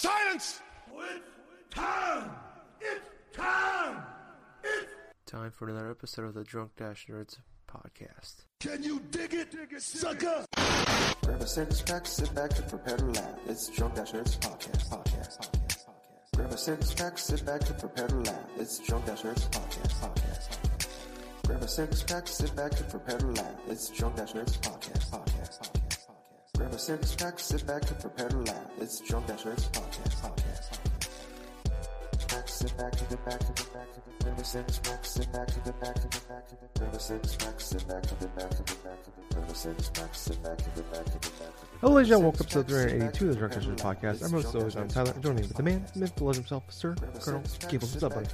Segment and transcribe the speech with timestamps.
[0.00, 0.62] Silence!
[0.96, 2.30] It's time!
[2.80, 4.02] It's time!
[4.64, 7.36] It's Time for another episode of the Drunk Dash Nerds
[7.68, 8.46] podcast.
[8.60, 10.46] Can you dig it, sucker?
[11.22, 13.34] Grab a six pack, sit back and prepare to laugh.
[13.46, 15.84] It's Drunk Dash Nerds podcast, podcast, podcast, podcast.
[16.34, 18.46] Grab a six pack, sit back and prepare to laugh.
[18.56, 21.46] It's Drunk Dash Nerds podcast, podcast, podcast.
[21.46, 23.54] Grab a six pack, sit back and prepare to laugh.
[23.68, 25.39] It's Drunk Dash Nerds podcast, podcast,
[26.80, 27.18] podcast, podcast.
[27.18, 28.56] Grab a sit back and prepare to laugh.
[28.80, 32.48] It's Drunk Dash Nerds podcast, podcast, podcast.
[32.48, 35.32] Sit back, to the back, to the back, to the grab a six pack, sit
[35.32, 38.26] back, to the back, to the back, to the grab a sit back, to the
[38.28, 40.82] back, to the back, to the grab a sit back, to the back, to the
[40.82, 41.30] back, to the
[41.80, 42.24] Hello, ladies and gentlemen.
[42.24, 44.24] Welcome to episode 382 of the Drunk Sessions podcast.
[44.24, 45.12] I'm host always, I'm Tyler.
[45.20, 47.88] Joining me with the man, the myth, the legend himself, Sir Colonel Gable.
[47.88, 48.28] What's up, buddy?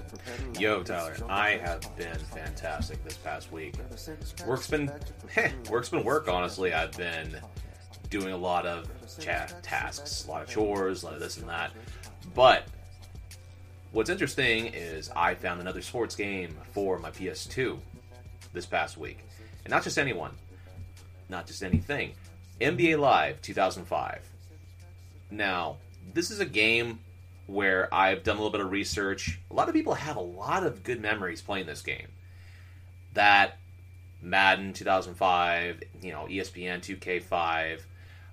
[0.58, 3.74] Yo, Tyler, I have been fantastic this past week.
[4.46, 4.90] Work's been,
[5.30, 6.28] heh, work's been work.
[6.28, 7.36] Honestly, I've been
[8.10, 8.88] doing a lot of
[9.18, 11.72] chat tasks, a lot of chores, a lot of this and that.
[12.34, 12.64] But
[13.92, 17.78] what's interesting is I found another sports game for my PS2
[18.52, 19.18] this past week,
[19.64, 20.32] and not just anyone,
[21.28, 22.12] not just anything.
[22.60, 24.28] NBA Live 2005.
[25.30, 25.76] Now,
[26.14, 27.00] this is a game
[27.46, 29.38] where I've done a little bit of research.
[29.50, 32.08] A lot of people have a lot of good memories playing this game.
[33.14, 33.58] That
[34.22, 37.80] Madden 2005, you know, ESPN 2K5,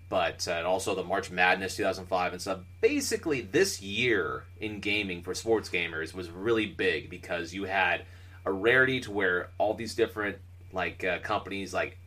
[0.10, 2.60] but uh, also the March Madness 2005 and stuff.
[2.82, 8.06] Basically, this year in gaming for sports gamers was really big because you had
[8.46, 10.38] a rarity to where all these different
[10.72, 11.98] like uh, companies like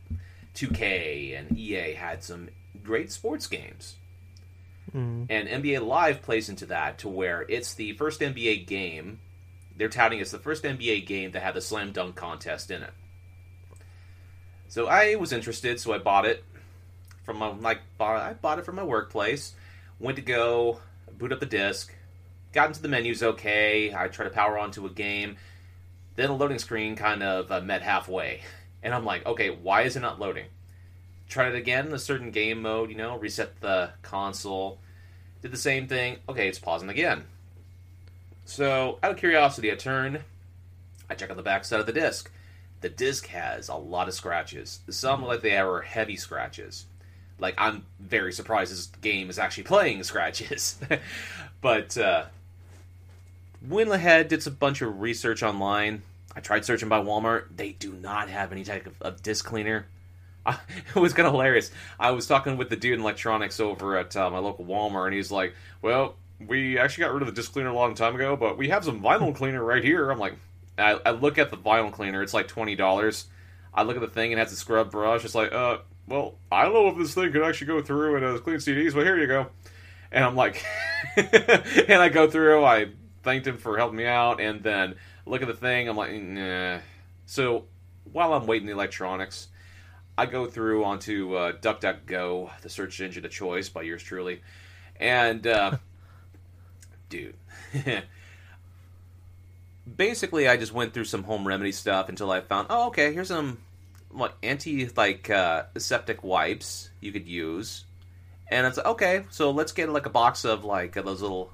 [0.55, 2.49] 2K and EA had some
[2.83, 3.95] great sports games.
[5.29, 9.19] And NBA Live plays into that to where it's the first NBA game.
[9.75, 12.93] They're touting it's the first NBA game that had the slam dunk contest in it.
[14.69, 16.43] So I was interested, so I bought it
[17.27, 19.53] from my like I bought it from my workplace.
[19.99, 20.79] Went to go
[21.17, 21.93] boot up the disc,
[22.53, 23.93] got into the menus okay.
[23.93, 25.35] I tried to power onto a game.
[26.15, 28.41] Then a loading screen kind of uh, met halfway,
[28.83, 30.45] and I'm like, okay, why is it not loading?
[31.27, 34.79] Tried it again in a certain game mode, you know, reset the console,
[35.41, 36.19] did the same thing.
[36.29, 37.25] Okay, it's pausing again.
[38.45, 40.23] So, out of curiosity, I turn,
[41.09, 42.31] I check on the back side of the disc.
[42.79, 44.79] The disc has a lot of scratches.
[44.89, 46.85] Some look like they are heavy scratches.
[47.39, 50.79] Like, I'm very surprised this game is actually playing scratches.
[51.61, 52.25] but, uh,
[53.67, 56.01] went ahead, did some bunch of research online.
[56.35, 57.45] I tried searching by Walmart.
[57.55, 59.87] They do not have any type of, of disc cleaner.
[60.45, 60.57] I,
[60.95, 61.71] it was kind of hilarious.
[61.99, 65.15] I was talking with the dude in electronics over at uh, my local Walmart, and
[65.15, 68.35] he's like, "Well, we actually got rid of the disc cleaner a long time ago,
[68.35, 70.35] but we have some vinyl cleaner right here." I'm like,
[70.77, 73.25] I, I look at the vinyl cleaner; it's like twenty dollars.
[73.73, 75.23] I look at the thing and it has a scrub brush.
[75.23, 75.77] It's like, uh,
[76.07, 78.93] well, I don't know if this thing could actually go through and uh, clean CDs,
[78.93, 79.47] but here you go.
[80.11, 80.65] And I'm like,
[81.17, 82.63] and I go through.
[82.63, 82.87] I
[83.23, 85.89] thanked him for helping me out, and then look at the thing.
[85.89, 86.79] I'm like, nah.
[87.25, 87.65] So
[88.11, 89.49] while I'm waiting the electronics.
[90.17, 94.41] I go through onto uh, DuckDuckGo, the search engine of choice by yours truly,
[94.99, 95.77] and uh,
[97.09, 97.35] dude,
[99.95, 103.27] basically I just went through some home remedy stuff until I found oh okay here's
[103.27, 103.59] some
[104.11, 107.85] like anti like uh, septic wipes you could use,
[108.49, 111.51] and it's okay so let's get like a box of like uh, those little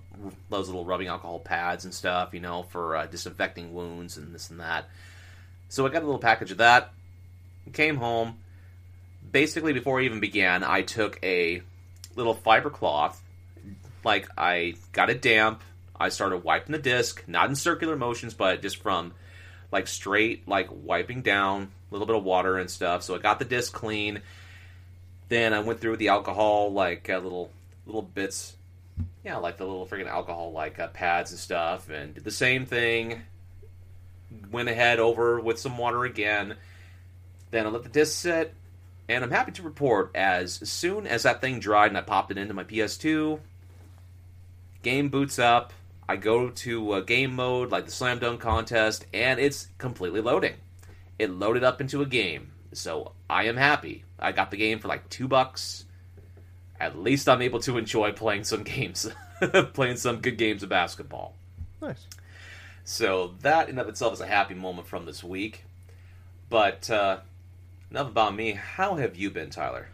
[0.49, 4.49] those little rubbing alcohol pads and stuff you know for uh, disinfecting wounds and this
[4.49, 4.85] and that.
[5.69, 6.93] So I got a little package of that.
[7.71, 8.37] Came home
[9.31, 11.61] basically before I even began, I took a
[12.15, 13.21] little fiber cloth,
[14.03, 15.61] like I got it damp.
[15.99, 19.13] I started wiping the disc, not in circular motions, but just from
[19.71, 23.03] like straight, like wiping down little bit of water and stuff.
[23.03, 24.21] So I got the disc clean.
[25.29, 27.49] Then I went through with the alcohol, like uh, little
[27.85, 28.55] little bits,
[29.23, 32.65] yeah, like the little freaking alcohol, like uh, pads and stuff, and did the same
[32.65, 33.21] thing.
[34.51, 36.55] Went ahead over with some water again.
[37.51, 38.53] Then I let the disc sit,
[39.07, 42.37] and I'm happy to report as soon as that thing dried and I popped it
[42.37, 43.39] into my PS2,
[44.81, 45.73] game boots up.
[46.07, 50.55] I go to a game mode like the Slam Dunk contest, and it's completely loading.
[51.19, 54.03] It loaded up into a game, so I am happy.
[54.19, 55.85] I got the game for like two bucks.
[56.79, 59.09] At least I'm able to enjoy playing some games,
[59.73, 61.35] playing some good games of basketball.
[61.81, 62.07] Nice.
[62.83, 65.65] So that in of itself is a happy moment from this week.
[66.49, 67.19] But uh,
[67.91, 68.51] enough about me.
[68.51, 69.87] How have you been, Tyler?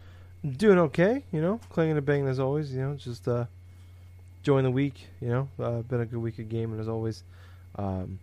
[0.56, 3.44] Doing okay, you know, clanging and banging as always, you know, just uh,
[4.38, 7.22] enjoying the week, you know, uh, been a good week of gaming as always.
[7.76, 8.18] Um,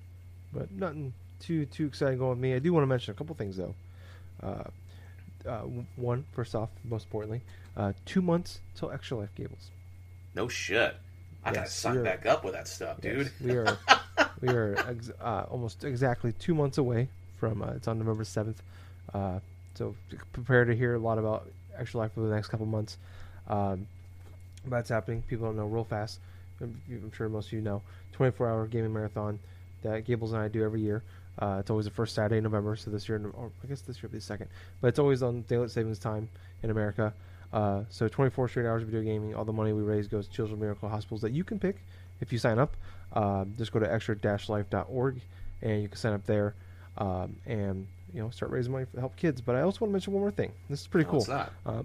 [0.51, 2.53] but nothing too too exciting going with me.
[2.53, 3.75] I do want to mention a couple things though.
[4.41, 4.63] Uh,
[5.47, 5.61] uh,
[5.95, 7.41] one, first off, most importantly,
[7.75, 9.69] uh, two months till Extra Life Gables.
[10.35, 10.95] No shit.
[11.43, 13.17] I gotta Yes, sign you're- back up with that stuff, dude.
[13.17, 13.77] Yes, we are
[14.41, 17.07] we are ex- uh, almost exactly two months away
[17.37, 18.61] from uh, it's on November seventh.
[19.13, 19.39] Uh,
[19.75, 19.95] so
[20.33, 21.47] prepare to hear a lot about
[21.77, 22.97] Extra Life for the next couple months.
[23.47, 23.87] Um,
[24.65, 25.23] that's happening.
[25.27, 26.19] People don't know real fast.
[26.59, 27.81] I'm, I'm sure most of you know.
[28.13, 29.39] 24 hour gaming marathon
[29.83, 31.03] that Gables and I do every year.
[31.39, 32.75] Uh, it's always the first Saturday in November.
[32.75, 34.47] So this year, or I guess this year will be the second,
[34.81, 36.29] but it's always on daylight savings time
[36.63, 37.13] in America.
[37.53, 39.35] Uh, so 24 straight hours of video gaming.
[39.35, 41.77] All the money we raise goes to Children's Miracle Hospitals that you can pick
[42.21, 42.75] if you sign up.
[43.13, 45.21] Um, just go to extra-life.org
[45.61, 46.55] and you can sign up there
[46.97, 49.39] um, and you know start raising money to help kids.
[49.41, 50.51] But I also want to mention one more thing.
[50.69, 51.19] This is pretty cool.
[51.19, 51.51] What's that?
[51.65, 51.83] Uh,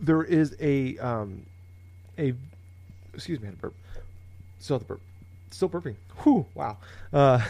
[0.00, 1.46] there is a um,
[2.18, 2.34] a
[3.14, 3.74] excuse me, I had a burp.
[4.58, 5.00] Still the burp.
[5.50, 5.96] Still burping.
[6.22, 6.76] Whew, wow.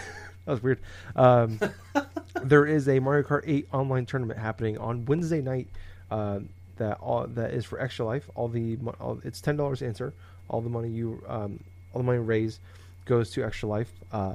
[0.45, 0.81] That was weird.
[1.17, 1.61] Um,
[2.43, 5.69] there is a Mario Kart 8 online tournament happening on Wednesday night.
[6.11, 6.41] Uh,
[6.77, 8.29] that all that is for Extra Life.
[8.35, 10.13] All the all, it's ten dollars enter.
[10.49, 11.63] All the money you um,
[11.93, 12.61] all the money raised
[13.05, 13.93] goes to Extra Life.
[14.11, 14.35] Uh,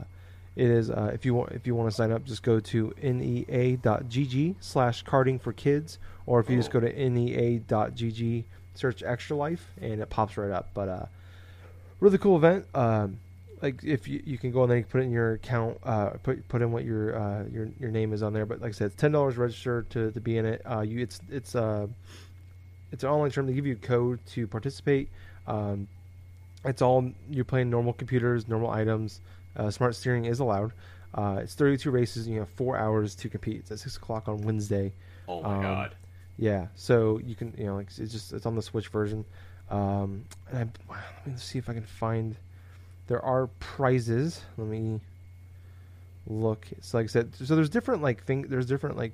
[0.56, 2.94] it is uh, if you want if you want to sign up, just go to
[3.02, 8.44] nea.gg slash carding for kids, or if you just go to nea.gg
[8.74, 10.70] search Extra Life and it pops right up.
[10.74, 11.06] But uh,
[12.00, 12.66] really cool event.
[12.74, 13.20] Um,
[13.62, 15.78] like if you, you can go and then you can put it in your account,
[15.84, 18.46] uh, put put in what your uh, your your name is on there.
[18.46, 20.62] But like I said, it's ten dollars register to, to be in it.
[20.70, 21.88] Uh, you it's it's uh
[22.92, 23.48] it's an online term.
[23.48, 25.10] They give you a code to participate.
[25.48, 25.88] Um,
[26.66, 29.22] it's all you're playing normal computers, normal items.
[29.56, 30.72] Uh, smart steering is allowed.
[31.14, 32.26] Uh, it's 32 races.
[32.26, 33.58] And you have four hours to compete.
[33.62, 34.94] It's at six o'clock on Wednesday.
[35.28, 35.96] Oh my um, god.
[36.38, 39.26] Yeah, so you can you know like it's just it's on the Switch version.
[39.70, 40.94] Um, and I,
[41.26, 42.38] let me see if I can find.
[43.08, 44.42] There are prizes.
[44.58, 45.00] Let me
[46.28, 46.68] look.
[46.72, 47.34] It's like I said.
[47.36, 48.44] So there's different like thing.
[48.44, 49.14] There's different like.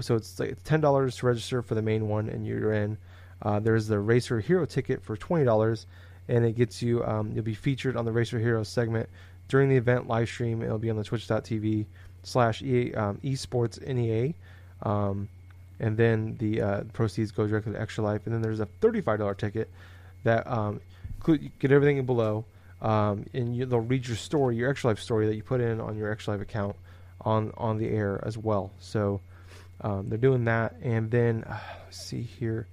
[0.00, 2.98] So it's like ten dollars to register for the main one, and you're in.
[3.42, 5.86] Uh, there's the Racer Hero ticket for twenty dollars,
[6.28, 7.04] and it gets you.
[7.04, 9.08] Um, you'll be featured on the Racer Hero segment
[9.48, 10.62] during the event live stream.
[10.62, 11.84] It'll be on the Twitch.tv
[12.22, 14.32] slash EA um, esports NEA.
[14.82, 15.28] Um,
[15.80, 18.22] and then the uh, proceeds go directly to Extra Life.
[18.24, 19.68] And then there's a thirty-five dollar ticket
[20.24, 20.80] that um,
[21.16, 22.44] include you get everything below,
[22.82, 25.80] um, and you, they'll read your story, your Extra Life story that you put in
[25.80, 26.76] on your Extra Life account
[27.20, 28.70] on on the air as well.
[28.78, 29.20] So
[29.80, 32.66] um, they're doing that, and then uh, let's see here.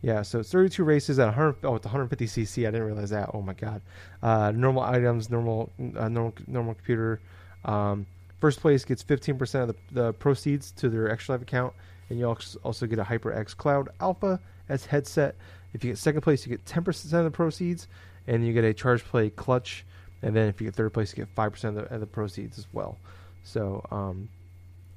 [0.00, 1.56] Yeah, so it's 32 races at 100.
[1.64, 2.62] Oh, it's 150 cc.
[2.66, 3.30] I didn't realize that.
[3.34, 3.82] Oh my god.
[4.22, 7.20] Uh, normal items, normal, uh, normal, normal computer.
[7.64, 8.06] Um,
[8.38, 11.72] first place gets 15% of the, the proceeds to their Extra Life account,
[12.10, 15.34] and you also also get a HyperX Cloud Alpha S headset.
[15.74, 17.88] If you get second place, you get 10% of the proceeds,
[18.28, 19.84] and you get a ChargePlay Clutch.
[20.22, 22.58] And then if you get third place, you get 5% of the, of the proceeds
[22.58, 22.98] as well.
[23.42, 24.28] So um,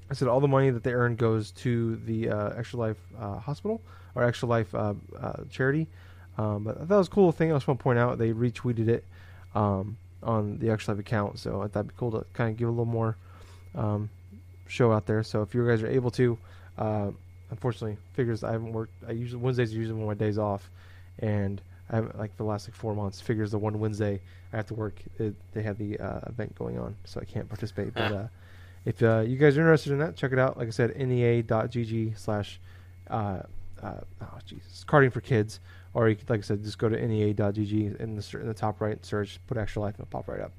[0.10, 3.38] I said all the money that they earn goes to the uh, Extra Life uh,
[3.40, 3.82] Hospital
[4.14, 5.88] or Extra Life uh, uh, charity.
[6.38, 7.52] Um, but that was a cool thing.
[7.52, 9.06] I just want to point out they retweeted it
[9.56, 12.58] um, on the Extra Life account, so I thought it'd be cool to kind of
[12.58, 13.16] give a little more
[13.76, 14.10] um,
[14.68, 15.24] show out there.
[15.24, 16.38] So if you guys are able to,
[16.78, 17.12] uh,
[17.50, 18.94] unfortunately, figures I haven't worked.
[19.08, 20.70] I usually Wednesdays are usually one of my days off,
[21.20, 21.62] and
[21.92, 23.20] I haven't like for the last like four months.
[23.22, 24.22] Figures the one Wednesday
[24.54, 25.02] I have to work.
[25.20, 27.94] It, they have the uh, event going on, so I can't participate.
[27.98, 28.28] But uh,
[28.86, 30.58] if uh, you guys are interested in that, check it out.
[30.58, 32.60] Like I said, nea.gg slash
[33.10, 33.42] uh,
[33.84, 35.60] uh, oh Jesus, carding for kids,
[35.94, 38.80] or you could, like I said, just go to nea.gg in the in the top
[38.82, 40.54] right search, put extra life, and it'll pop right up.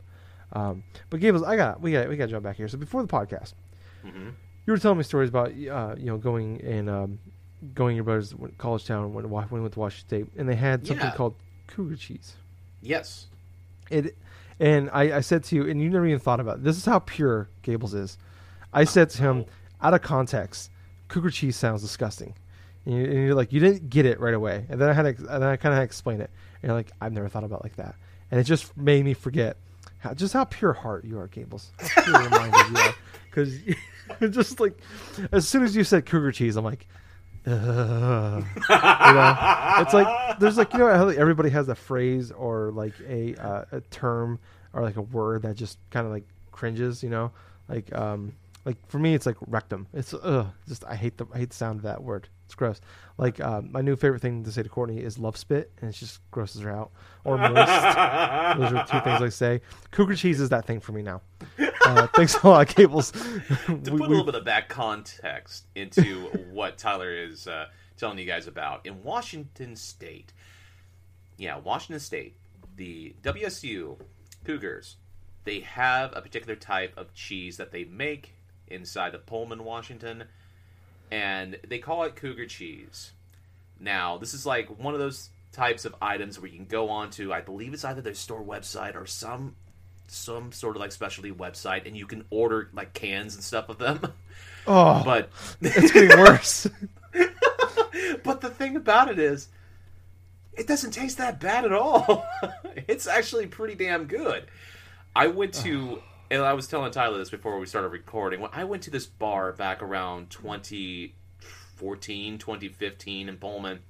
[0.52, 2.68] Um, but Gables, I got we got we got to jump back here.
[2.68, 3.54] So before the podcast,
[4.02, 4.30] hmm
[4.64, 7.18] you were telling me stories about uh, you know going and um,
[7.74, 11.14] going your brother's college town when went to Washington State, and they had something Yeah.
[11.14, 11.34] called
[11.66, 12.34] cougar cheese.
[12.80, 13.26] Yes.
[13.90, 14.16] It,
[14.58, 16.64] and I, I said to you, and you never even thought about it.
[16.64, 18.18] This is how pure Gables is.
[18.72, 19.86] I said to him, oh.
[19.86, 20.70] out of context,
[21.08, 22.34] cougar cheese sounds disgusting.
[22.84, 24.66] And, you, and you're like, you didn't get it right away.
[24.68, 26.30] And then I had, to, and then I kind of explain it.
[26.62, 27.94] And you're like, I've never thought about it like that.
[28.30, 29.56] And it just made me forget
[29.98, 31.70] how, just how pure heart you are, Gables.
[31.78, 32.94] How pure minded you are.
[33.30, 33.58] Because
[34.34, 34.78] just like,
[35.30, 36.86] as soon as you said cougar cheese, I'm like,
[38.70, 42.94] You know, it's like there's like you know how everybody has a phrase or like
[43.08, 44.38] a uh, a term
[44.72, 47.32] or like a word that just kind of like cringes, you know,
[47.68, 48.32] like um
[48.64, 49.86] like for me it's like rectum.
[49.92, 52.28] It's ugh, just I hate the I hate the sound of that word.
[52.52, 52.82] It's gross.
[53.16, 55.94] Like um, my new favorite thing to say to Courtney is love spit, and it
[55.94, 56.90] just grosses her out.
[57.24, 57.54] Or moist.
[57.54, 59.62] Those are two things I say.
[59.90, 61.22] Cougar cheese is that thing for me now.
[61.58, 63.10] Uh, thanks a lot, Gables.
[63.12, 63.18] to
[63.68, 68.46] put a little bit of back context into what Tyler is uh, telling you guys
[68.46, 70.34] about, in Washington State,
[71.38, 72.36] yeah, Washington State,
[72.76, 73.96] the WSU
[74.44, 74.96] Cougars,
[75.44, 78.34] they have a particular type of cheese that they make
[78.68, 80.24] inside of Pullman, Washington,
[81.12, 83.12] and they call it Cougar cheese.
[83.78, 87.10] Now, this is like one of those types of items where you can go on
[87.10, 89.54] to, I believe it's either their store website or some
[90.08, 93.78] some sort of like specialty website, and you can order like cans and stuff of
[93.78, 94.00] them.
[94.64, 95.28] Oh, But
[95.60, 96.68] it's getting worse.
[98.22, 99.48] but the thing about it is,
[100.52, 102.24] it doesn't taste that bad at all.
[102.86, 104.44] it's actually pretty damn good.
[105.16, 106.00] I went to,
[106.32, 108.40] and I was telling Tyler this before we started recording.
[108.40, 113.80] When I went to this bar back around 2014, 2015 in Pullman,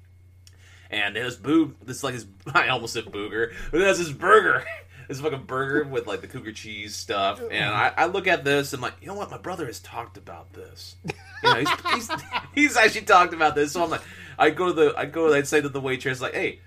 [0.91, 1.77] and there's boo.
[1.85, 2.27] This like this.
[2.53, 4.65] I almost said booger, but there's this burger.
[5.09, 8.73] This fucking burger with like the cougar cheese stuff, and I, I look at this
[8.73, 9.33] and I'm like, you know what?
[9.33, 10.95] My brother has talked about this.
[11.43, 12.09] You know, he's, he's
[12.55, 13.73] he's actually talked about this.
[13.73, 14.03] So I'm like,
[14.39, 16.61] I go to the I go I'd say to the waitress like, hey,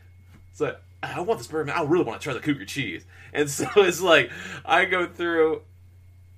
[0.60, 0.78] like
[1.14, 1.66] I want this burger.
[1.66, 1.78] Man.
[1.78, 3.06] I really want to try the cougar cheese.
[3.34, 4.32] And so it's like
[4.66, 5.62] I go through,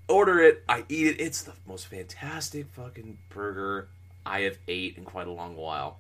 [0.08, 1.22] order it, I eat it.
[1.22, 3.88] It's the most fantastic fucking burger
[4.26, 6.00] I have ate in quite a long while.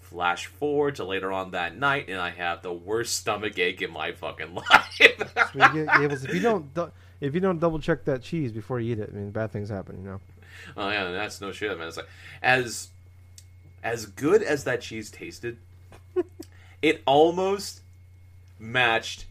[0.00, 3.90] Flash forward to later on that night, and I have the worst stomach ache in
[3.90, 5.00] my fucking life.
[5.58, 6.70] I mean, Gables, if you don't
[7.22, 9.70] if you don't double check that cheese before you eat it, I mean, bad things
[9.70, 9.96] happen.
[10.02, 10.20] You know.
[10.76, 11.88] Oh yeah, that's no shit, man.
[11.88, 12.08] It's like
[12.42, 12.88] as
[13.82, 15.56] as good as that cheese tasted,
[16.82, 17.80] it almost
[18.58, 19.26] matched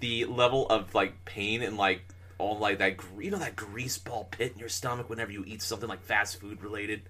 [0.00, 2.02] the level of like pain and like
[2.38, 5.62] all like that you know that grease ball pit in your stomach whenever you eat
[5.62, 7.02] something like fast food related.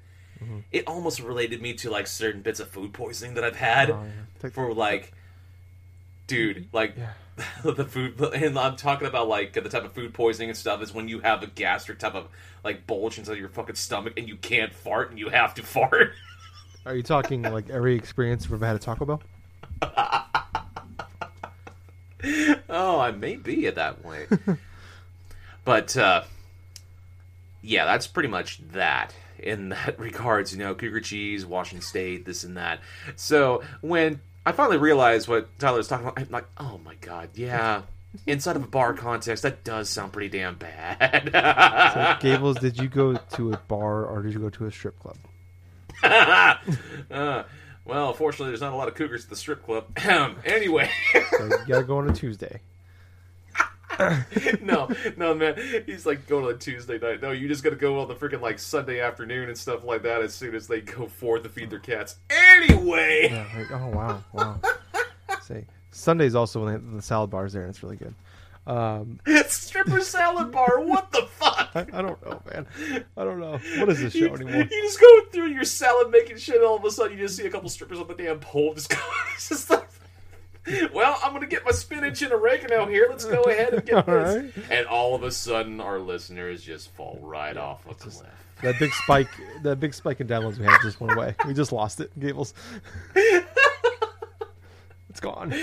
[0.42, 0.58] Mm-hmm.
[0.70, 4.02] It almost related me to like certain bits of food poisoning that I've had Oh,
[4.42, 4.50] yeah.
[4.50, 5.12] For like
[6.26, 7.12] dude like Yeah.
[7.64, 10.94] the food and i'm talking about like the type of food poisoning and stuff is
[10.94, 12.28] when you have a gastric type of
[12.62, 16.12] like bulge inside your fucking stomach and you can't fart and you have to fart
[16.86, 19.20] Are you talking like every experience you've ever had at Taco Bell?
[22.68, 24.28] oh i may be at that point.
[25.64, 26.24] But uh
[27.62, 32.44] yeah that's pretty much that in that regards you know cougar cheese washington state this
[32.44, 32.80] and that.
[33.16, 37.30] So when i finally realized what tyler was talking about i'm like oh my god
[37.34, 37.82] yeah.
[38.26, 41.30] Inside of a bar context that does sound pretty damn bad.
[41.94, 44.96] So, Gables, did you go to a bar or did you go to a strip
[45.00, 45.16] club?
[47.10, 47.42] uh,
[47.84, 49.86] well, fortunately, there's not a lot of cougars at the strip club.
[50.08, 50.90] Um, anyway,
[51.30, 52.60] So you gotta go on a Tuesday.
[54.62, 55.56] no, no, man.
[55.86, 57.22] He's like going on a Tuesday night.
[57.22, 60.22] No, you just gotta go on the freaking like Sunday afternoon and stuff like that
[60.22, 62.16] as soon as they go forth to feed their cats.
[62.30, 64.60] Anyway, Yeah, like, oh wow, wow.
[65.42, 68.14] Say Sundays also when they the salad bars there, and it's really good.
[68.66, 70.80] Um, stripper salad bar.
[70.80, 71.70] What the fuck?
[71.74, 72.66] I, I don't know, man.
[73.16, 73.58] I don't know.
[73.78, 74.54] What is this show You, anymore?
[74.70, 77.36] you just go through your salad making shit, and all of a sudden you just
[77.36, 78.72] see a couple strippers on the damn pole.
[78.74, 78.96] Just go.
[79.38, 79.86] Just like,
[80.94, 83.06] well, I'm gonna get my spinach and oregano here.
[83.10, 84.56] Let's go ahead and get All this.
[84.56, 84.64] right.
[84.70, 88.22] And all of a sudden, our listeners just fall right off a cliff.
[88.62, 89.28] That big spike,
[89.62, 91.34] that big spike in downloads we had just went away.
[91.46, 92.54] We just lost it, Gables.
[95.14, 95.54] It's gone.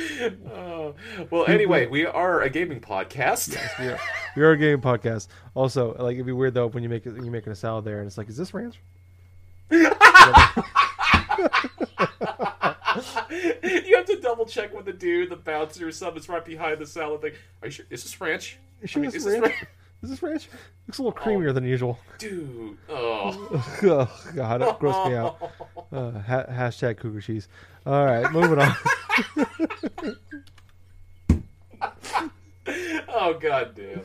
[0.49, 0.95] Oh,
[1.29, 3.57] well, anyway, we are a gaming podcast.
[3.79, 3.99] We are,
[4.37, 5.27] we are a gaming podcast.
[5.55, 8.07] Also, like it'd be weird though when you make you're making a salad there, and
[8.07, 8.79] it's like, is this ranch?
[9.69, 9.95] you have
[14.05, 16.17] to double check with the dude, the bouncer or something.
[16.17, 17.33] It's right behind the salad thing.
[17.61, 17.85] Are you sure?
[17.89, 18.57] Is this ranch?
[18.81, 19.53] You sure I mean, this is is this ranch?
[19.53, 19.69] ranch?
[20.03, 20.49] Is this ranch?
[20.87, 21.99] Looks a little creamier than usual.
[22.17, 22.77] Dude.
[22.89, 23.47] Oh.
[23.83, 25.37] oh God, that grossed me out.
[25.93, 27.49] Uh, ha- hashtag cougar cheese.
[27.85, 28.73] All right, moving on.
[33.09, 34.01] oh, god damn.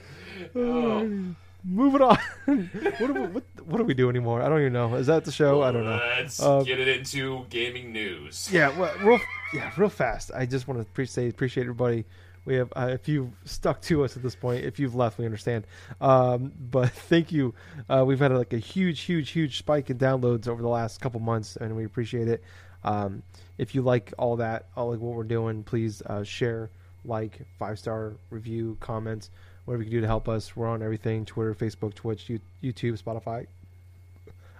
[0.56, 1.34] Oh.
[1.64, 2.18] moving on.
[2.46, 4.42] what, do we, what, what do we do anymore?
[4.42, 4.96] I don't even know.
[4.96, 5.62] Is that the show?
[5.62, 6.00] I don't know.
[6.18, 8.48] Let's Uh, get it into gaming news.
[8.52, 9.20] Yeah, well, real,
[9.54, 10.32] yeah, real fast.
[10.34, 12.04] I just want to pre- say appreciate everybody.
[12.46, 14.64] We have uh, if you've stuck to us at this point.
[14.64, 15.66] If you've left, we understand.
[16.00, 17.54] Um, but thank you.
[17.88, 21.20] Uh, we've had like a huge, huge, huge spike in downloads over the last couple
[21.20, 22.42] months, and we appreciate it.
[22.84, 23.22] Um,
[23.58, 26.70] if you like all that, all like what we're doing, please uh, share,
[27.04, 29.30] like, five star review, comments,
[29.64, 30.54] whatever you can do to help us.
[30.56, 32.30] We're on everything: Twitter, Facebook, Twitch,
[32.62, 33.46] YouTube, Spotify,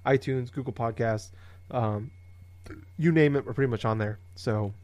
[0.04, 1.30] iTunes, Google Podcasts.
[1.70, 2.10] Um,
[2.98, 4.18] you name it, we're pretty much on there.
[4.34, 4.74] So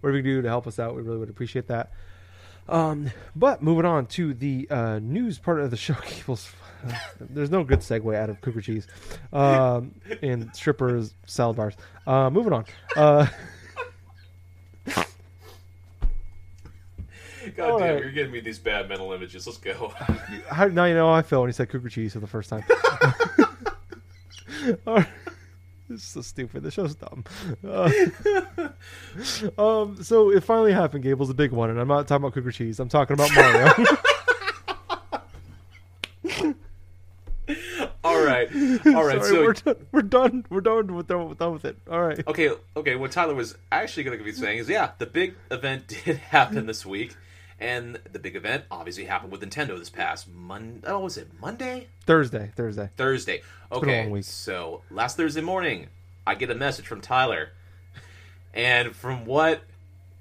[0.00, 1.92] whatever you can do to help us out, we really would appreciate that.
[2.68, 6.50] Um, but moving on to the uh, news part of the show, Gables.
[7.18, 8.86] There's no good segue out of cougar cheese
[9.32, 11.74] um, and strippers, salad bars.
[12.06, 12.66] Uh, moving on.
[12.94, 13.26] Uh,
[17.56, 18.02] God All damn, right.
[18.02, 19.46] you're getting me these bad mental images.
[19.46, 19.92] Let's go.
[20.50, 22.50] how, now you know how I felt when he said cougar cheese for the first
[22.50, 22.64] time.
[24.86, 25.06] All right.
[25.88, 26.62] This is so stupid.
[26.62, 27.24] The show's dumb.
[27.66, 27.90] Uh,
[29.62, 31.02] um, so it finally happened.
[31.02, 32.78] Gable's a big one, and I'm not talking about cougar cheese.
[32.78, 33.72] I'm talking about Mario.
[38.04, 38.48] All right.
[38.86, 39.76] All right, Sorry, so we're done.
[39.92, 40.46] We're done.
[40.50, 41.78] We're done with done, done with it.
[41.90, 42.26] All right.
[42.26, 42.96] Okay, okay.
[42.96, 46.66] What Tyler was actually going to be saying is, yeah, the big event did happen
[46.66, 47.16] this week,
[47.60, 50.86] and the big event obviously happened with Nintendo this past Monday.
[50.86, 51.88] Oh, was it Monday?
[52.06, 52.52] Thursday.
[52.54, 52.90] Thursday.
[52.96, 53.42] Thursday.
[53.72, 55.88] Okay, so last Thursday morning,
[56.26, 57.50] I get a message from Tyler,
[58.54, 59.62] and from what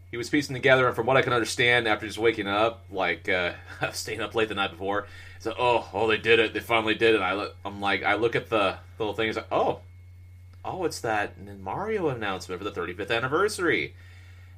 [0.10, 3.30] he was piecing together, and from what I can understand after just waking up, like
[3.30, 3.54] uh,
[3.94, 5.08] staying up late the night before,
[5.40, 7.22] so oh, oh, they did it, they finally did it.
[7.22, 9.82] I look, I'm like, I look at the little thing, it's like, oh,
[10.66, 13.94] oh, it's that Mario announcement for the 35th anniversary.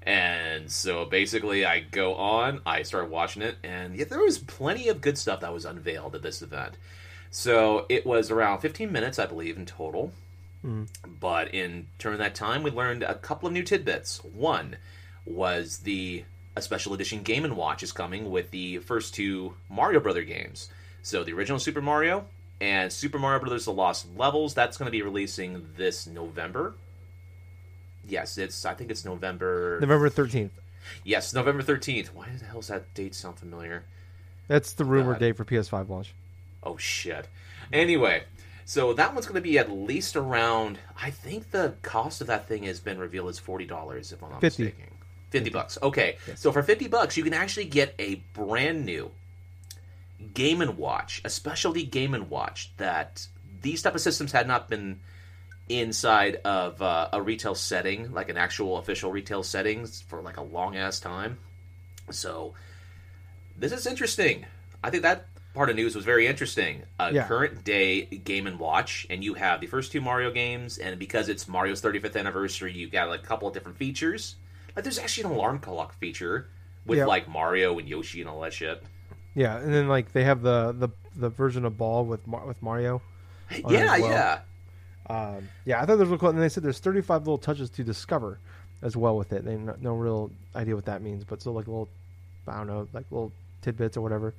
[0.03, 4.87] And so basically, I go on, I start watching it, and yeah, there was plenty
[4.87, 6.77] of good stuff that was unveiled at this event.
[7.31, 10.11] So it was around 15 minutes, I believe, in total.
[10.61, 10.85] Hmm.
[11.19, 14.23] But in during that time, we learned a couple of new tidbits.
[14.23, 14.77] One
[15.25, 16.23] was the
[16.55, 20.69] a special edition Game and Watch is coming with the first two Mario Brother games.
[21.01, 22.25] So the original Super Mario
[22.59, 24.53] and Super Mario Brothers: The Lost Levels.
[24.53, 26.73] That's going to be releasing this November.
[28.09, 28.65] Yes, it's.
[28.65, 29.77] I think it's November.
[29.81, 30.51] November thirteenth.
[31.03, 32.07] Yes, November 13th.
[32.07, 33.83] Why the hell does that date sound familiar?
[34.47, 35.19] That's the rumored God.
[35.19, 36.13] date for PS5 launch.
[36.63, 37.27] Oh shit.
[37.71, 38.23] Anyway,
[38.65, 40.79] so that one's going to be at least around.
[40.99, 44.31] I think the cost of that thing has been revealed as forty dollars, if I'm
[44.31, 44.63] not 50.
[44.63, 44.93] mistaken.
[45.29, 45.77] Fifty bucks.
[45.83, 49.11] Okay, so for fifty bucks, you can actually get a brand new
[50.33, 53.27] Game and Watch, a specialty Game and Watch that
[53.61, 54.99] these type of systems had not been
[55.69, 60.43] inside of uh, a retail setting, like an actual official retail settings, for like a
[60.43, 61.37] long ass time.
[62.11, 62.53] So
[63.57, 64.45] this is interesting.
[64.83, 66.83] I think that part of news was very interesting.
[66.99, 67.27] A Yeah.
[67.27, 71.29] current day Game and Watch, and you have the first two Mario games, and because
[71.29, 74.35] it's Mario's 35th anniversary, you got like a couple of different features.
[74.75, 76.47] Like there's actually an alarm clock feature
[76.85, 77.05] with Yeah.
[77.05, 78.81] like Mario and Yoshi and all that shit.
[79.35, 82.61] Yeah, and then like they have the the, the version of Ball with Mar- with
[82.61, 83.01] Mario.
[83.51, 83.99] yeah, well.
[83.99, 84.39] yeah.
[85.09, 86.29] Um, yeah, I thought those were cool.
[86.29, 88.37] And they said there's 35 little touches to discover
[88.81, 89.43] as well with it.
[89.43, 91.89] They no, no real idea what that means, but still like little,
[92.47, 94.33] I don't know, like little tidbits or whatever.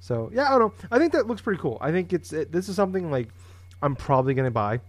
[0.00, 0.88] So yeah, I don't know.
[0.90, 1.78] I think that looks pretty cool.
[1.80, 3.28] I think it's it, this is something like
[3.82, 4.80] I'm probably gonna buy,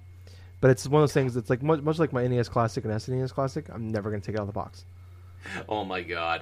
[0.59, 2.93] but it's one of those things that's like much, much like my NES Classic and
[2.93, 3.65] SNES Classic.
[3.71, 4.85] I'm never gonna take it out of the box.
[5.69, 6.41] Oh my god.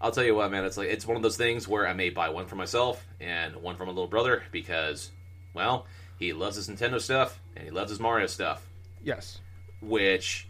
[0.00, 0.64] I'll tell you what, man.
[0.64, 3.56] It's like it's one of those things where I may buy one for myself and
[3.56, 5.10] one for my little brother because,
[5.54, 5.86] well,
[6.18, 8.66] he loves his Nintendo stuff and he loves his Mario stuff.
[9.02, 9.38] Yes.
[9.80, 10.48] Which,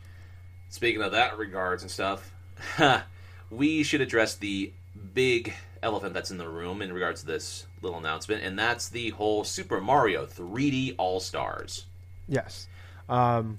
[0.69, 2.33] speaking of that regards and stuff,
[3.51, 4.73] we should address the
[5.15, 9.11] big elephant that's in the room in regards to this little announcement, and that's the
[9.11, 11.87] whole Super Mario 3D All Stars.
[12.29, 12.69] Yes.
[13.09, 13.59] Um,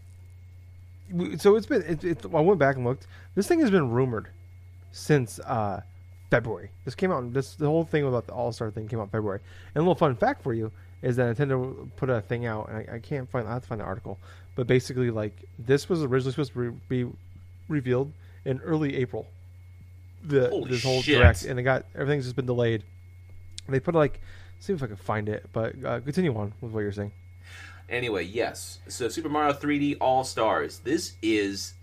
[1.38, 1.84] so it's been.
[1.84, 3.08] It, it, I went back and looked.
[3.36, 4.28] This thing has been rumored
[4.92, 5.82] since uh,
[6.32, 6.72] February.
[6.84, 7.32] This came out.
[7.32, 9.40] This the whole thing about the All Star thing came out in February.
[9.76, 10.72] And a little fun fact for you
[11.06, 13.48] is that Nintendo put a thing out, and I, I can't find.
[13.48, 14.18] I have to find the article.
[14.56, 17.12] But basically, like this was originally supposed to re- be
[17.70, 18.12] revealed
[18.44, 19.28] in early April.
[20.24, 21.20] The Holy this whole shit.
[21.20, 22.84] direct, and they got everything's just been delayed.
[23.70, 24.20] They put like,
[24.60, 25.46] see if I can find it.
[25.54, 27.12] But uh, continue on with what you're saying.
[27.88, 28.80] Anyway, yes.
[28.88, 30.80] So Super Mario 3D All Stars.
[30.80, 31.76] This is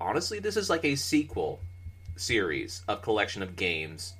[0.00, 1.60] honestly, this is like a sequel
[2.16, 4.14] series of collection of games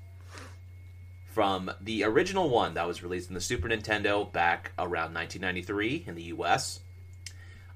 [1.35, 6.15] from the original one that was released in the Super Nintendo back around 1993 in
[6.15, 6.79] the US.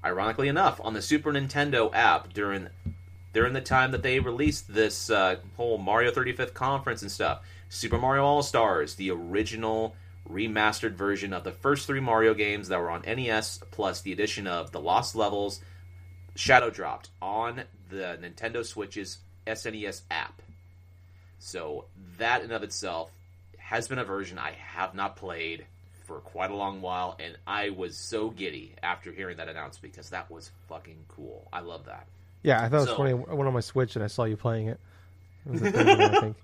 [0.03, 2.69] Ironically enough, on the Super Nintendo app during
[3.33, 7.97] during the time that they released this uh, whole Mario 35th conference and stuff, Super
[7.97, 9.93] Mario All Stars, the original
[10.27, 14.47] remastered version of the first three Mario games that were on NES, plus the addition
[14.47, 15.59] of the Lost Levels,
[16.33, 20.41] shadow dropped on the Nintendo Switch's SNES app.
[21.39, 21.85] So
[22.17, 23.11] that in of itself
[23.69, 25.63] has been a version I have not played
[26.05, 30.09] for quite a long while, and I was so giddy after hearing that announcement because
[30.09, 31.47] that was fucking cool.
[31.53, 32.07] I love that.
[32.41, 33.11] Yeah, I thought it was funny.
[33.11, 34.79] I went on my Switch and I saw you playing it.
[35.45, 36.37] It was a thing, I think.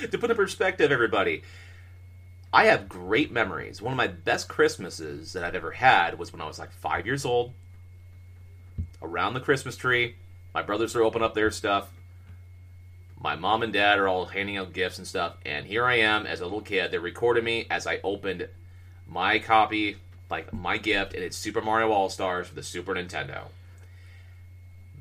[0.12, 1.42] to put in perspective, everybody,
[2.52, 3.82] I have great memories.
[3.82, 7.06] One of my best Christmases that I've ever had was when I was like five
[7.06, 7.54] years old.
[9.02, 10.14] Around the Christmas tree,
[10.54, 11.90] my brothers are opening up their stuff.
[13.20, 16.24] My mom and dad are all handing out gifts and stuff, and here I am
[16.26, 16.90] as a little kid.
[16.90, 18.48] They recorded me as I opened
[19.08, 19.96] my copy,
[20.30, 23.48] like my gift, and it's Super Mario All Stars for the Super Nintendo.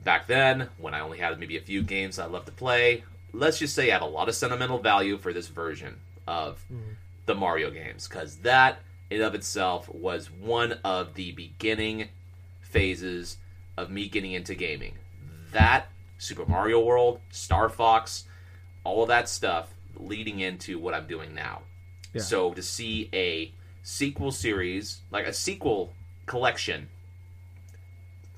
[0.04, 3.04] Back then, when I only had maybe a few games I loved to play,
[3.34, 6.66] let's just say I have a lot of sentimental value for this version of
[7.26, 12.10] the Mario games because that in of itself was one of the beginning
[12.62, 13.38] phases
[13.78, 14.94] of me getting into gaming.
[15.52, 18.26] That Super Mario World, Star Fox,
[18.84, 21.62] all of that stuff leading into what I'm doing now.
[22.14, 22.22] Yeah.
[22.22, 23.52] So to see a
[23.84, 25.94] sequel series, like a sequel
[26.26, 26.90] collection.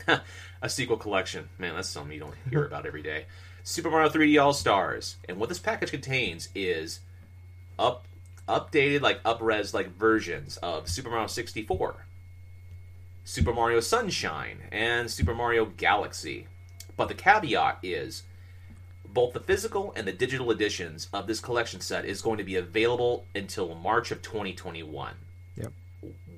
[0.61, 1.49] a sequel collection.
[1.57, 3.25] Man, that's something you don't hear about every day.
[3.63, 5.17] Super Mario 3D All Stars.
[5.27, 6.99] And what this package contains is
[7.77, 8.05] up
[8.47, 12.05] updated like upres like versions of Super Mario 64,
[13.23, 16.47] Super Mario Sunshine, and Super Mario Galaxy.
[16.99, 18.23] But the caveat is
[19.05, 22.57] both the physical and the digital editions of this collection set is going to be
[22.57, 25.13] available until March of 2021.
[25.55, 25.71] Yep.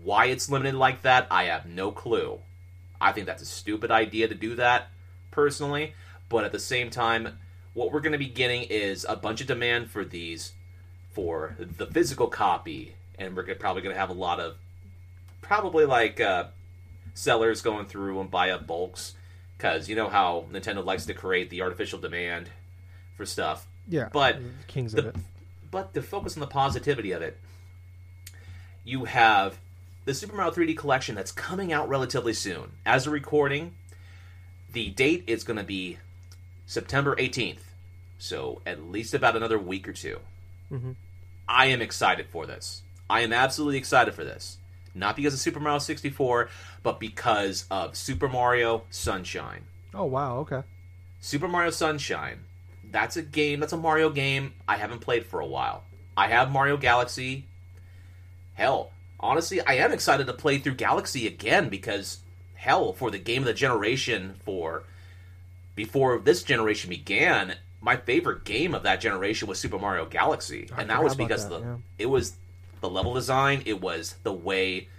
[0.04, 2.38] Why it's limited like that, I have no clue.
[3.02, 4.90] I think that's a stupid idea to do that,
[5.32, 5.96] personally.
[6.30, 7.40] But at the same time,
[7.74, 10.54] what we're going to be getting is a bunch of demand for these
[11.12, 14.58] for the physical copy, and we're probably going to have a lot of
[15.42, 16.46] probably like uh,
[17.16, 19.16] sellers going through and buy up bulks
[19.62, 22.50] because you know how Nintendo likes to create the artificial demand
[23.16, 23.68] for stuff.
[23.88, 25.16] Yeah, But kings the, of it.
[25.70, 27.38] but to focus on the positivity of it,
[28.84, 29.60] you have
[30.06, 32.72] the Super Mario 3D collection that's coming out relatively soon.
[32.88, 33.76] As a recording,
[34.74, 36.00] the date is going to be
[36.66, 37.60] September 18th,
[38.18, 40.20] so at least about another week or 2
[40.72, 40.96] Mhm.
[41.48, 42.82] I am excited for this.
[43.10, 44.58] I am absolutely excited for this.
[44.94, 46.50] Not because of Super Mario 64,
[46.84, 49.64] but because of Super Mario Sunshine.
[49.94, 50.64] Oh wow, okay.
[51.20, 52.42] Super Mario Sunshine.
[52.92, 55.84] That's a game, that's a Mario game I haven't played for a while.
[56.18, 57.46] I have Mario Galaxy.
[58.54, 62.20] Hell, honestly, I am excited to play through Galaxy again because,
[62.56, 64.84] hell, for the game of the generation, for
[65.76, 70.82] before this generation began, my favorite game of that generation was Super Mario Galaxy, I
[70.82, 71.78] and that was because that, the yeah.
[71.98, 72.34] it was
[72.82, 74.90] the level design, it was the way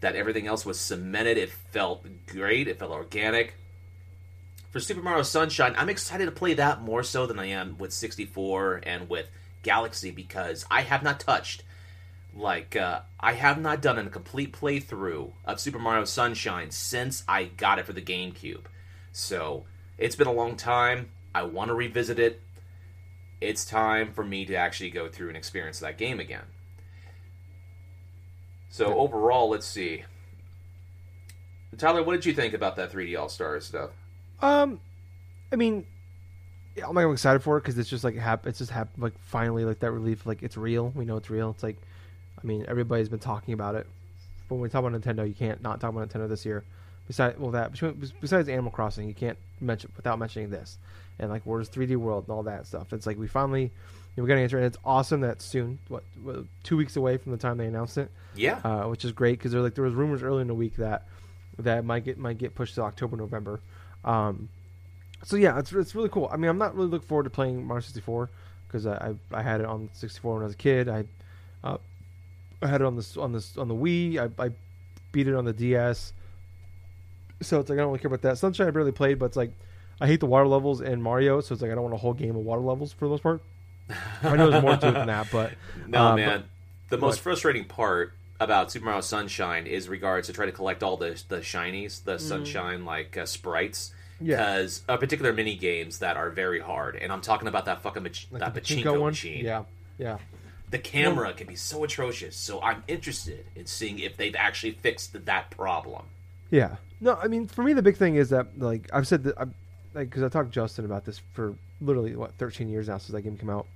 [0.00, 1.38] that everything else was cemented.
[1.38, 2.68] It felt great.
[2.68, 3.54] It felt organic
[4.70, 7.92] for Super Mario Sunshine, I'm excited to play that more so than I am with
[7.92, 9.28] 64 and with
[9.62, 11.64] Galaxy because I have not touched,
[12.34, 17.44] like, uh, I have not done a complete playthrough of Super Mario Sunshine since I
[17.44, 18.66] got it for the GameCube.
[19.12, 19.64] So
[19.98, 21.10] it's been a long time.
[21.34, 22.40] I want to revisit it.
[23.40, 26.44] It's time for me to actually go through and experience that game again.
[28.70, 30.04] So overall, let's see.
[31.76, 33.90] Tyler, what did you think about that 3D All Stars stuff?
[34.40, 34.80] Um,
[35.52, 35.86] I mean,
[36.76, 39.18] yeah, I'm like excited for it because it's just like hap- It's just hap- like
[39.20, 40.24] finally like that relief.
[40.26, 40.92] Like it's real.
[40.94, 41.50] We know it's real.
[41.50, 41.76] It's like,
[42.42, 43.86] I mean, everybody's been talking about it.
[44.48, 46.64] But when we talk about Nintendo, you can't not talk about Nintendo this year.
[47.06, 47.72] Besides, well, that
[48.20, 50.78] besides Animal Crossing, you can't mention without mentioning this.
[51.18, 52.92] And like, where's 3D World and all that stuff?
[52.92, 53.72] It's like we finally,
[54.20, 55.78] you know, we got an answer, and it's awesome that soon.
[55.88, 58.60] What, what two weeks away from the time they announced it, Yeah.
[58.64, 61.06] uh, which is great because there like there was rumors earlier in the week that
[61.58, 63.60] that might get might get pushed to October November.
[64.04, 64.48] Um,
[65.22, 66.28] so yeah, it's it's really cool.
[66.32, 68.30] I mean, I'm not really looking forward to playing Mario 64
[68.66, 70.88] because I, I I had it on 64 when I was a kid.
[70.88, 71.04] I
[71.62, 71.76] uh,
[72.62, 74.18] I had it on this on this on the Wii.
[74.18, 74.50] I, I
[75.12, 76.12] beat it on the DS.
[77.42, 78.38] So it's like I don't really care about that.
[78.38, 79.52] Sunshine I barely played, but it's like
[80.00, 82.14] I hate the water levels in Mario, so it's like I don't want a whole
[82.14, 83.40] game of water levels for the most part.
[84.22, 85.52] I know there's more to it than that, but
[85.86, 86.44] No, um, man.
[86.88, 90.82] the most but- frustrating part about Super Mario Sunshine is regards to try to collect
[90.82, 93.90] all the the shinies, the sunshine like uh, sprites.
[93.90, 93.94] Mm.
[94.22, 94.36] Yeah.
[94.36, 98.02] Because uh, particular mini games that are very hard, and I'm talking about that fucking
[98.02, 99.44] mach- like that pachinko, pachinko machine.
[99.44, 99.64] yeah,
[99.98, 100.18] yeah.
[100.70, 105.24] The camera can be so atrocious, so I'm interested in seeing if they've actually fixed
[105.24, 106.04] that problem.
[106.50, 106.76] Yeah.
[107.00, 109.54] No, I mean, for me, the big thing is that, like, I've said that, I'm,
[109.94, 113.08] like, because I talked to Justin about this for literally, what, 13 years now since
[113.12, 113.66] that game came out.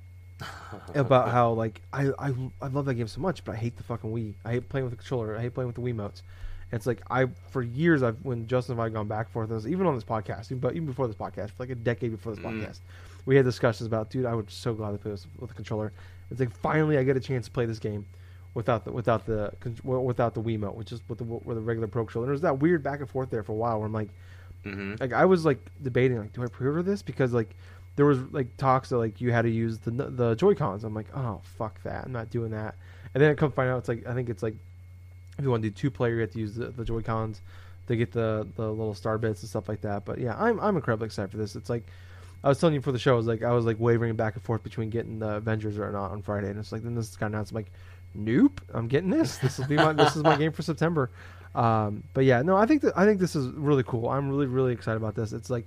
[0.94, 3.82] About how, like, I, I, I love that game so much, but I hate the
[3.82, 4.34] fucking Wii.
[4.44, 5.36] I hate playing with the controller.
[5.36, 6.22] I hate playing with the Wiimotes.
[6.70, 9.32] And it's like, I, for years, I've, when Justin and I had gone back and
[9.32, 11.74] forth, this, even on this podcast, even, but even before this podcast, for like a
[11.74, 12.80] decade before this podcast,
[13.26, 15.92] we had discussions about, dude, I would so glad to play this with the controller.
[16.30, 18.06] It's like, finally, I get a chance to play this game
[18.54, 21.88] without the without the con- without the Wiimote, which is with the with the regular
[21.88, 22.26] Pro Controller.
[22.26, 24.10] And there's that weird back and forth there for a while where I'm like,
[24.64, 24.94] mm-hmm.
[25.00, 27.54] like I was like debating like, do I pre-order this because like
[27.96, 30.84] there was like talks that like you had to use the the Joy Cons.
[30.84, 32.74] I'm like, oh fuck that, I'm not doing that.
[33.14, 34.54] And then I come find out it's like I think it's like
[35.38, 37.40] if you want to do two player, you have to use the, the Joy Cons
[37.88, 40.04] to get the the little star bits and stuff like that.
[40.04, 41.56] But yeah, I'm I'm incredibly excited for this.
[41.56, 41.84] It's like.
[42.42, 44.34] I was telling you for the show, I was like, I was like wavering back
[44.34, 47.16] and forth between getting the Avengers or not on Friday, and it's like then this
[47.16, 47.72] kind of announced, like,
[48.14, 49.38] nope, I'm getting this.
[49.38, 51.08] This will be my this is my game for September.
[51.54, 54.10] Um, but yeah, no, I think that I think this is really cool.
[54.10, 55.32] I'm really really excited about this.
[55.32, 55.64] It's like,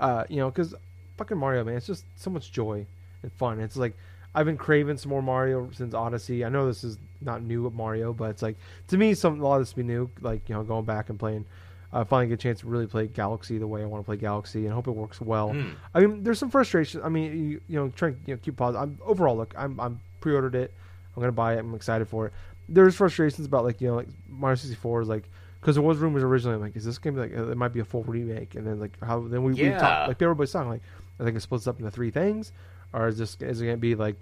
[0.00, 0.74] uh, you know, because
[1.16, 2.86] fucking Mario, man, it's just so much joy
[3.22, 3.60] and fun.
[3.60, 3.94] It's like
[4.34, 6.44] I've been craving some more Mario since Odyssey.
[6.44, 8.56] I know this is not new at Mario, but it's like
[8.88, 10.10] to me, some a lot of this be new.
[10.20, 11.44] Like you know, going back and playing.
[11.92, 14.04] I uh, finally get a chance to really play Galaxy the way I want to
[14.06, 15.52] play Galaxy, and hope it works well.
[15.52, 15.70] Hmm.
[15.94, 17.00] I mean, there's some frustration.
[17.04, 18.82] I mean, you, you know, trying you know keep positive.
[18.82, 19.54] I'm overall look.
[19.56, 20.72] I'm I'm pre-ordered it.
[21.14, 21.60] I'm gonna buy it.
[21.60, 22.32] I'm excited for it.
[22.68, 25.28] there's frustrations about like you know like Mario 64 is like
[25.60, 27.84] because there was rumors originally like is this gonna be like it might be a
[27.84, 29.78] full remake and then like how then we, we Yeah.
[29.78, 30.82] talked like everybody's talking like
[31.18, 32.52] I think it splits up into three things
[32.92, 34.16] or is this is it gonna be like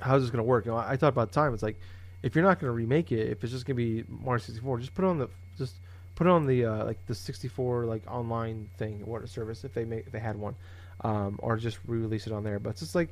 [0.00, 0.66] how's this gonna work?
[0.66, 1.78] You know, I, I thought about time it's like
[2.22, 5.04] if you're not gonna remake it if it's just gonna be Mario 64 just put
[5.04, 5.76] it on the just
[6.14, 9.84] put it on the uh, like the 64 like online thing what service if they
[9.84, 10.54] make if they had one
[11.02, 13.08] um, or just re-release it on there but it's just like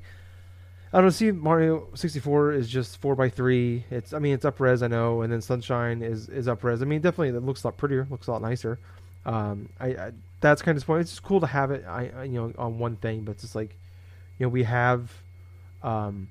[0.92, 3.84] I don't see Mario 64 is just four by three.
[3.90, 6.82] It's I mean it's up res I know, and then Sunshine is is up res.
[6.82, 8.78] I mean definitely it looks a lot prettier, looks a lot nicer.
[9.26, 11.02] Um, I, I that's kind of disappointing.
[11.02, 13.42] It's just cool to have it I, I you know on one thing, but it's
[13.42, 13.76] just like
[14.38, 15.10] you know we have
[15.82, 16.28] um,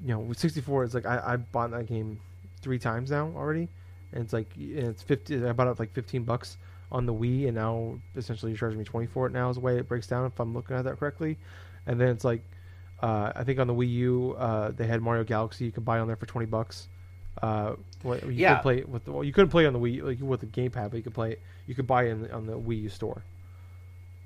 [0.00, 2.20] you know with 64 it's like I I bought that game
[2.62, 3.68] three times now already,
[4.12, 5.46] and it's like and it's 50.
[5.46, 6.56] I bought it like 15 bucks
[6.90, 9.60] on the Wii, and now essentially you're charging me 20 for it now is the
[9.60, 11.36] way it breaks down if I'm looking at that correctly,
[11.86, 12.42] and then it's like
[13.02, 15.98] uh, I think on the Wii U, uh, they had Mario Galaxy you could buy
[15.98, 16.88] on there for twenty bucks.
[17.42, 18.54] Uh, what- you Yeah.
[18.56, 20.40] could play it with the, well, you couldn't play it on the Wii like with
[20.40, 21.40] the gamepad, but you could play it.
[21.66, 23.22] You could buy it in, on the Wii U store.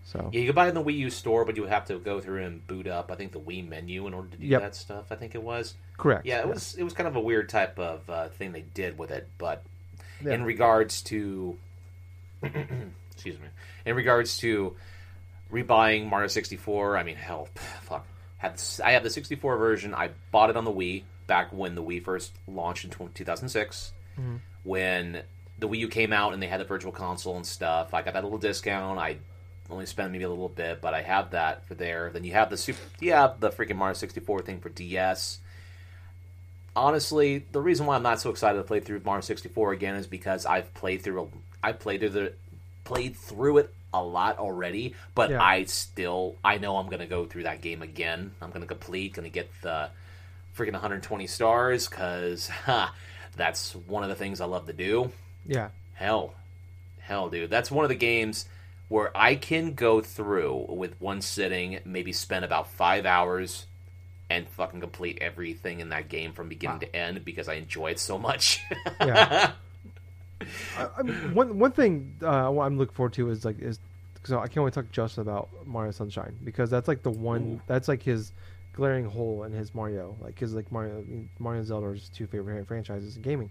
[0.05, 1.87] So Yeah, you could buy it in the Wii U store, but you would have
[1.87, 3.11] to go through and boot up.
[3.11, 4.61] I think the Wii menu in order to do Yep.
[4.63, 5.13] that stuff.
[5.13, 5.75] I think it was.
[5.97, 6.25] correct.
[6.25, 6.75] Yeah, it was.
[6.77, 9.63] It was kind of a weird type of uh, thing they did with it, but
[10.25, 10.33] Yeah.
[10.33, 11.59] in regards to,
[12.43, 13.47] excuse me,
[13.85, 14.75] in regards to
[15.53, 17.49] rebuying Mario sixty four, I mean, hell,
[17.83, 18.07] fuck.
[18.39, 19.95] Had I have the sixty four version.
[19.95, 23.49] I bought it on the Wii back when the Wii first launched in two thousand
[23.49, 23.93] six.
[24.19, 24.37] Mm-hmm.
[24.65, 25.23] When
[25.59, 28.15] the Wii U came out and they had the Virtual Console and stuff, I got
[28.15, 28.99] that little discount.
[28.99, 29.19] I
[29.71, 32.11] only spent maybe a little bit, but I have that for there.
[32.13, 35.39] Then you have the super, yeah, the freaking Mario sixty four thing for DS
[36.77, 40.07] honestly, the reason why I'm not so excited to play through Mario 64 again is
[40.07, 41.31] because I've played through
[41.63, 42.33] I played through the
[42.85, 45.43] played through it a lot already, but Yeah.
[45.43, 48.33] I still I know I'm gonna go through that game again.
[48.41, 49.91] I'm gonna complete, gonna get the
[50.61, 52.51] freaking 120 stars because
[53.37, 55.11] that's one of the things I love to do.
[55.47, 56.35] yeah, Hell,
[57.01, 58.47] hell, dude, that's one of the games
[58.89, 63.67] where I can go through with one sitting, maybe spend about five hours,
[64.29, 67.99] and fucking complete everything in that game from beginning to end because I enjoy it
[67.99, 68.61] so much.
[69.01, 69.53] yeah.
[70.77, 73.79] I, I one one thing uh, what I'm looking forward to is like is
[74.15, 77.11] because I can't wait to talk to Justin about Mario Sunshine because that's like the
[77.11, 78.33] one that's like his
[78.73, 81.05] glaring hole in his Mario like his like Mario
[81.39, 83.51] Mario and Zelda are his two favorite franchises in gaming,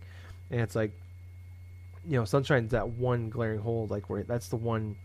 [0.51, 0.91] and it's like
[2.07, 4.95] you know Sunshine's that one glaring hole like where that's the one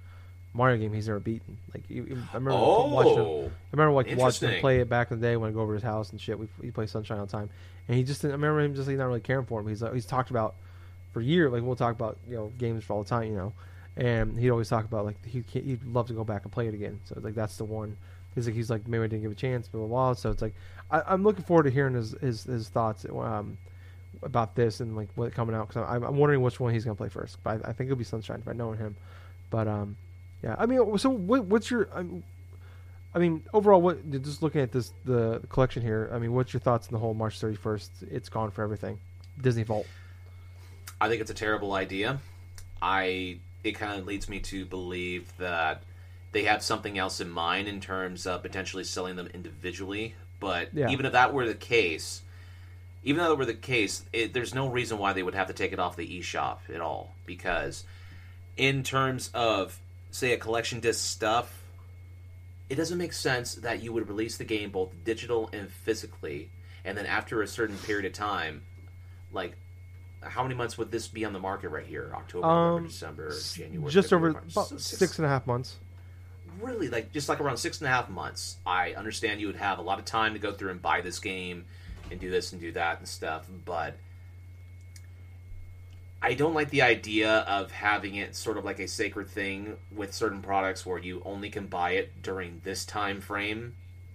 [0.54, 1.58] Mario game he's never beaten.
[1.74, 5.10] Like you, I remember watching him, oh, I remember like watching him play it back
[5.10, 6.38] in the day when I go over to his house and shit.
[6.38, 7.50] We he play Sunshine all the time,
[7.88, 9.66] and he just I remember him just like not really caring for him.
[9.66, 10.54] He's like, he's talked about
[11.12, 11.52] for years.
[11.52, 13.52] Like we'll talk about you know games for all the time, you know,
[13.96, 16.74] and he'd always talk about like he he'd love to go back and play it
[16.74, 17.00] again.
[17.04, 17.96] So like that's the one.
[18.34, 20.12] He's like he's like maybe I didn't give a chance, blah blah blah.
[20.14, 20.54] So it's like
[20.90, 23.58] I, I'm looking forward to hearing his his, his thoughts um,
[24.22, 26.94] about this and like what coming out because I'm, I'm wondering which one he's gonna
[26.94, 27.38] play first.
[27.42, 28.96] But I, I think it'll be Sunshine if I know him.
[29.50, 29.96] But um,
[30.42, 31.88] yeah, I mean, so what, what's your?
[31.94, 32.04] I,
[33.14, 36.10] I mean, overall, what just looking at this the collection here.
[36.12, 37.88] I mean, what's your thoughts on the whole March 31st?
[38.10, 38.98] It's gone for everything.
[39.40, 39.86] Disney Vault.
[41.00, 42.18] I think it's a terrible idea.
[42.82, 45.82] I it kind of leads me to believe that
[46.34, 50.14] they have something else in mind in terms of potentially selling them individually.
[50.40, 50.90] But Yeah.
[50.90, 52.22] even if that were the case,
[53.04, 55.52] even though that were the case, it, there's no reason why they would have to
[55.52, 57.14] take it off the eShop at all.
[57.24, 57.84] Because
[58.56, 59.78] in terms of
[60.10, 61.62] say a collection disc stuff,
[62.68, 66.50] it doesn't make sense that you would release the game both digital and physically,
[66.84, 68.62] and then after a certain period of time,
[69.32, 69.56] like
[70.20, 72.10] how many months would this be on the market right here?
[72.14, 74.52] October, November, Um, December, January, Just February, over March.
[74.52, 75.76] about So six and a half months.
[76.60, 78.56] Really like just like around six and a half months.
[78.66, 81.18] I understand you would have a lot of time to go through and buy this
[81.18, 81.64] game
[82.10, 83.96] and do this and do that and stuff, but
[86.22, 90.14] I don't like the idea of having it sort of like a sacred thing with
[90.14, 93.74] certain products where you only can buy it during this time frame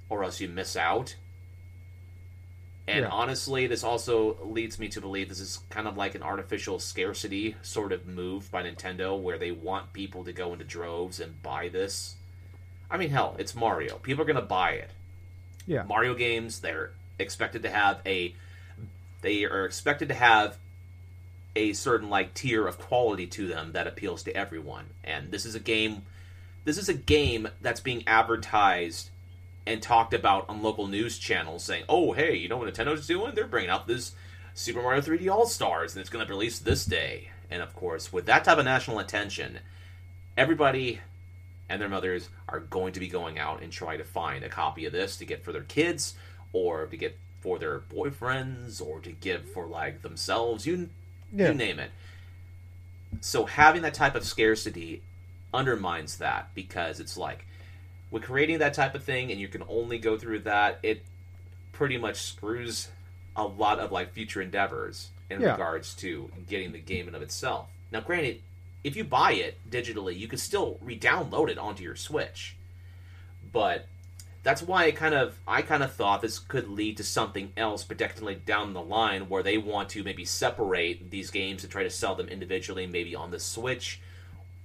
[0.09, 1.15] or else you miss out.
[2.87, 3.09] And Yeah.
[3.11, 7.55] honestly, this also leads me to believe this is kind of like an artificial scarcity
[7.61, 11.69] sort of move by Nintendo where they want people to go into droves and buy
[11.69, 12.15] this.
[12.91, 13.97] I mean, hell, it's Mario.
[13.97, 14.89] People are going to buy it.
[15.67, 15.83] Yeah.
[15.83, 18.33] Mario games, they're expected to have a
[19.21, 20.57] they are expected to have
[21.55, 24.85] a certain like tier of quality to them that appeals to everyone.
[25.03, 26.03] And this is a game
[26.65, 29.09] this is a game that's being advertised
[29.65, 33.35] and talked about on local news channels saying, "Oh, hey, you know what Nintendo's doing?
[33.35, 34.13] They're bringing out this
[34.53, 37.75] Super Mario 3D All Stars, and it's going to be released this day." And of
[37.75, 39.59] course, with that type of national attention,
[40.37, 41.01] everybody
[41.69, 44.85] and their mothers are going to be going out and trying to find a copy
[44.85, 46.15] of this to get for their kids
[46.51, 50.65] or to get for their boyfriends or to give for like themselves.
[50.65, 50.89] You
[51.33, 51.49] Yeah.
[51.49, 51.91] you name it.
[53.21, 55.01] So having that type of scarcity
[55.53, 57.45] undermines that because it's like
[58.11, 61.03] with creating that type of thing and you can only go through that, it
[61.71, 62.89] pretty much screws
[63.35, 65.51] a lot of like future endeavors in Yeah.
[65.51, 67.69] regards to getting the game in of itself.
[67.91, 68.41] Now, granted,
[68.83, 72.55] if you buy it digitally, you can still re-download it onto your Switch.
[73.51, 73.87] But
[74.43, 77.83] that's why I kind of I kind of thought this could lead to something else
[77.83, 81.89] particularly down the line where they want to maybe separate these games and try to
[81.89, 83.99] sell them individually maybe on the Switch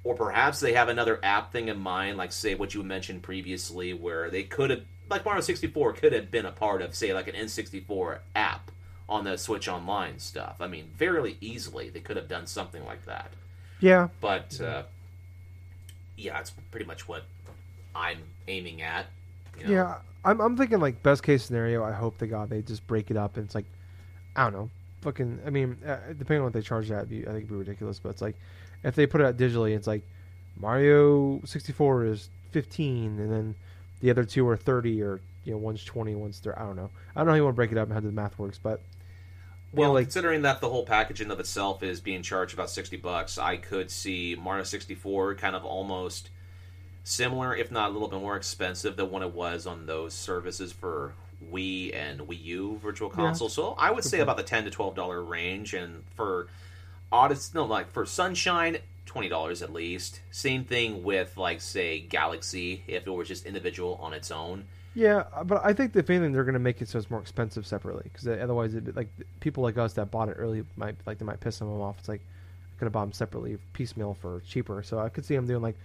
[0.04, 3.92] or perhaps they have another app thing in mind like say what you mentioned previously
[3.92, 7.28] where they could have like Mario 64 could have been a part of say like
[7.28, 8.70] an N64 app
[9.08, 10.56] on the Switch online stuff.
[10.60, 13.32] I mean, fairly easily they could have done something like that.
[13.80, 14.84] Yeah, But uh,
[16.16, 17.24] yeah, it's pretty much what
[17.94, 19.06] I'm aiming at.
[19.58, 19.72] You know?
[19.72, 19.98] yeah.
[20.24, 21.84] I'm I'm thinking like best case scenario.
[21.84, 23.66] I hope to God they just break it up and it's like,
[24.36, 24.70] I don't know,
[25.02, 25.40] fucking.
[25.46, 27.98] I mean, uh, depending on what they charge that, I think it'd be ridiculous.
[27.98, 28.36] But it's like,
[28.82, 30.02] if they put it out digitally, it's like
[30.56, 33.54] Mario 64 is 15, and then
[34.00, 36.56] the other two are 30, or you know, one's 20, one's 30.
[36.56, 36.90] I don't know.
[37.14, 38.58] I don't know how you want to break it up and how the math works,
[38.60, 38.80] but
[39.74, 43.38] Well, considering that the whole package in of itself is being charged about sixty bucks,
[43.38, 46.30] I could see Mario sixty four kind of almost
[47.02, 50.72] similar, if not a little bit more expensive than what it was on those services
[50.72, 51.14] for
[51.52, 53.48] Wii and Wii U Virtual Console.
[53.48, 56.48] So I would say about the ten to twelve dollar range, and for
[57.12, 60.20] Odyssey, no, like for Sunshine, twenty dollars at least.
[60.30, 64.64] Same thing with like say Galaxy, if it was just individual on its own.
[64.94, 67.20] Yeah, uh, but I think if anything, they're going to make it so it's more
[67.20, 69.08] expensive separately because otherwise, it like
[69.40, 71.96] people like us that bought it early might like they might piss them off.
[71.98, 74.82] It's like I could have bought them separately, piecemeal for cheaper.
[74.82, 75.76] So I could see them doing like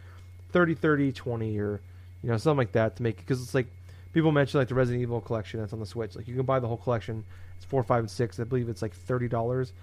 [0.52, 1.82] 30, 30, 20 or
[2.24, 3.68] you know something like that to make it because it's like
[4.14, 6.16] people mentioned like the Resident Evil collection that's on the Switch.
[6.16, 7.24] Like you can buy the whole collection.
[7.58, 8.40] It's four, five, and six.
[8.40, 9.74] I believe it's like thirty dollars.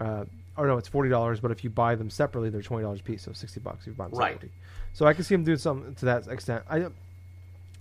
[0.00, 0.24] Uh,
[0.56, 1.40] or no, it's forty dollars.
[1.40, 3.88] But if you buy them separately, they're twenty dollars a piece, so sixty bucks if
[3.88, 4.34] you buy them Right.
[4.34, 4.50] separately.
[4.92, 6.62] So I can see them doing something to that extent.
[6.70, 6.92] I like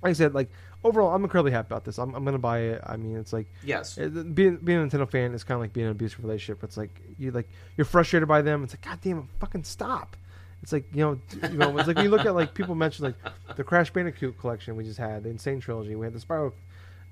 [0.03, 0.49] I said, like
[0.85, 1.97] overall, I'm incredibly happy about this.
[1.97, 2.81] I'm, I'm gonna buy it.
[2.85, 3.97] I mean, it's like Yes.
[3.97, 6.63] it, being being a Nintendo fan is kind of like being in an abusive relationship.
[6.63, 8.63] It's like you like you're frustrated by them.
[8.63, 10.15] It's like God damn it, fucking stop.
[10.63, 11.19] It's like you know,
[11.51, 13.15] you know, it's like you look at like people mention like
[13.55, 15.37] the Crash Bandicoot collection we just had, the N.
[15.37, 16.53] Sane trilogy, we had the Spyro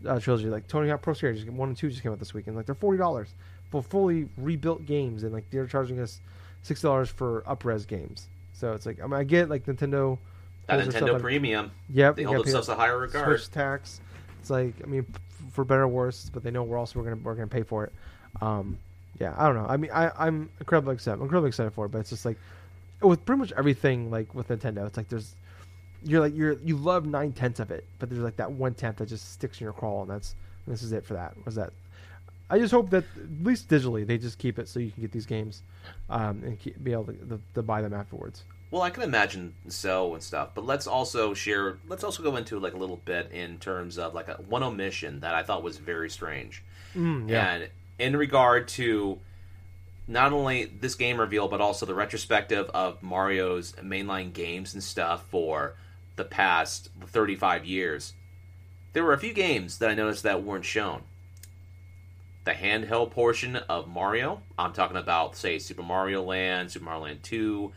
[0.07, 2.33] uh, trilogy, like Tony Hawk Pro Skater just one and two just came out this
[2.33, 2.55] weekend.
[2.55, 3.29] Like they're forty dollars
[3.69, 6.19] for fully rebuilt games, and like they're charging us
[6.61, 8.27] six dollars for upres games.
[8.53, 10.17] So it's like I mean I get like Nintendo.
[10.67, 13.39] That Nintendo Premium, Yep, they hold themselves a higher regard.
[13.39, 13.99] Switch tax.
[14.39, 15.05] It's like I mean,
[15.51, 17.85] for better or worse, but they know we're also we're gonna we're gonna pay for
[17.85, 17.93] it.
[18.41, 18.77] Um,
[19.19, 19.67] yeah, I don't know.
[19.67, 21.17] I mean, I I'm incredibly excited.
[21.17, 22.37] I'm incredibly excited for it, but it's just like
[23.01, 25.35] with pretty much everything like with Nintendo, it's like there's
[26.03, 28.97] you're like you're you love nine tenths of it, but there's like that one tenth
[28.97, 30.35] that just sticks in your crawl, and that's
[30.67, 31.33] this is it for that.
[31.45, 31.73] Was that?
[32.49, 35.11] I just hope that at least digitally they just keep it so you can get
[35.11, 35.63] these games
[36.09, 38.43] um, and keep, be able to, to, to buy them afterwards.
[38.73, 41.77] Well, I can imagine so and stuff, but let's also share.
[41.87, 45.19] Let's also go into like a little bit in terms of like a one omission
[45.19, 46.63] that I thought was very strange,
[46.95, 47.53] Mm, yeah.
[47.53, 49.19] and in regard to
[50.07, 55.23] not only this game reveal, but also the retrospective of Mario's mainline games and stuff
[55.29, 55.75] for
[56.15, 58.13] the past thirty-five years.
[58.93, 61.03] There were a few games that I noticed that weren't shown.
[62.45, 67.21] The handheld portion of Mario, I'm talking about, say, Super Mario Land, Super Mario Land
[67.21, 67.71] 2,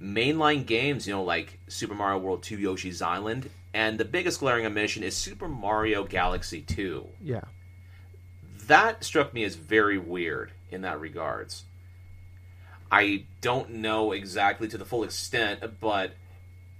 [0.00, 4.66] mainline games, you know, like Super Mario World 2 Yoshi's Island, and the biggest glaring
[4.66, 7.06] omission is Super Mario Galaxy 2.
[7.22, 7.42] Yeah.
[8.66, 11.64] That struck me as very weird in that regards.
[12.90, 16.12] I don't know exactly to the full extent, but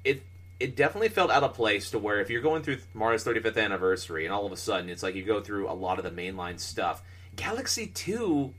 [0.05, 0.22] it
[0.59, 4.24] it definitely felt out of place to where if you're going through Mario's 35th anniversary
[4.24, 6.59] and all of a sudden it's like you go through a lot of the mainline
[6.59, 7.02] stuff,
[7.35, 8.55] Galaxy 2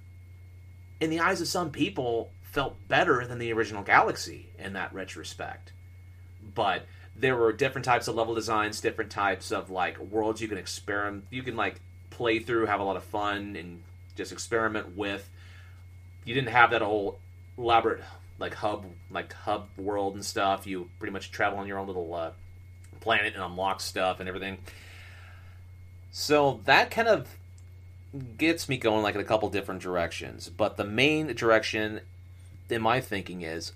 [0.99, 5.73] in the eyes of some people felt better than the original Galaxy in that retrospect.
[6.55, 10.57] But there were different types of level designs, different types of like worlds you can
[10.57, 13.83] experiment, you can like play through, have a lot of fun, and
[14.15, 15.29] just experiment with.
[16.25, 17.19] You didn't have that whole
[17.59, 18.03] elaborate
[18.39, 20.65] like hub, like hub world and stuff.
[20.65, 22.31] You pretty much travel on your own little uh,
[23.01, 24.57] planet and unlock stuff and everything.
[26.09, 27.27] So that kind of
[28.35, 30.49] gets me going like in a couple different directions.
[30.49, 32.01] But the main direction
[32.69, 33.71] in my thinking is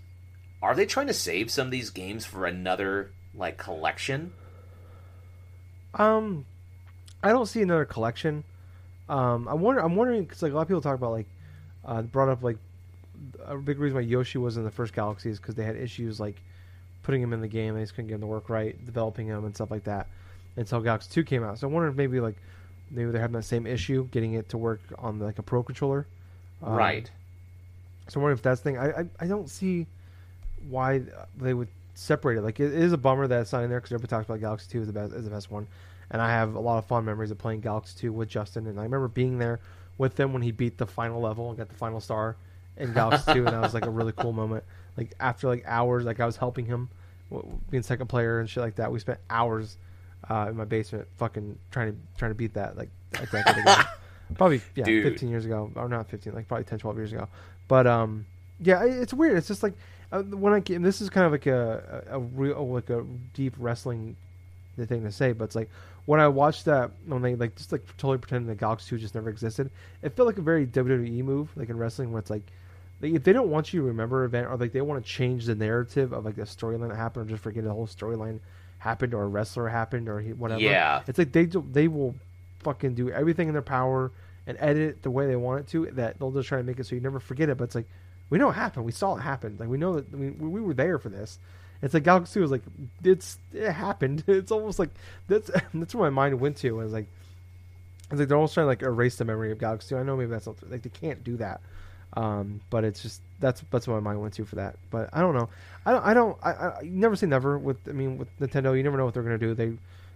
[0.62, 4.34] are they trying to save some of these games for another like collection?
[5.94, 6.46] Um,
[7.24, 8.44] I don't see another collection.
[9.10, 9.82] Um, I wonder.
[9.82, 11.28] I'm wondering because like a lot of people talk about like
[11.84, 12.58] uh, brought up like
[13.46, 16.20] a big reason why Yoshi was in the first Galaxy is because they had issues
[16.20, 16.42] like
[17.04, 17.76] putting him in the game.
[17.76, 20.08] They just couldn't get him to work right, developing him and stuff like that
[20.56, 21.60] until Galaxy Two came out.
[21.60, 22.38] So I wonder if maybe like
[22.89, 26.08] maybe they're having that same issue getting it to work on like a pro controller.
[26.64, 27.10] Um, right.
[28.08, 28.78] So I'm wondering if that's the thing.
[28.78, 29.88] I, I I don't see
[30.70, 31.02] why
[31.38, 32.41] they would separate it.
[32.41, 34.68] Like it is a bummer that it's not in there because everybody talks about Galaxy
[34.70, 35.68] Two is the best is the best one,
[36.10, 38.80] and I have a lot of fond memories of playing Galaxy Two with Justin, and
[38.80, 39.60] I remember being there
[39.97, 42.36] with him when he beat the final level and got the final star
[42.78, 44.64] in Galaxy Two, and that was like a really cool moment.
[44.97, 46.89] Like after like hours, like I was helping him,
[47.70, 48.91] being second player and shit like that.
[48.91, 49.78] We spent hours
[50.30, 53.76] uh, in my basement, fucking trying to trying to beat that like a decade ago.
[54.36, 55.04] Probably yeah, Dude.
[55.04, 57.28] 15 years ago, or not 15, like probably 10, 12 years ago.
[57.72, 58.26] But um,
[58.59, 59.38] yeah, it's weird.
[59.38, 59.72] It's just like
[60.11, 63.05] uh, when I came, this is kind of like a a, a real like a
[63.34, 64.17] deep wrestling
[64.76, 65.69] thing to say, but it's like
[66.05, 69.15] when I watched that when they like just like totally pretending that Galaxy Two just
[69.15, 72.43] never existed, it felt like a very WWE move, like in wrestling, where it's like.
[73.01, 75.09] Like if they don't want you to remember an event, or like they want to
[75.09, 78.39] change the narrative of like the storyline that happened, or just forget the whole storyline
[78.78, 80.61] happened, or a wrestler happened, or whatever.
[80.61, 81.01] Yeah.
[81.07, 82.13] it's like they do, they will
[82.59, 84.11] fucking do everything in their power
[84.48, 85.86] and edit it the way they want it to.
[85.92, 87.58] That they'll just try to make it so you never forget it.
[87.58, 87.88] But it's like
[88.30, 88.86] we know it happened.
[88.86, 89.58] We saw it happen.
[89.60, 91.38] Like we know that we, we were there for this.
[91.82, 92.64] It's like Galaxy was like
[93.04, 94.24] it's it happened.
[94.28, 94.89] It's almost like
[95.28, 96.80] that's that's where my mind went to.
[96.80, 97.08] I was like,
[98.10, 99.96] it's like they're almost trying to like erase the memory of Galaxy.
[99.96, 101.62] I know maybe that's not like they can't do that.
[102.14, 104.76] Um, but it's just that's that's what my mind went to for that.
[104.89, 105.50] But I don't know.
[105.86, 106.06] I don't.
[106.06, 106.38] I don't.
[106.44, 107.78] I, I never say never with.
[107.88, 109.54] I mean, with Nintendo, you never know what they're gonna do.
[109.54, 109.74] They,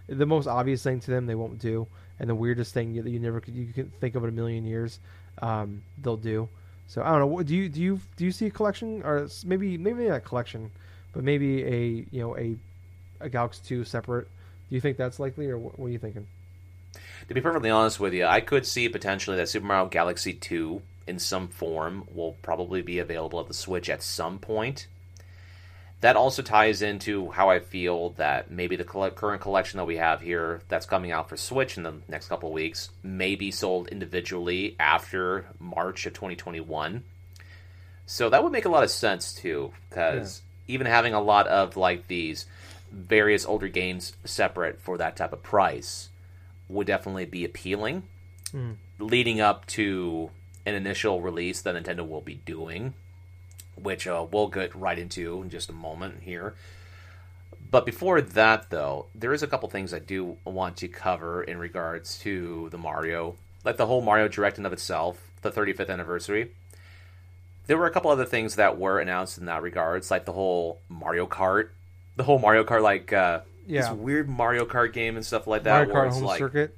[0.08, 1.86] the most obvious thing to them, they won't do,
[2.18, 4.64] and the weirdest thing that you never could you can think of in a million
[4.64, 4.98] years,
[5.42, 6.48] um, they'll do.
[6.88, 7.42] So I don't know.
[7.42, 7.80] Do you do?
[7.80, 10.70] You do you see a collection or maybe maybe not a collection,
[11.12, 12.56] but maybe a you know a
[13.20, 14.28] a Galaxy Two separate?
[14.68, 16.26] Do you think that's likely, or what, what are you thinking?
[17.28, 20.80] To be perfectly honest with you, I could see potentially that Super Mario Galaxy 2
[21.06, 24.86] in some form will probably be available at the Switch at some point.
[26.02, 30.20] That also ties into how I feel that maybe the current collection that we have
[30.20, 33.88] here that's coming out for Switch in the next couple of weeks may be sold
[33.88, 37.02] individually after March of 2021.
[38.04, 41.76] So that would make a lot of sense too, because even having a lot of
[41.76, 42.46] like these
[42.92, 46.10] various older games separate for that type of price
[46.68, 48.02] would definitely be appealing.
[48.52, 48.72] Hmm.
[48.98, 50.30] Leading up to
[50.64, 52.94] an initial release that Nintendo will be doing,
[53.76, 56.54] which uh, we'll get right into in just a moment here.
[57.70, 61.58] But before that, though, there is a couple things I do want to cover in
[61.58, 66.52] regards to the Mario, like the whole Mario Direct in of itself, the 35th anniversary.
[67.66, 70.78] There were a couple other things that were announced in that regards, like the whole
[70.88, 71.70] Mario Kart,
[72.14, 73.80] the whole Mario Kart, like uh, Yeah.
[73.82, 75.88] this weird Mario Kart game and stuff like that.
[75.88, 76.76] Mario where Kart it's Home like, Circuit.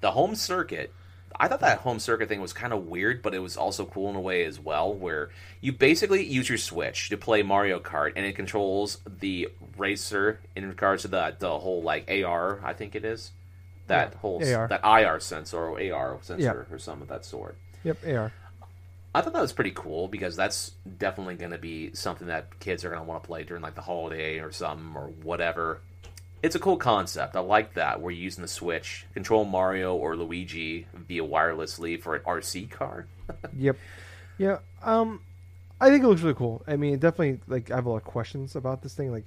[0.00, 0.92] the home circuit
[1.40, 4.10] i thought that home circuit thing was kind of weird but it was also cool
[4.10, 5.30] in a way as well where
[5.60, 10.68] you basically use your switch to play mario kart and it controls the racer in
[10.68, 13.32] regards to the the whole like ar i think it is
[13.86, 14.68] that Yeah, whole AR.
[14.68, 18.32] that ir sensor or ar sensor or some of that sort Yep, AR.
[19.14, 22.84] I thought that was pretty cool because that's definitely going to be something that kids
[22.84, 25.80] are going to want to play during like the holiday or something or whatever.
[26.42, 27.34] It's a cool concept.
[27.36, 28.00] I like that.
[28.00, 33.06] Where you're using the Switch, control Mario or Luigi via wirelessly for an RC car.
[33.58, 33.76] Yep.
[34.38, 34.58] Yeah.
[34.82, 35.20] Um,
[35.80, 36.62] I think it looks really cool.
[36.66, 39.12] I mean, it definitely like I have a lot of questions about this thing.
[39.12, 39.26] Like,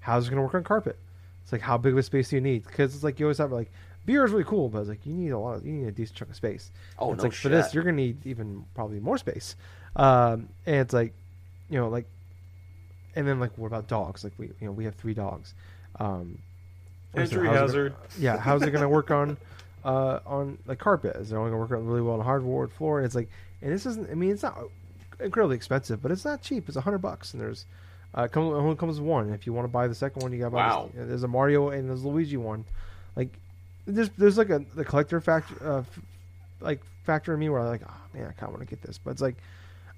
[0.00, 0.98] how's it going to work on carpet?
[1.44, 2.64] It's like how big of a space do you need?
[2.66, 3.70] Because it's like you always have like
[4.04, 5.56] beer is really cool, but it's like you need a lot.
[5.56, 6.70] Of, you need a decent chunk of space.
[6.98, 9.56] Oh, it's no like for this you're gonna need even probably more space.
[9.96, 11.14] Um, and it's like,
[11.68, 12.06] you know, like,
[13.14, 14.24] and then like what about dogs?
[14.24, 15.54] Like we you know we have three dogs.
[16.00, 16.38] Um,
[17.14, 17.94] so Entry how's it- hazard.
[18.18, 19.36] yeah, how's it going to work on
[19.84, 21.16] uh, on like carpet?
[21.16, 22.98] Is it only going to work on really well on hardwood floor?
[22.98, 23.28] And it's like,
[23.62, 24.10] and this isn't.
[24.10, 24.58] I mean, it's not
[25.18, 26.68] incredibly expensive, but it's not cheap.
[26.68, 27.66] It's a hundred bucks, and there's
[28.16, 29.30] uh, it comes only comes with one.
[29.32, 30.66] If you want to buy the second one, you got to buy.
[30.68, 30.90] Wow.
[30.94, 32.64] This, there's a Mario and there's a Luigi one.
[33.16, 33.28] Like,
[33.86, 36.00] there's there's like a the collector factor uh, f-
[36.60, 38.82] like factor in me where I'm like, oh man, I kind of want to get
[38.82, 39.36] this, but it's like.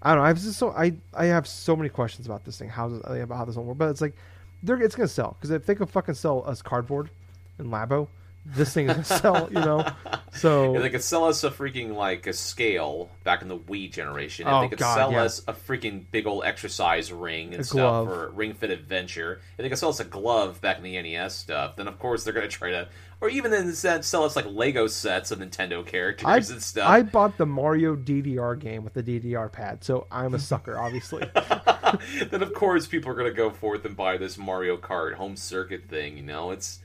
[0.04, 0.24] I don't know.
[0.24, 2.68] I have just so I I have so many questions about this thing.
[2.68, 3.78] How does about how this will work?
[3.78, 4.16] But it's like
[4.62, 7.10] they're it's gonna sell because if they could fucking sell us cardboard
[7.58, 8.08] and Labo,
[8.44, 9.48] this thing is gonna sell.
[9.48, 9.86] You know,
[10.32, 13.90] so If they could sell us a freaking like a scale back in the Wii
[13.92, 15.22] generation, if Oh, they could God, sell yeah.
[15.22, 18.08] us a freaking big old exercise ring and A stuff glove.
[18.08, 21.34] for Ring Fit Adventure, if they could sell us a glove back in the NES
[21.36, 22.88] stuff, then of course they're gonna try to,
[23.22, 26.60] or even in the sense, sell us like Lego sets of Nintendo characters I and
[26.60, 26.88] stuff.
[26.88, 31.30] I bought the Mario DDR game with the DDR pad, so I'm a sucker, obviously.
[32.30, 35.84] then of course people are gonna go forth and buy this Mario Kart home circuit
[35.88, 36.16] thing.
[36.16, 36.80] You know, it's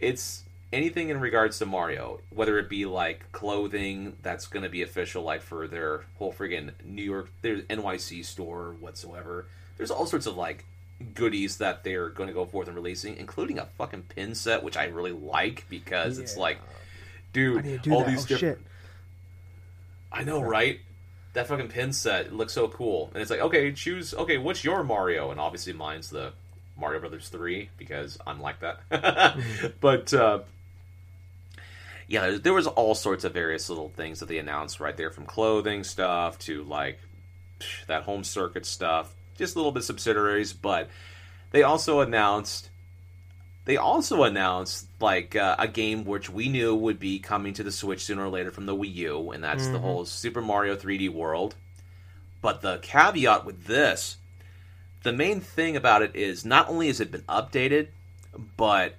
[0.00, 5.22] it's anything in regards to Mario, whether it be like clothing that's gonna be official,
[5.22, 9.46] like for their whole friggin' New York, their NYC store whatsoever.
[9.76, 10.64] There's all sorts of like
[11.14, 14.76] goodies that they're going to go forth and releasing, including a fucking pin set, which
[14.76, 16.58] I really like because it's like
[17.32, 17.88] dude.
[17.90, 18.08] All that.
[18.08, 18.58] these oh different.
[18.58, 18.66] shit!
[20.12, 20.80] I know, right?
[21.34, 24.14] That fucking pin set looks so cool, and it's like, okay, choose.
[24.14, 25.30] Okay, what's your Mario?
[25.30, 26.32] And obviously, mine's the
[26.76, 29.38] Mario Brothers three because I'm like that.
[29.80, 30.40] But uh,
[32.06, 35.10] yeah, there, there was all sorts of various little things that they announced right there,
[35.10, 36.98] from clothing stuff to like
[37.86, 40.52] that home circuit stuff, just a little bit subsidiaries.
[40.52, 40.90] But
[41.52, 42.68] they also announced
[43.64, 47.72] they also announced like uh, a game which we knew would be coming to the
[47.72, 51.10] Switch sooner or later from the Wii U, and that's the whole Super Mario 3D
[51.10, 51.54] World.
[52.40, 54.16] But the caveat with this,
[55.02, 57.88] the main thing about it is not only has it been updated,
[58.56, 58.94] but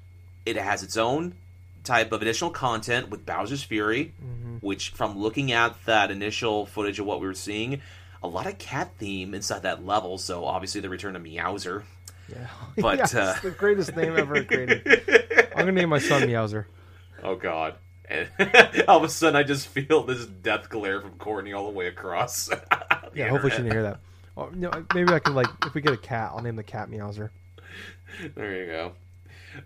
[0.46, 1.36] it has its own
[1.84, 4.14] type of additional content with Bowser's Fury,
[4.62, 7.82] which from looking at that initial footage of what we were seeing,
[8.24, 10.18] a lot of cat theme inside that level.
[10.18, 11.84] So obviously the return of Meowser.
[12.30, 12.48] Yeah,
[12.78, 14.86] But, Yes, uh, the greatest name ever created.
[15.56, 16.66] I'm gonna name my son Meowser.
[17.24, 17.76] Oh God!
[18.10, 18.28] And
[18.88, 21.88] all of a sudden, I just feel this death glare from Courtney all the way
[21.88, 22.48] across.
[22.48, 22.62] the
[23.14, 24.00] Yeah, hopefully she didn't hear that.
[24.38, 26.90] You know, maybe I can like if we get a cat, I'll name the cat
[26.90, 27.30] Meowser.
[28.36, 28.94] There you go.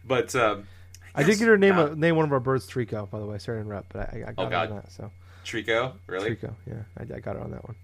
[0.05, 0.67] But um,
[1.13, 3.25] I did get her name uh, a, name one of our birds Trico, by the
[3.25, 3.37] way.
[3.37, 4.69] Sorry to interrupt, but I, I got Oh, God.
[4.71, 4.91] on that.
[4.91, 5.11] So
[5.45, 6.35] Trico, really?
[6.35, 7.75] Trico, yeah, I, I got it on that one.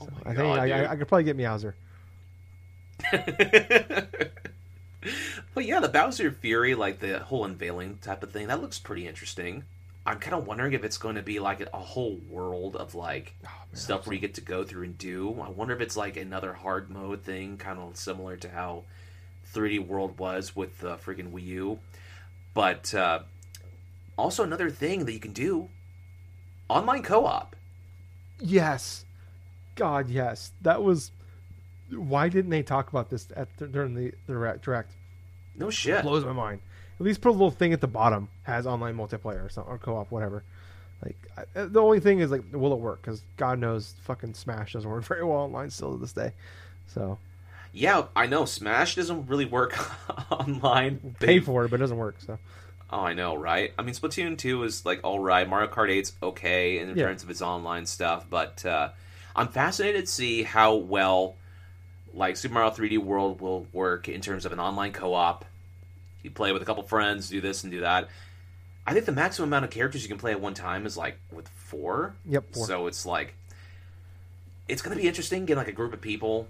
[0.00, 0.70] Oh So my I think God, I.
[0.70, 1.74] I, I could probably get Meowser.
[5.54, 9.06] but yeah, the Bowser Fury, like the whole unveiling type of thing, that looks pretty
[9.06, 9.64] interesting.
[10.06, 13.34] I'm kind of wondering if it's going to be like a whole world of like
[13.46, 15.40] Oh, stuff where you get to go through and do.
[15.40, 18.84] I wonder if it's like another hard mode thing, kind of similar to how
[19.44, 21.80] 3D World was with the freaking Wii U.
[22.54, 23.20] But uh,
[24.18, 25.70] also another thing that you can do
[26.68, 27.56] online co-op.
[28.40, 29.04] Yes,
[29.76, 31.10] God, yes, that was.
[31.90, 34.92] Why didn't they talk about this at during the, the direct-?
[35.56, 36.02] No shit.
[36.02, 36.60] blows my mind.
[36.98, 39.78] At least put a little thing at the bottom has online multiplayer or something or
[39.78, 40.42] co-op, whatever.
[41.04, 43.02] Like I, uh, the only thing is like, will it work?
[43.02, 46.32] Because God knows, fucking Smash doesn't work very well online still to this day.
[46.86, 47.18] So
[47.72, 48.44] Yeah, I know.
[48.46, 49.76] Smash doesn't really work
[50.30, 51.16] online.
[51.20, 52.16] pay for it, but it doesn't work.
[52.20, 52.38] So
[52.90, 53.72] Oh, I know, right?
[53.78, 55.48] I mean, Splatoon 2 is like all right.
[55.48, 57.06] Mario Kart 8's okay in Yeah.
[57.06, 58.90] terms of its online stuff, but uh,
[59.36, 61.36] I'm fascinated to see how well
[62.12, 65.44] like Super Mario 3D World will work in terms of an online co-op.
[66.22, 68.08] You play with a couple friends, do this and do that.
[68.86, 71.18] I think the maximum amount of characters you can play at one time is like
[71.32, 72.14] with four.
[72.26, 72.66] Yep, four.
[72.66, 73.34] So it's like
[74.68, 76.46] it's going to be interesting getting like a group of people.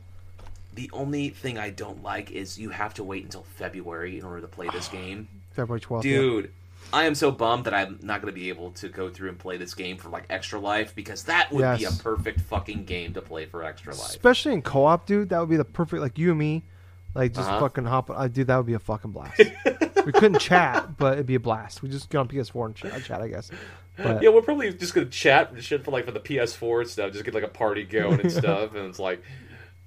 [0.75, 4.41] The only thing I don't like is you have to wait until February in order
[4.41, 5.29] to play this game.
[5.53, 6.51] February twelfth, Dude,
[6.93, 9.39] I am so bummed that I'm not going to be able to go through and
[9.39, 13.15] play this game for like extra life because that would be a perfect fucking game
[13.15, 14.11] to play for extra life.
[14.11, 15.31] especially in co-op, dude.
[15.31, 16.63] That would be the perfect like you and me,
[17.15, 17.61] like just Uh-huh.
[17.61, 18.11] fucking hop.
[18.11, 19.41] I dude, that would be a fucking blast.
[20.07, 21.83] we couldn't chat, but it'd be a blast.
[21.83, 23.51] We just get on PS4 and chat, chat I guess.
[23.97, 26.89] But Yeah, we're probably just gonna chat and shit for like for the PS4 and
[26.91, 27.13] stuff.
[27.13, 29.21] Just get like a party going and stuff, and it's like,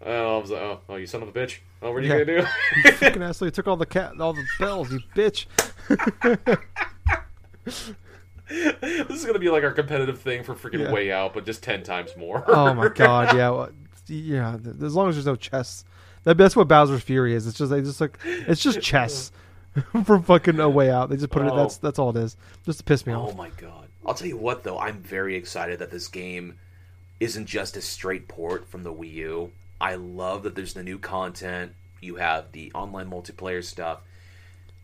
[0.06, 1.58] oh, I was like, oh, oh, you son of a bitch!
[1.82, 2.24] Oh, what are you Yeah.
[2.24, 2.48] gonna do?
[2.86, 5.46] you fucking asshole, you took all the cat, all the bells, you bitch.
[7.66, 7.94] this
[9.10, 10.92] is gonna be like our competitive thing for freaking Yeah.
[10.92, 12.44] Way Out, but just ten times more.
[12.48, 13.70] Oh my god, yeah, well,
[14.08, 14.58] yeah.
[14.64, 15.84] th- As long as there's no chess,
[16.24, 17.46] that, that's what Bowser's Fury is.
[17.48, 19.32] It's just they just like it's just chess
[20.06, 21.10] for fucking a way out.
[21.10, 21.52] They just put it.
[21.52, 21.58] Oh.
[21.58, 23.32] That's that's all it is, just to piss me Oh off.
[23.34, 23.88] Oh my god!
[24.06, 26.56] I'll tell you what, though, I'm very excited that this game
[27.20, 29.52] isn't just a straight port from the Wii U.
[29.80, 31.74] I love that there's the new content.
[32.02, 34.00] You have the online multiplayer stuff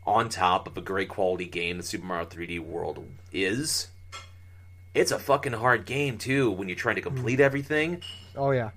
[0.06, 3.88] on top of a great quality game that Super Mario 3D World is.
[4.94, 8.02] It's a fucking hard game too when you're trying to complete everything.
[8.36, 8.72] Oh yeah,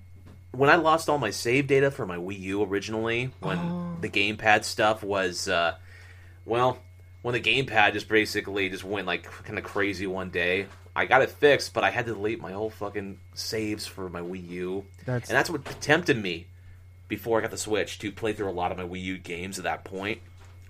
[0.52, 3.96] When I lost all my save data for my Wii U originally, when Oh.
[4.00, 5.74] the gamepad stuff was, uh,
[6.46, 6.78] well,
[7.22, 11.20] when the gamepad just basically just went like kind of crazy one day, I got
[11.20, 14.84] it fixed, but I had to delete my whole fucking saves for my Wii U,
[15.04, 16.46] That's- and that's what tempted me
[17.06, 19.58] before I got the Switch to play through a lot of my Wii U games
[19.58, 20.20] at that point.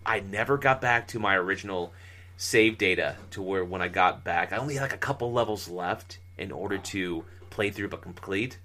[0.05, 1.93] I never got back to my original
[2.37, 5.69] save data to where when I got back, I only had like a couple levels
[5.69, 8.59] left in order to play through but complete.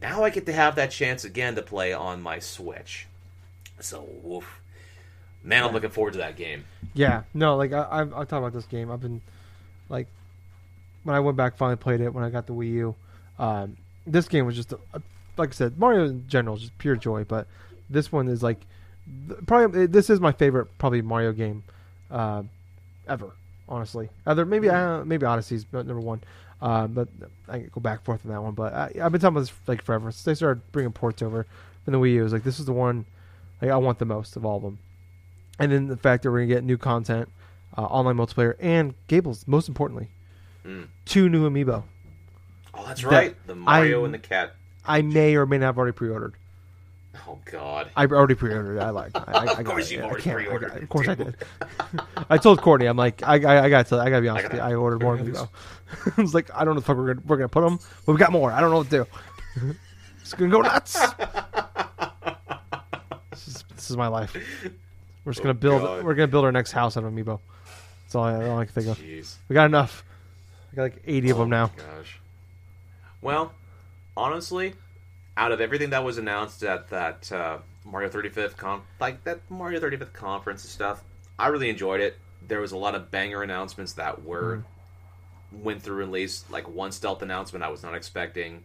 [0.00, 3.06] Now I get to have that chance again to play on my Switch.
[3.80, 4.60] So, woof.
[5.42, 6.64] Man, I'm looking forward to that game.
[6.94, 7.24] yeah.
[7.34, 8.90] No, like I I've, I've talked about this game.
[8.90, 9.20] I've been
[9.88, 10.08] like
[11.04, 12.94] when I went back finally played it when I got the Wii U.
[13.38, 13.76] Um,
[14.06, 15.02] this game was just a, a-
[15.36, 17.24] like I said, Mario in general is just pure joy.
[17.24, 17.46] But
[17.88, 18.60] this one is like
[19.46, 21.62] probably this is my favorite probably Mario game
[22.10, 22.42] uh,
[23.08, 23.30] ever.
[23.68, 26.20] Honestly, either maybe uh, maybe Odyssey's number one.
[26.62, 27.08] Uh, but
[27.48, 28.54] I can go back and forth on that one.
[28.54, 31.46] But I, I've been talking about this like forever since they started bringing ports over
[31.84, 32.20] from the Wii U.
[32.20, 33.04] It was like this is the one
[33.60, 34.78] like I want the most of all of them.
[35.58, 37.28] And then the fact that we're gonna get new content,
[37.76, 39.46] uh, online multiplayer, and Gables.
[39.46, 40.08] Most importantly,
[40.64, 40.86] Mm.
[41.04, 41.82] two new amiibo.
[42.72, 43.46] Oh, that's That- right.
[43.46, 44.54] The Mario I- and the cat.
[44.86, 46.34] I may or may not have already pre-ordered.
[47.26, 47.88] Oh God.
[47.96, 48.76] I already pre-ordered.
[48.78, 48.80] it.
[48.80, 49.12] I like.
[49.16, 51.36] I, I, I Of course you've already can't- pre-ordered it, Of course I did.
[52.30, 54.46] I told Courtney, I'm like, I, I, I got to, I got to be honest
[54.46, 54.62] I with you.
[54.62, 55.48] I ordered more amiibo.
[56.18, 58.12] I was like, I don't know the fuck we're gonna, we're gonna put them, but
[58.12, 58.50] we got more.
[58.52, 59.06] I don't know what to
[59.60, 59.74] do.
[60.20, 60.94] it's gonna go nuts.
[63.30, 64.34] this, is, this is my life.
[65.24, 65.82] We're just Oh, gonna build.
[65.82, 66.04] God.
[66.04, 67.40] We're gonna build our next house out of amiibo.
[68.04, 68.98] That's all I, all I can think of.
[68.98, 69.36] Jeez.
[69.48, 70.04] We got enough.
[70.74, 71.70] I got like 80 of Oh them now.
[71.76, 72.20] my Gosh.
[73.22, 73.52] Well,
[74.16, 74.74] honestly,
[75.36, 79.78] out of everything that was announced at that uh, Mario 35th con, like that Mario
[79.80, 81.04] 35th conference and stuff,
[81.38, 82.16] I really enjoyed it.
[82.46, 84.58] There was a lot of banger announcements that were
[85.52, 85.62] Mm-hmm.
[85.64, 88.64] went through and released, like one stealth announcement I was not expecting.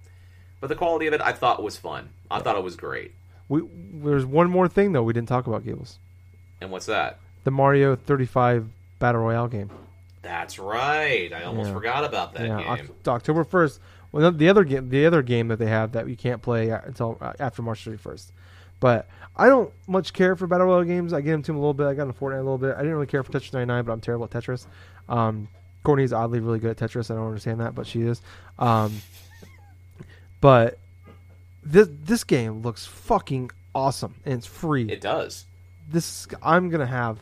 [0.59, 2.09] But the quality of it, I thought was fun.
[2.31, 3.13] I thought it was great.
[3.49, 3.61] We
[3.93, 5.99] there's one more thing though we didn't talk about, Gables.
[6.59, 7.19] And what's that?
[7.43, 9.69] The Mario 35 Battle Royale game.
[10.21, 11.31] That's right.
[11.33, 11.73] I almost Yeah.
[11.73, 12.89] forgot about that yeah, game.
[13.01, 13.79] Oc- October 1st.
[14.11, 17.17] Well, the other game, the other game that they have that you can't play until
[17.21, 18.31] uh, after March 31st.
[18.79, 21.13] But I don't much care for battle royale games.
[21.13, 21.85] I get into them a little bit.
[21.85, 22.73] I got into Fortnite a little bit.
[22.75, 24.65] I didn't really care for Tetris 99, but I'm terrible at Tetris.
[25.07, 25.47] Um,
[25.83, 27.11] Courtney's oddly really good at Tetris.
[27.11, 28.21] I don't understand that, but she is.
[28.57, 29.01] Um,
[30.41, 30.77] but
[31.63, 34.89] this this game looks fucking awesome and it's free.
[34.89, 35.45] It does.
[35.91, 37.19] this I'm gonna have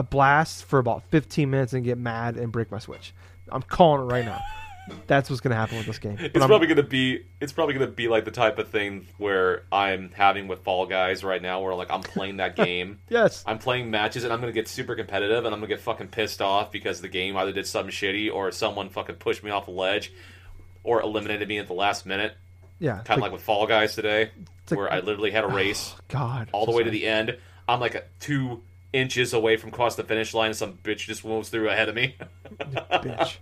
[0.00, 3.12] a blast for about 15 minutes and get mad and break my switch.
[3.50, 4.40] I'm calling it right now.
[5.06, 6.16] That's what's gonna happen with this game.
[6.16, 9.06] But It's I'm- probably gonna be it's probably gonna be like the type of thing
[9.18, 13.44] where I'm having with Fall Guys right now, where like I'm playing that game, yes,
[13.46, 16.42] I'm playing matches, and I'm gonna get super competitive, and I'm gonna get fucking pissed
[16.42, 19.70] off because the game either did something shitty or someone fucking pushed me off a
[19.70, 20.12] ledge
[20.82, 22.34] or eliminated me at the last minute,
[22.80, 23.00] yeah.
[23.04, 24.30] kind of like with Fall Guys today,
[24.70, 27.36] like- where I literally had a oh, race God, all the way to the end.
[27.68, 28.62] I'm like a two
[28.92, 32.16] inches away from cross the finish line, some bitch just moves through ahead of me.
[32.58, 33.36] bitch.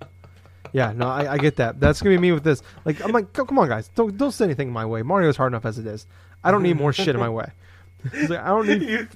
[0.72, 1.80] Yeah, no, I, I get that.
[1.80, 2.62] That's gonna be me with this.
[2.84, 5.03] Like, I'm like, come on, guys, don't don't send anything in my way.
[5.03, 6.07] Mario's hard enough as it is.
[6.44, 7.51] I don't need more shit in my way.
[8.12, 8.82] It's like, I don't need.
[8.88, 9.09] You-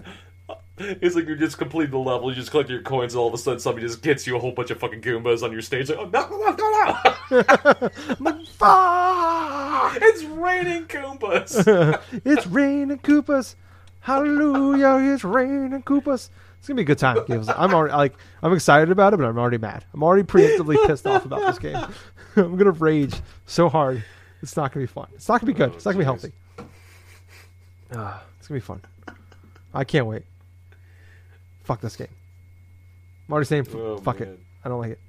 [0.78, 3.34] it's like you're just complete the level, you just collect your coins, and all of
[3.34, 5.88] a sudden somebody just gets you a whole bunch of fucking Goombas on your stage.
[5.88, 6.96] Like, oh no, going on?
[8.18, 9.98] I'm like, fuck!
[10.02, 12.00] it's raining Goombas.
[12.24, 13.54] it's raining Koopas.
[14.02, 15.14] Hallelujah!
[15.14, 16.28] It's raining Koopas.
[16.58, 17.18] It's gonna be a good time.
[17.56, 19.84] I'm already like I'm excited about it, but I'm already mad.
[19.94, 21.76] I'm already preemptively pissed off about this game.
[22.36, 23.14] I'm gonna rage
[23.46, 24.04] so hard.
[24.42, 25.08] It's not gonna be fun.
[25.14, 25.70] It's not gonna be good.
[25.70, 26.32] Oh, it's not gonna be healthy.
[27.94, 28.80] Ah, it's gonna be fun.
[29.72, 30.24] I can't wait.
[31.62, 32.08] Fuck this game.
[33.28, 34.38] I'm already saying Oh, fuck it.
[34.64, 35.00] I don't like it.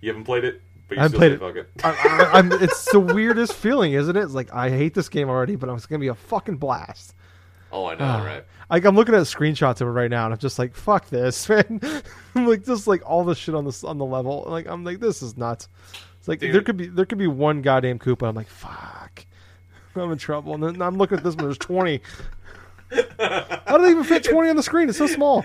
[0.00, 1.82] You haven't played it, but I you haven't still played say it.
[1.82, 2.00] fuck it.
[2.02, 4.22] I, I, I'm, it's the weirdest feeling, isn't it?
[4.22, 7.14] It's like I hate this game already, but it's gonna be a fucking blast.
[7.72, 8.24] Oh, I know, Ah.
[8.24, 8.44] right?
[8.70, 11.48] Like I'm looking at screenshots of it right now, and I'm just like, "Fuck this,
[11.48, 11.80] man!"
[12.34, 14.44] I'm like, just like all the shit on this on the level.
[14.46, 15.68] Like I'm like, this is nuts.
[16.18, 16.54] It's like Dude.
[16.54, 18.28] there could be there could be one goddamn Koopa.
[18.28, 19.24] I'm like, fuck,
[19.96, 20.54] I'm in trouble.
[20.54, 21.44] And then I'm looking at this one.
[21.46, 22.00] There's 20.
[23.18, 24.88] How do they even fit 20 on the screen?
[24.90, 25.44] It's so small.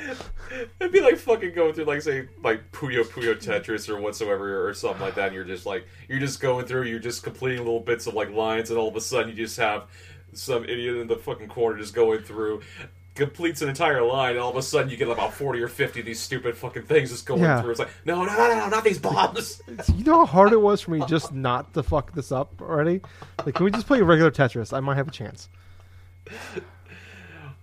[0.81, 4.73] It'd be like fucking going through, like, say, like Puyo Puyo Tetris or whatsoever, or
[4.73, 5.27] something like that.
[5.27, 8.31] And you're just like, you're just going through, you're just completing little bits of like
[8.31, 9.85] lines, and all of a sudden you just have
[10.33, 12.61] some idiot in the fucking corner just going through,
[13.15, 16.01] completes an entire line, and all of a sudden you get about forty or fifty
[16.01, 17.61] of these stupid fucking things just going Yeah.
[17.61, 17.71] through.
[17.71, 19.61] It's like, no, no, no, no, not these bombs.
[19.95, 23.01] You know how hard it was for me just not to fuck this up already?
[23.45, 24.71] Like, can we just play regular Tetris?
[24.71, 25.49] I might have a chance.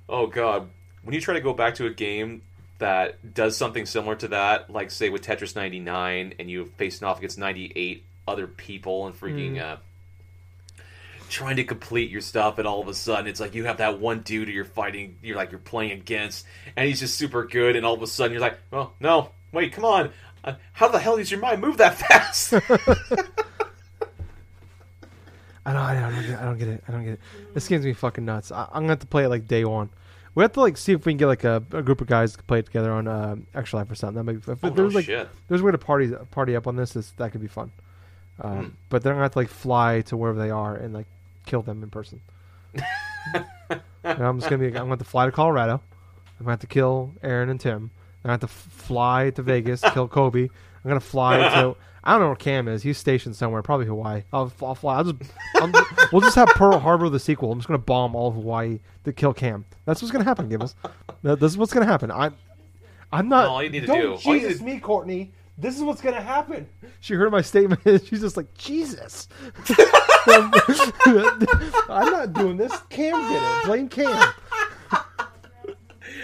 [0.09, 0.69] Oh god,
[1.03, 2.43] when you try to go back to a game
[2.79, 7.19] that does something similar to that, like say with Tetris 99, and you facing off
[7.19, 9.77] against 98 other people and freaking uh,
[11.35, 13.99] trying to complete your stuff, and all of a sudden it's like you have that
[13.99, 17.85] one dude you're fighting, you're like you're playing against, and he's just super good, and
[17.85, 20.11] all of a sudden you're like, oh no, wait, come on.
[20.45, 22.53] Uh, how the hell does your mind move that fast?
[25.67, 26.39] I don't, I don't, get it.
[26.39, 26.85] I don't get it.
[26.87, 27.21] I don't get it.
[27.55, 28.53] This game's gonna be fucking nuts.
[28.53, 29.89] I, I'm gonna have to play it like day one.
[30.35, 32.37] We have to like see if we can get like a, a group of guys
[32.37, 34.17] to play it together on uh, Extra Life or something.
[34.17, 35.29] That might be, if oh, no there's like shit.
[35.49, 36.93] there's a way to party party up on this.
[36.93, 37.73] This that could be fun.
[38.41, 38.69] Um, Hmm.
[38.91, 41.07] But they're gonna have to like fly to wherever they are and like
[41.47, 42.21] kill them in person.
[44.05, 44.67] I'm just gonna be.
[44.69, 45.81] I'm gonna have to fly to Colorado.
[46.39, 47.91] I'm gonna have to kill Aaron and Tim.
[48.25, 50.43] I'm gonna have to fly to Vegas, kill Kobe.
[50.45, 51.77] I'm gonna fly to.
[52.07, 52.83] I don't know where Cam is.
[52.83, 54.25] He's stationed somewhere, probably Hawaii.
[54.31, 54.97] I'll, I'll fly.
[54.97, 55.33] I'll just.
[55.57, 55.73] I'm,
[56.13, 57.51] we'll just have Pearl Harbor the sequel.
[57.51, 59.65] I'm just gonna bomb all of Hawaii to kill Cam.
[59.87, 60.75] That's what's gonna happen, Gibbons.
[61.23, 62.11] This is what's gonna happen.
[62.11, 62.35] I'm.
[63.11, 63.45] I'm not.
[63.45, 65.33] No, all you need to don't do- Jesus need- me, Courtney.
[65.57, 66.69] This is what's gonna happen.
[67.01, 67.81] She heard my statement.
[67.87, 69.29] And she's just like Jesus.
[70.27, 70.51] I'm
[71.89, 72.73] not doing this.
[72.89, 73.65] Cam did it.
[73.67, 74.33] Blame Cam.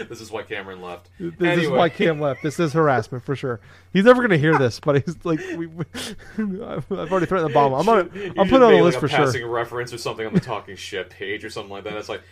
[0.09, 1.11] this is why Cameron left.
[1.19, 2.43] This is why Cam left.
[2.43, 3.61] This is harassment for sure.
[3.93, 5.85] He's never gonna hear this, but he's like, we, we,
[6.65, 7.75] I've I've already threatened the bomb.
[7.75, 8.11] I'm on.
[8.15, 9.19] You I'm putting on the list like, for a sure.
[9.19, 11.95] passing reference or something on the talking shit page or something like that.
[11.95, 12.23] It's like,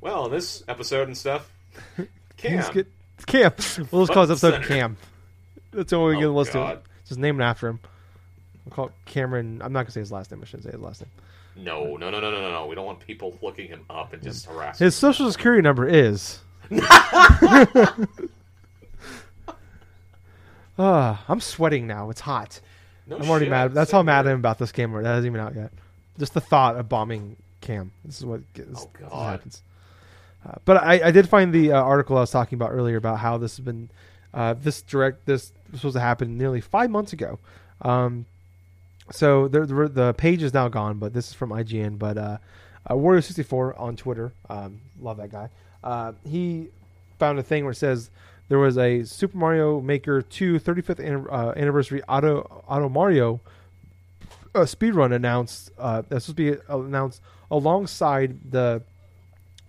[0.00, 1.52] well, in this episode and stuff,
[2.38, 2.56] Cam.
[2.56, 2.86] He's get,
[3.26, 3.52] Cam.
[3.90, 4.96] We'll just call this episode Cam.
[5.72, 6.76] That's the only way Oh, can list God.
[6.78, 6.82] it.
[7.06, 7.80] Just name it after him.
[8.64, 9.60] We'll call it Cameron.
[9.62, 10.40] I'm not gonna say his last name.
[10.42, 11.10] I shouldn't say his last name.
[11.64, 12.66] No, no, no, no, no, no.
[12.66, 14.84] We don't want people looking him up and just harassing.
[14.84, 16.40] His social security number is.
[20.78, 22.08] Ah, I'm sweating now.
[22.10, 22.60] It's hot.
[23.06, 23.50] No I'm already shit.
[23.50, 23.74] mad.
[23.74, 24.92] That's how mad I am about this game.
[24.92, 25.72] That hasn't even out yet.
[26.18, 27.92] Just the thought of bombing Cam.
[28.04, 29.62] This is what gets, Oh, this happens.
[30.46, 33.18] Uh, but I, I did find the uh, article I was talking about earlier about
[33.18, 33.90] how this has been,
[34.32, 37.38] uh, this direct, this was supposed to happen nearly five months ago.
[37.82, 38.26] Um,
[39.10, 41.98] so the, the the page is now gone, but this is from IGN.
[41.98, 42.38] But uh,
[42.88, 45.48] uh, Wario64 on Twitter, um, love that guy.
[45.82, 46.68] Uh, he
[47.18, 48.10] found a thing where it says
[48.48, 53.40] there was a Super Mario Maker 2 35th an- uh, anniversary Auto Auto Mario
[54.54, 55.70] uh, speedrun announced.
[55.78, 58.82] Uh, that's supposed to be announced alongside the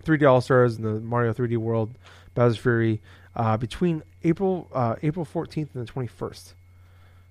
[0.04, 1.90] 3D All Stars and the Mario 3D World
[2.34, 3.00] Bowser's Fury
[3.36, 6.52] uh, between April uh, April 14th and the 21st.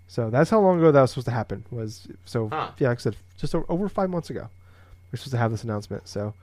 [0.08, 1.64] So that's how long ago that was supposed to happen.
[1.72, 2.72] Was so Huh.
[2.78, 4.50] yeah, like I said, just over five months ago,
[5.12, 6.08] we're supposed to have this announcement.
[6.08, 6.34] So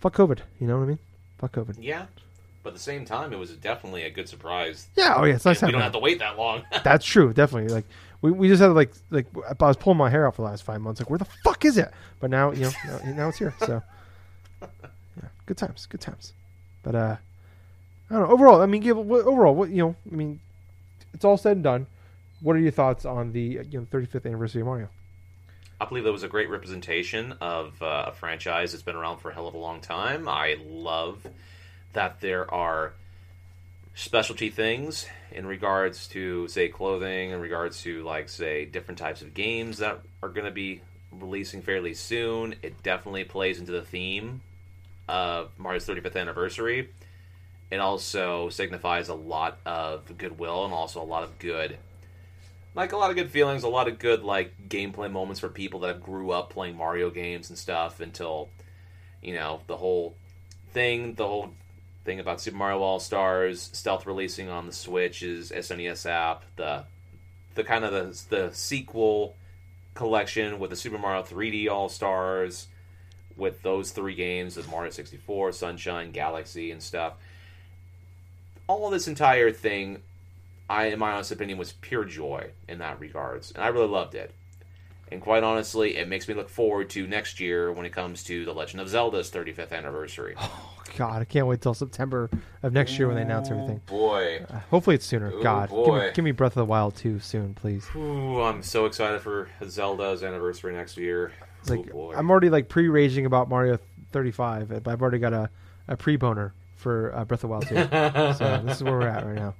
[0.00, 0.98] fuck COVID, you know what I mean?
[1.38, 1.76] Fuck COVID.
[1.80, 2.06] Yeah,
[2.62, 4.86] but at the same time, it was definitely a good surprise.
[4.96, 5.60] Yeah, oh yeah, it's nice.
[5.60, 6.62] We don't have to wait that long.
[6.84, 7.74] That's true, definitely.
[7.74, 7.84] Like
[8.22, 9.26] we, we just had like like
[9.60, 10.98] I was pulling my hair out for the last five months.
[11.00, 11.90] Like where the fuck is it?
[12.20, 13.54] But now you know now, now it's here.
[13.58, 13.82] So
[14.62, 16.32] yeah, good times, good times.
[16.82, 17.16] But uh,
[18.10, 18.34] I don't know.
[18.34, 19.96] Overall, I mean, give overall what you know.
[20.10, 20.40] I mean,
[21.12, 21.86] it's all said and done.
[22.40, 24.88] What are your thoughts on the you know 35th anniversary of Mario?
[25.80, 29.30] I believe that was a great representation of uh, a franchise that's been around for
[29.30, 30.28] a hell of a long time.
[30.28, 31.26] I love
[31.94, 32.92] that there are
[33.94, 39.34] specialty things in regards to, say, clothing, in regards to, like, say, different types of
[39.34, 40.80] games that are going to be
[41.12, 42.54] releasing fairly soon.
[42.62, 44.42] It definitely plays into the theme
[45.08, 46.90] of Mario's 35th anniversary.
[47.74, 51.76] It also signifies a lot of goodwill and also a lot of good
[52.76, 55.80] like a lot of good feelings, a lot of good like gameplay moments for people
[55.80, 58.48] that have grew up playing Mario games and stuff until
[59.20, 60.14] you know the whole
[60.70, 61.50] thing, the whole
[62.04, 66.84] thing about Super Mario All Stars stealth releasing on the Switch is SNES app, the
[67.56, 69.34] the kind of the the sequel
[69.94, 72.68] collection with the Super Mario 3D All Stars
[73.36, 77.14] with those three games of Mario 64, Sunshine, Galaxy, and stuff.
[78.66, 79.98] All this entire thing
[80.68, 84.14] I, in my honest opinion, was pure joy in that regards, and I really loved
[84.14, 84.34] it.
[85.12, 88.44] And quite honestly, it makes me look forward to next year when it comes to
[88.46, 90.34] The Legend of Zelda's 35th anniversary.
[90.38, 92.30] Oh God, I can't wait till September
[92.62, 93.80] of next year when they announce everything.
[93.86, 95.30] Boy, Uh, hopefully it's sooner.
[95.32, 97.86] Oh, God, give me, give me Breath of the Wild too soon, please.
[97.94, 101.32] Ooh, I'm so excited for Zelda's anniversary next year.
[101.60, 103.78] It's like oh boy, I'm already like pre-raging about Mario
[104.12, 105.50] 35, but I've already got a,
[105.88, 106.54] a pre-boner
[106.84, 107.74] for uh, Breath of Wild 2.
[107.74, 109.54] so this is where we're at right now.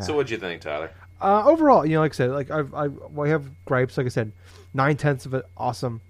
[0.00, 0.90] So what'd you think, Tyler?
[1.20, 3.96] Uh, overall, you know, like I said, like I've, I, well, I have gripes.
[3.96, 4.32] Like I said,
[4.74, 6.00] nine tenths of it awesome.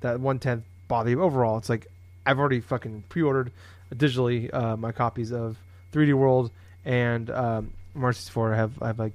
[0.00, 1.22] That one tenth bother you.
[1.22, 1.86] Overall, it's like
[2.24, 3.52] I've already fucking pre-ordered
[3.94, 5.58] digitally uh, my copies of
[5.92, 6.50] 3D World
[6.84, 8.54] and um, Mario 64.
[8.54, 9.12] I have I have like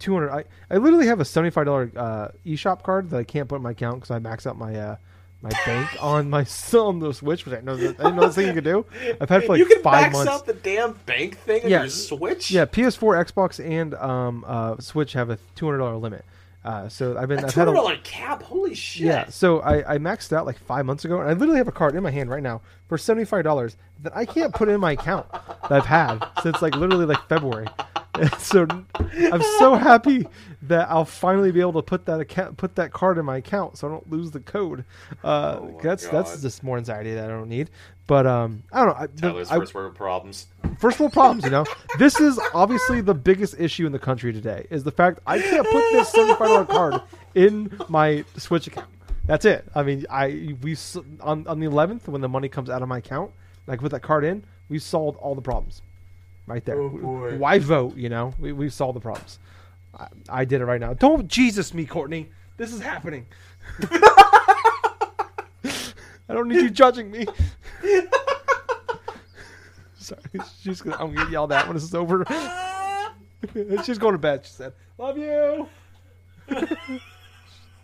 [0.00, 0.30] 200.
[0.30, 3.62] I, I literally have a 75 dollar uh, eShop card that I can't put in
[3.62, 4.96] my account because I max out my uh,
[5.42, 8.48] my bank on my on the Switch, which I know I didn't know this thing
[8.48, 8.84] you could do.
[9.20, 10.30] I've had for like you can five months.
[10.30, 11.80] out the damn bank thing on Yeah.
[11.82, 12.50] your Switch.
[12.50, 16.24] Yeah, PS4, Xbox, and um, uh, Switch have a two hundred dollar limit.
[16.68, 18.42] Uh, so I've been a I've had a, dollar cap.
[18.42, 19.06] Holy shit!
[19.06, 19.30] yeah.
[19.30, 21.94] So I, I maxed out like five months ago, and I literally have a card
[21.94, 24.92] in my hand right now for seventy five dollars that I can't put in my
[24.92, 27.68] account that I've had since like literally like February.
[28.38, 28.66] so
[29.32, 30.26] I'm so happy
[30.60, 33.78] that I'll finally be able to put that account put that card in my account
[33.78, 34.84] so I don't lose the code.
[35.24, 37.70] Uh, Oh that's that's just more anxiety that I don't need.
[38.08, 38.94] But um, I don't know.
[38.94, 40.46] I, the- Tyler's I- first world problems.
[40.80, 41.64] first world problems you know?
[41.98, 45.66] This is obviously the biggest issue in the country today is the fact i can't
[45.66, 47.02] put this $75 card
[47.34, 48.88] in my switch account.
[49.26, 49.64] That's it.
[49.74, 50.76] I mean i we
[51.20, 53.30] on, on the 11th when the money comes out of my account
[53.66, 55.82] like put that card in we solved all the problems.
[56.46, 56.80] Right there.
[56.80, 57.36] Oh, boy.
[57.36, 58.32] why vote you know?
[58.38, 59.38] We, we solved the problems.
[59.98, 60.94] I, I did it right now.
[60.94, 62.30] Don't jesus me courtney.
[62.56, 63.26] This is happening
[66.28, 67.26] i don't need you judging me
[70.08, 70.20] Sorry,
[70.62, 72.24] she's gonna, I'm gonna get yelled at when this is over.
[73.84, 74.46] she's going to bed.
[74.46, 75.68] She said, "Love you."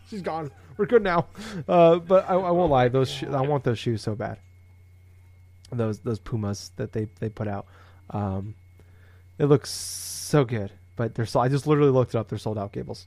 [0.09, 0.51] she's gone.
[0.79, 1.27] We're good now.
[1.69, 2.89] Uh, but I, I won't lie.
[2.89, 4.39] Those sho- I want those shoes so bad.
[5.71, 7.67] Those those Pumas that they they put out.
[8.09, 8.55] Um,
[9.39, 12.29] it looks so good, but they're so I just literally looked it up.
[12.29, 13.07] They're sold out Gables.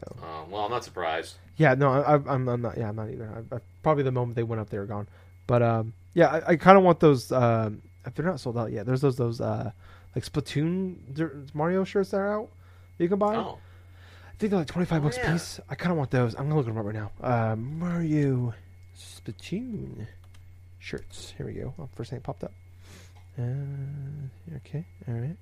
[0.00, 1.36] So Uh, well, I'm not surprised.
[1.56, 2.76] yeah, no, I, I- I'm, I'm not.
[2.78, 3.44] Yeah, I'm not either.
[3.52, 5.06] I, I, probably the moment they went up, they were gone.
[5.46, 7.32] But um, yeah, I, I kind of want those.
[7.32, 9.70] Um, if they're not sold out yet, there's those those uh,
[10.14, 12.48] like Splatoon Mario shirts that are out.
[12.96, 13.34] that You can buy.
[13.36, 13.58] Oh,
[14.28, 15.32] I think they're like twenty five Oh, bucks a yeah.
[15.32, 15.58] piece.
[15.68, 16.34] I kind of want those.
[16.34, 17.10] I'm gonna look them up right now.
[17.20, 18.54] Uh, Mario
[18.96, 20.06] Splatoon
[20.78, 21.34] shirts.
[21.36, 21.74] Here we go.
[21.78, 22.52] Oh, first thing popped up.
[23.38, 23.42] Uh,
[24.56, 25.36] okay, all right.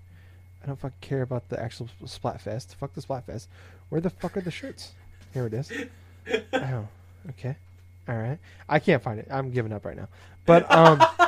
[0.63, 2.75] I don't fucking care about the actual Splatfest.
[2.75, 3.47] Fuck the Splatfest.
[3.89, 4.93] Where the fuck are the shirts?
[5.33, 5.71] Here it is.
[6.53, 6.89] oh,
[7.31, 7.57] okay,
[8.09, 8.39] all right.
[8.69, 9.29] I can't find it.
[9.31, 10.09] I'm giving up right now.
[10.45, 10.99] But um,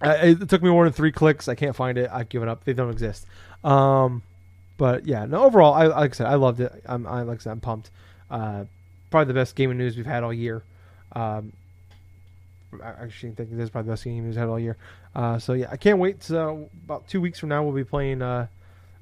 [0.00, 1.48] I, it took me more than three clicks.
[1.48, 2.10] I can't find it.
[2.12, 2.64] I've given up.
[2.64, 3.26] They don't exist.
[3.62, 4.22] Um,
[4.76, 5.44] but yeah, no.
[5.44, 6.72] Overall, I like I said, I loved it.
[6.86, 7.90] I'm, I like I said, I'm pumped.
[8.30, 8.64] Uh,
[9.10, 10.62] probably the best gaming news we've had all year.
[11.12, 11.52] Um,
[12.82, 14.76] I actually think this is probably the best news we've had all year.
[15.14, 16.22] Uh, so yeah, I can't wait.
[16.22, 18.22] So about two weeks from now, we'll be playing.
[18.22, 18.46] Uh,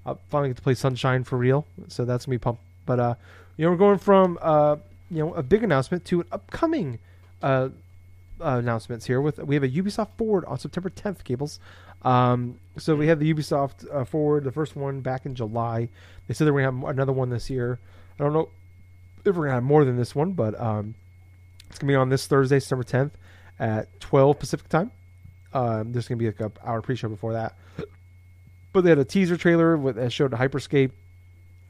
[0.04, 1.66] I'll finally get to play Sunshine for real.
[1.88, 2.62] So that's gonna be pumped.
[2.86, 3.14] But uh,
[3.56, 4.76] you know, we're going from uh,
[5.10, 6.98] you know, a big announcement to an upcoming
[7.42, 7.68] uh,
[8.40, 9.20] uh, announcements here.
[9.20, 11.60] With we have a Ubisoft Forward on September 10th, Gables.
[12.02, 15.88] Um, so we had the Ubisoft uh, Forward, the first one back in July.
[16.26, 17.78] They said they're gonna have another one this year.
[18.18, 18.48] I don't know
[19.24, 20.94] if we're gonna have more than this one, but um,
[21.68, 23.12] it's gonna be on this Thursday, September 10th
[23.62, 24.90] at 12 Pacific time.
[25.54, 27.54] Um, there's gonna be like a hour pre-show before that.
[28.72, 30.90] But they had a teaser trailer with that showed Hyperscape,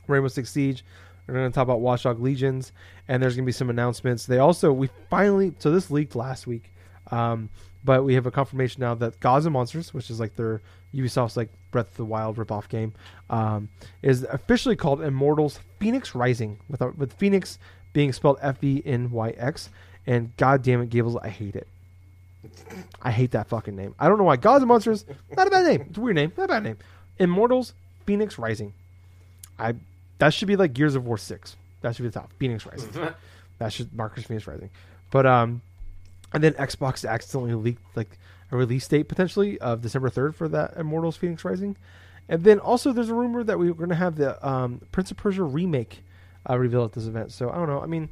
[0.07, 0.85] Rainbow Six Siege.
[1.27, 2.63] They're going to talk about Watch Dogs Legion,
[3.09, 4.27] and there's going to be some announcements.
[4.27, 6.71] They also we finally so this leaked last week,
[7.11, 7.49] um,
[7.85, 10.61] but we have a confirmation now that Gods and Monsters, which is like their
[10.95, 12.93] Ubisoft's like Breath of the Wild ripoff game,
[13.31, 13.69] um,
[14.03, 17.59] is officially called Immortals Fenyx Rising, with with Phoenix
[17.93, 19.71] being spelled F E N Y X.
[20.07, 21.69] And God damn it, Gables, I hate it.
[23.01, 23.95] I hate that fucking name.
[23.99, 24.37] I don't know why.
[24.37, 25.05] Gods and Monsters,
[25.37, 25.87] not a bad name.
[25.89, 26.79] It's a weird name, not a bad name.
[27.19, 27.75] Immortals,
[28.07, 28.73] Fenyx Rising.
[29.59, 29.75] I
[30.19, 31.57] that should be like Gears of War six.
[31.81, 32.33] That should be the top.
[32.39, 32.91] Phoenix Rising.
[33.59, 34.71] that should Marcus Fenix Rising.
[35.11, 35.63] But um,
[36.33, 38.19] and then Xbox accidentally leaked like
[38.51, 41.77] a release date potentially of December third for that Immortals Fenyx Rising.
[42.29, 45.17] And then also there's a rumor that we we're gonna have the um, Prince of
[45.17, 46.03] Persia remake
[46.49, 47.33] uh, revealed at this event.
[47.33, 47.81] So I don't know.
[47.81, 48.09] I mean.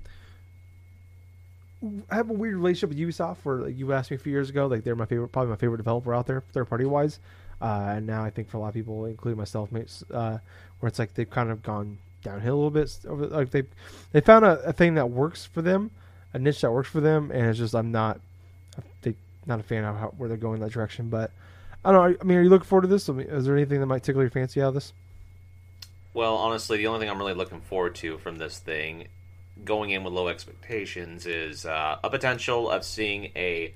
[2.11, 3.39] I have a weird relationship with Ubisoft.
[3.43, 5.57] Where like, you asked me a few years ago, like they're my favorite, probably my
[5.57, 7.19] favorite developer out there, third party wise.
[7.61, 10.39] Uh, and now I think for a lot of people, including myself, uh,
[10.81, 12.99] where it's like they've kind of gone downhill a little bit.
[13.07, 13.65] Over like they
[14.13, 15.91] they found a, a thing that works for them,
[16.33, 18.21] a niche that works for them, and it's just I'm not,
[19.03, 19.15] they
[19.47, 21.09] not a fan of how, where they're going that direction.
[21.09, 21.33] But
[21.85, 22.17] I don't know.
[22.21, 23.09] I mean, are you looking forward to this?
[23.09, 24.93] I mean, is there anything that might tickle your fancy out of this?
[26.13, 29.07] Well, honestly, the only thing I'm really looking forward to from this thing,
[29.65, 33.75] going in with low expectations, is uh, a potential of seeing a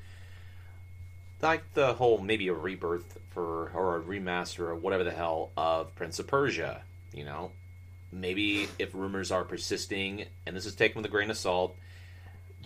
[1.43, 5.95] like the whole maybe a rebirth for or a remaster or whatever the hell of
[5.95, 6.83] Prince of Persia.
[7.13, 7.53] You know,
[8.13, 11.77] maybe if rumors are persisting, and this is taken with a grain of salt,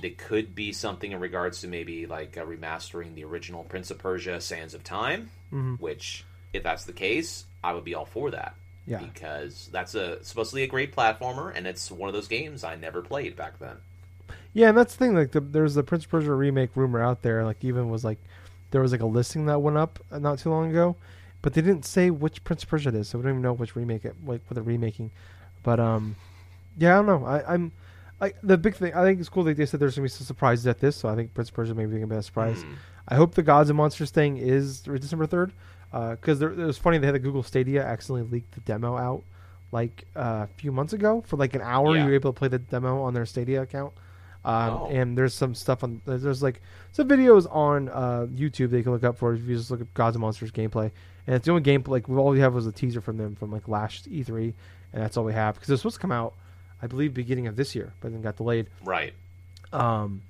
[0.00, 3.98] there could be something in regards to maybe like uh, remastering the original Prince of
[3.98, 5.30] Persia: Sands of Time.
[5.76, 8.54] Which, if that's the case, I would be all for that
[8.88, 8.98] Yeah.
[8.98, 13.02] because that's a supposedly a great platformer, and it's one of those games I never
[13.02, 13.76] played back then.
[14.54, 15.14] Yeah, and that's the thing.
[15.14, 17.44] Like, the, there's the Prince of Persia remake rumor out there.
[17.44, 18.18] Like, even was like,
[18.70, 20.96] there was like a listing that went up uh, not too long ago,
[21.42, 23.52] but they didn't say which Prince of Persia it is, so we don't even know
[23.52, 25.10] which remake it, like what they're remaking.
[25.62, 26.16] But um,
[26.78, 27.26] yeah, I don't know.
[27.26, 27.72] I, I'm
[28.20, 28.94] like the big thing.
[28.94, 30.96] I think it's cool that they said there's gonna be some surprises at this.
[30.96, 32.64] So I think Prince of Persia maybe gonna be a surprise.
[33.06, 35.52] I hope the Gods and Monsters thing is December third,
[35.90, 39.22] because there it was funny they had the Google Stadia accidentally leaked the demo out
[39.72, 41.94] like uh, a few months ago for like an hour.
[41.94, 42.02] Yeah.
[42.02, 43.92] You were able to play the demo on their Stadia account.
[44.44, 44.88] Um, Oh.
[44.90, 46.62] And there's some stuff on there's, there's like
[46.92, 49.80] some videos on uh, YouTube that you can look up for if you just look
[49.80, 50.90] at Gods and Monsters gameplay.
[51.26, 53.50] And it's the only gameplay like all we have was a teaser from them from
[53.52, 54.54] like last E3,
[54.92, 56.32] and that's all we have because it was supposed to come out,
[56.80, 58.68] I believe, beginning of this year, but then got delayed.
[58.82, 59.12] Right.
[59.72, 60.22] Um,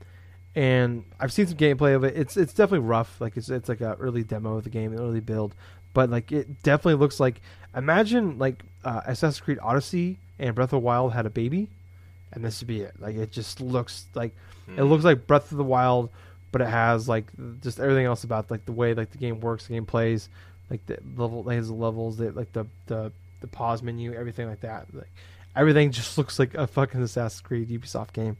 [0.59, 2.17] and I've seen some gameplay of it.
[2.17, 3.21] It's it's definitely rough.
[3.21, 5.55] Like it's it's like a early demo of the game, an early build,
[5.95, 7.41] but like it definitely looks like.
[7.77, 11.69] Imagine like uh, Assassin's Creed Odyssey and Breath of the Wild had a baby,
[12.33, 12.93] and this would be it.
[12.99, 14.35] Like it just looks like
[14.77, 16.11] it looks like Breath of the Wild,
[16.51, 17.27] but it has like
[17.63, 20.29] just everything else about like the way like the game works, the game plays,
[20.71, 24.63] like the level, has the levels, the, like the the the pause menu, everything like
[24.63, 24.87] that.
[24.93, 25.13] Like
[25.57, 28.37] everything just looks like a fucking Assassin's Creed Ubisoft game.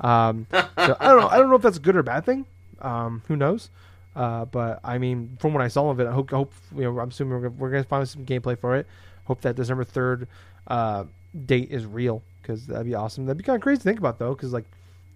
[0.00, 1.28] Um, so I don't know.
[1.28, 2.46] I don't know if that's a good or bad thing.
[2.80, 3.70] Um, who knows?
[4.14, 6.82] Uh, but I mean, from what I saw of it, I hope, I hope you
[6.82, 6.98] know.
[6.98, 8.86] I'm assuming we're, we're going to find some gameplay for it.
[9.24, 10.28] Hope that December third
[10.66, 11.04] uh,
[11.46, 13.26] date is real because that'd be awesome.
[13.26, 14.66] That'd be kind of crazy to think about though, because like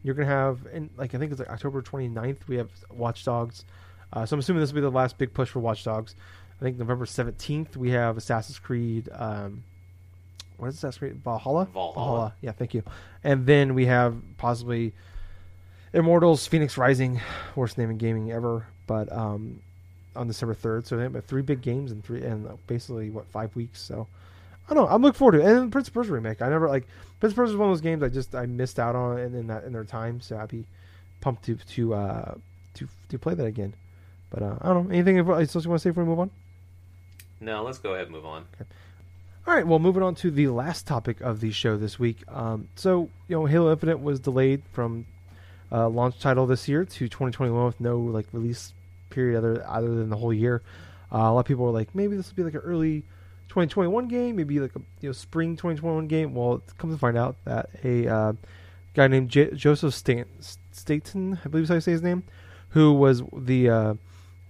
[0.02, 3.64] you're gonna have in like I think it's like October 29th we have Watch Dogs.
[4.12, 6.14] Uh, so I'm assuming this will be the last big push for Watch Dogs.
[6.58, 9.08] I think November seventeenth we have Assassin's Creed.
[9.12, 9.64] Um,
[10.58, 11.22] what is that Creed?
[11.22, 11.66] Valhalla.
[11.72, 12.34] Valhalla.
[12.40, 12.82] Yeah, thank you.
[13.24, 14.92] And then we have possibly
[15.92, 17.20] Immortals: Fenyx Rising,
[17.54, 19.60] worst name in gaming ever, but um,
[20.14, 20.86] on December third.
[20.86, 23.80] So they have three big games in three and basically what five weeks.
[23.80, 24.06] So
[24.68, 24.90] I don't know.
[24.90, 25.50] I'm looking forward to it.
[25.50, 26.42] And Prince of Persia remake.
[26.42, 26.86] I never like
[27.20, 29.34] Prince of Persia is one of those games I just I missed out on in,
[29.34, 30.20] in that in their time.
[30.20, 30.64] So I'd be
[31.20, 32.34] pumped to to uh,
[32.74, 33.74] to to play that again.
[34.30, 34.94] But uh, I don't know.
[34.94, 36.30] Anything else you want to say before we move on?
[37.40, 38.44] No, let's go ahead and move on.
[39.46, 42.24] All right, well, moving on to the last topic of the show this week.
[42.26, 45.06] Um, so, you know, Halo Infinite was delayed from
[45.70, 48.72] uh, launch title this year to 2021 with no like release
[49.08, 50.62] period other other than the whole year.
[51.12, 53.02] Uh, a lot of people were like, maybe this will be like an early
[53.50, 56.34] 2021 game, maybe like a you know spring 2021 game.
[56.34, 58.32] Well, it comes to find out that a uh,
[58.94, 60.26] guy named J- Joseph Stan-
[60.72, 62.24] Staten, I believe is how you say his name,
[62.70, 63.94] who was the uh,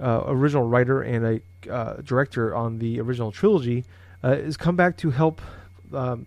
[0.00, 3.84] uh, original writer and a uh, director on the original trilogy,
[4.24, 5.40] uh, is come back to help.
[5.92, 6.26] Um,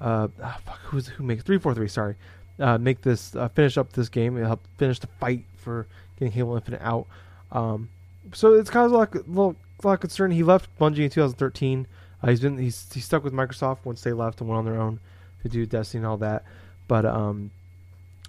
[0.00, 1.88] uh, ah, fuck, who's who makes three four three?
[1.88, 2.16] Sorry,
[2.58, 5.86] uh, make this uh, finish up this game and help finish the fight for
[6.18, 7.06] getting Halo Infinite out.
[7.52, 7.88] Um,
[8.32, 10.30] so it's kind of like a little, a lot of concern.
[10.30, 11.86] He left Bungie in 2013.
[12.22, 14.80] Uh, he's been he's he's stuck with Microsoft once they left and went on their
[14.80, 15.00] own
[15.42, 16.44] to do Destiny and all that.
[16.88, 17.50] But um,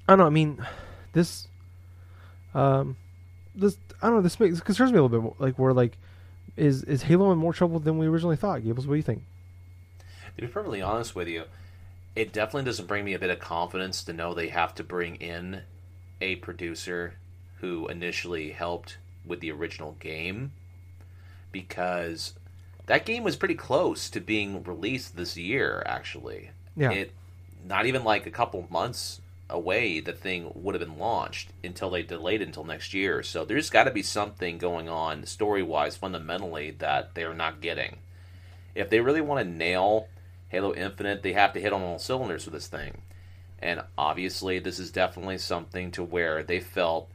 [0.08, 0.26] I don't know.
[0.26, 0.66] I mean,
[1.14, 1.48] this
[2.54, 2.98] um,
[3.56, 4.22] this I don't know.
[4.22, 5.42] This makes concerns me a little bit.
[5.42, 5.98] Like we're like,
[6.58, 8.64] is is Halo in more trouble than we originally thought?
[8.64, 9.24] Gables, what do you think?
[10.36, 11.44] To be perfectly honest with you,
[12.16, 15.16] it definitely doesn't bring me a bit of confidence to know they have to bring
[15.16, 15.62] in
[16.22, 17.16] a producer
[17.60, 20.52] who initially helped with the original game
[21.52, 22.34] because
[22.86, 26.52] that game was pretty close to being released this year actually.
[26.76, 26.92] Yeah.
[26.92, 27.12] It
[27.66, 32.02] not even like a couple months away the thing would have been launched until they
[32.04, 33.22] delayed it until next year.
[33.22, 37.98] So there's got to be something going on story-wise fundamentally that they're not getting.
[38.74, 40.08] If they really want to nail
[40.50, 43.02] Halo Infinite, they have to hit on all cylinders with this thing.
[43.60, 47.10] And obviously, this is definitely something to where they felt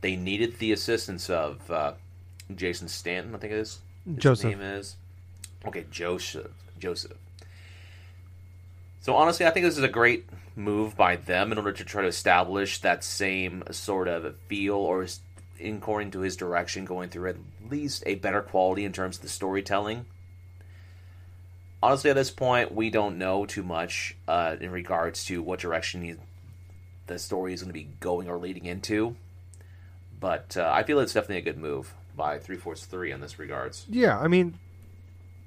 [0.00, 1.92] they needed the assistance of uh,
[2.54, 3.80] Jason Stanton, I think it is.
[4.04, 4.50] His Joseph.
[4.50, 4.96] name is.
[5.66, 6.52] Okay, Joseph.
[6.78, 7.16] Joseph.
[9.00, 10.26] So honestly, I think this is a great
[10.56, 15.06] move by them in order to try to establish that same sort of feel, or
[15.62, 17.36] according to his direction, going through at
[17.70, 20.06] least a better quality in terms of the storytelling.
[21.82, 26.02] Honestly, at this point, we don't know too much uh, in regards to what direction
[26.02, 26.14] he,
[27.06, 29.14] the story is going to be going or leading into.
[30.18, 33.38] But uh, I feel it's definitely a good move by Three Fourths Three in this
[33.38, 33.84] regards.
[33.90, 34.58] Yeah, I mean,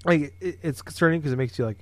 [0.05, 1.80] like it, it's concerning because it makes you like,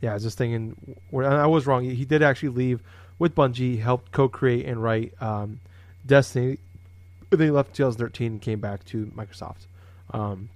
[0.00, 0.96] yeah, I was just thinking.
[1.12, 1.84] And I was wrong.
[1.84, 2.82] He, did actually leave
[3.18, 5.60] with Bungie, helped co-create and write um,
[6.06, 6.58] Destiny.
[7.30, 9.66] Then he left in 2013 and came back to Microsoft.
[10.12, 10.48] Um,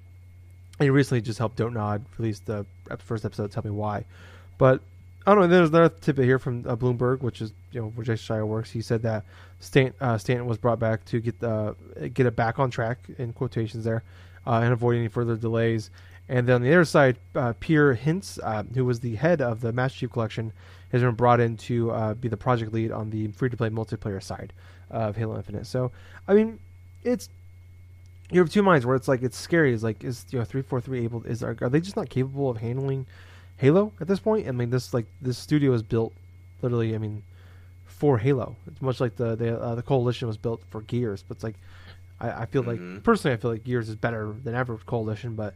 [0.79, 2.65] he recently just helped Dontnod release the
[2.99, 3.51] first episode.
[3.53, 4.05] Tell me why,
[4.59, 4.81] but
[5.27, 5.47] I don't know.
[5.47, 8.71] There's another tidbit here from uh, Bloomberg, which is you know where Jason Schreier works.
[8.71, 9.25] He said that
[10.01, 11.77] uh, Stanton was brought back to get the
[12.15, 14.03] get it back on track in quotations there,
[14.47, 15.91] uh, and avoid any further delays.
[16.29, 19.61] And then on the other side, uh, Pierre Hintz, uh, who was the head of
[19.61, 20.53] the Master Chief Collection,
[20.93, 24.53] has been brought in to uh, be the project lead on the free-to-play multiplayer side
[24.91, 25.67] of Halo Infinite.
[25.67, 25.91] So,
[26.29, 26.59] I mean,
[27.03, 27.29] it's
[28.31, 29.73] you have two minds where it's like it's scary.
[29.73, 31.23] Is like is you know three four three able?
[31.25, 33.05] Is are, are they just not capable of handling
[33.59, 34.49] Halo at this point?
[34.49, 36.13] I mean, this like this studio is built
[36.63, 36.95] literally.
[36.95, 37.23] I mean,
[37.87, 38.57] for Halo.
[38.67, 41.57] It's much like the the uh, the coalition was built for Gears, but it's like
[42.21, 42.95] I, I feel Mhm.
[42.95, 45.55] like personally I feel like Gears is better than ever with Coalition, but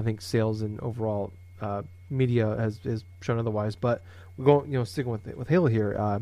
[0.00, 3.76] I think sales and overall uh, media has has shown otherwise.
[3.76, 4.02] But
[4.36, 5.96] we're going you know sticking with with Halo here.
[5.98, 6.20] Uh,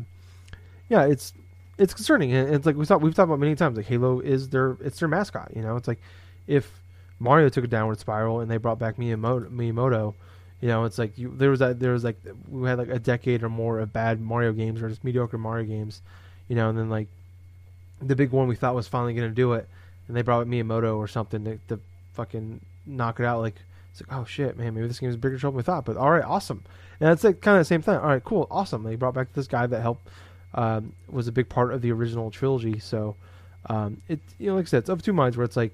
[0.89, 1.33] yeah, it's
[1.77, 3.77] it's concerning, and it's like we thought we've talked about many times.
[3.77, 5.51] Like Halo is their it's their mascot.
[5.55, 5.99] You know, it's like
[6.47, 6.81] if
[7.19, 10.13] Mario took a downward spiral and they brought back Miyamoto, Miyamoto
[10.61, 12.17] you know, it's like you, there was there was like
[12.49, 15.65] we had like a decade or more of bad Mario games or just mediocre Mario
[15.65, 16.01] games,
[16.49, 17.07] you know, and then like
[18.01, 19.67] the big one we thought was finally going to do it,
[20.07, 21.79] and they brought Miyamoto or something to, to
[22.13, 23.39] fucking knock it out.
[23.39, 23.55] Like
[23.99, 25.85] it's like oh shit, man, maybe this game is bigger trouble than we thought.
[25.85, 26.63] But all right, awesome.
[26.99, 27.95] And it's like kind of the same thing.
[27.95, 28.83] All right, cool, awesome.
[28.83, 30.07] They brought back this guy that helped
[30.53, 32.79] um, was a big part of the original trilogy.
[32.79, 33.15] So
[33.67, 35.73] um, it you know like I said, it's of two minds where it's like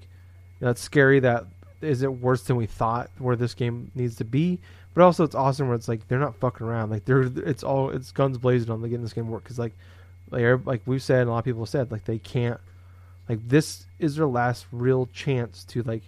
[0.60, 1.44] you know, it's scary that
[1.82, 4.58] is it worse than we thought where this game needs to be
[4.94, 7.90] but also it's awesome where it's like they're not fucking around like they're it's all
[7.90, 9.74] it's guns blazing on getting this game work because like
[10.30, 12.58] like like we've said and a lot of people said like they can't
[13.28, 16.02] like this is their last real chance to like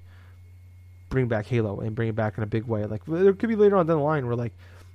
[1.09, 3.57] bring back halo and bring it back in a big way like there could be
[3.57, 4.53] later on down the line where like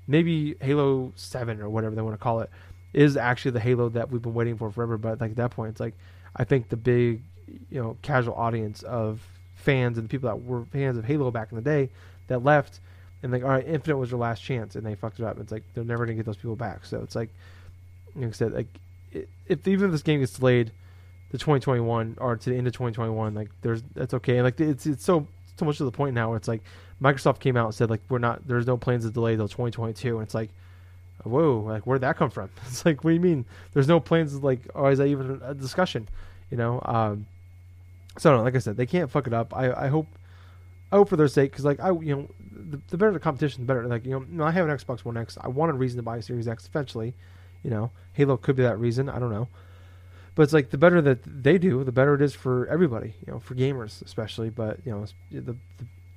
[0.08, 2.50] maybe halo 7 or whatever they want to call it
[2.94, 5.72] is actually the halo that we've been waiting for forever but like at that point
[5.72, 5.96] it's like
[6.36, 7.22] i think the big
[7.70, 9.22] you know casual audience of
[9.56, 11.90] fans and the people that were fans of Halo back in the day
[12.28, 12.80] that left
[13.22, 15.40] and like all right, Infinite was their last chance and they fucked it up.
[15.40, 16.86] It's like they're never gonna get those people back.
[16.86, 17.30] So it's like,
[18.16, 18.68] like I said, like
[19.48, 20.72] if even if this game gets delayed
[21.32, 24.42] to 2021 or to the end of 2021, like there's that's okay.
[24.42, 25.26] Like it's it's so
[25.58, 26.62] so much to the point now where it's like
[27.02, 30.18] Microsoft came out and said like we're not there's no plans to delay till 2022
[30.18, 30.50] and it's like
[31.24, 32.50] whoa like where'd that come from?
[32.68, 33.46] It's like what do you mean?
[33.74, 36.08] There's no plans like or is that even a discussion
[36.50, 36.82] you know?
[36.86, 37.28] Um
[38.18, 39.56] so I like i said they can't fuck it up.
[39.56, 40.08] I i hope
[40.92, 43.62] i hope for their sake because like i you know the, the better the competition
[43.62, 43.88] the better.
[43.88, 45.38] Like you know i have an xbox one x.
[45.40, 47.14] I want a reason to buy a series x eventually
[47.64, 47.92] you know?
[48.12, 49.08] Halo could be that reason.
[49.08, 49.48] I don't know
[50.36, 53.34] but it's like the better that they do the better it is for everybody you
[53.34, 55.58] know for gamers especially but you know the, the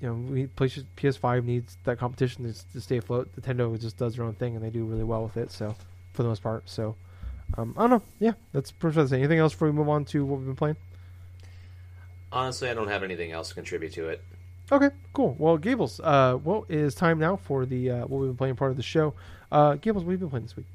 [0.01, 3.31] you know, we PlayStation PS5 needs that competition to, to stay afloat.
[3.41, 5.51] Nintendo just does their own thing, and they do really well with it.
[5.51, 5.75] So,
[6.13, 6.97] for the most part, so
[7.57, 8.03] um, I don't know.
[8.19, 9.13] Yeah, that's pretty much.
[9.13, 10.77] Anything else before we move on to what we've been playing?
[12.31, 14.23] Honestly, I don't have anything else to contribute to it.
[14.71, 15.37] Okay, cool.
[15.39, 18.57] Well, Gables, uh, well, it is time now for the uh, what we've been playing
[18.57, 19.15] part of the show.
[19.51, 20.67] Uh, Gables, what have you been playing this week?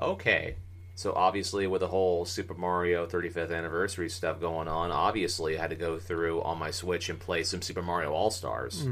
[0.00, 0.56] Okay.
[0.96, 5.70] So obviously, with the whole Super Mario 35th anniversary stuff going on, obviously I had
[5.70, 8.88] to go through on my Switch and play some Super Mario All Stars.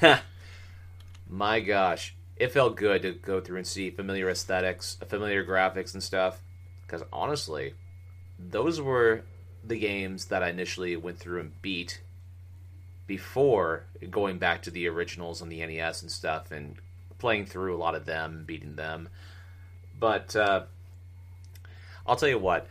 [1.30, 6.02] my gosh, it felt good to go through and see familiar aesthetics, familiar graphics, and
[6.02, 6.42] stuff.
[6.84, 7.74] Because honestly,
[8.36, 9.22] those were
[9.62, 12.02] the games that I initially went through and beat
[13.06, 16.74] before going back to the originals on the NES and stuff and
[17.18, 19.08] playing through a lot of them, beating them.
[20.00, 20.62] But uh,
[22.06, 22.66] I'll tell you what,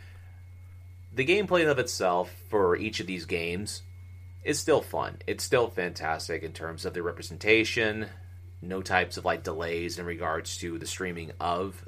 [1.13, 3.83] the gameplay of itself for each of these games
[4.43, 5.17] is still fun.
[5.27, 8.07] It's still fantastic in terms of the representation,
[8.61, 11.85] no types of like delays in regards to the streaming of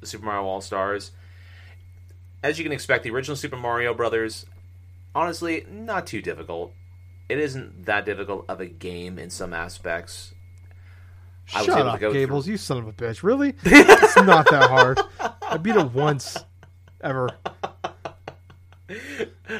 [0.00, 1.10] the Super Mario All Stars.
[2.42, 4.46] As you can expect, the original Super Mario Brothers,
[5.14, 6.72] honestly, not too difficult.
[7.28, 10.32] It isn't that difficult of a game in some aspects.
[11.54, 12.46] I was Shut up, go Gables.
[12.46, 13.22] You son of a bitch.
[13.22, 13.54] Really?
[13.64, 15.00] it's not that hard.
[15.42, 16.36] I beat it once,
[17.00, 17.30] ever.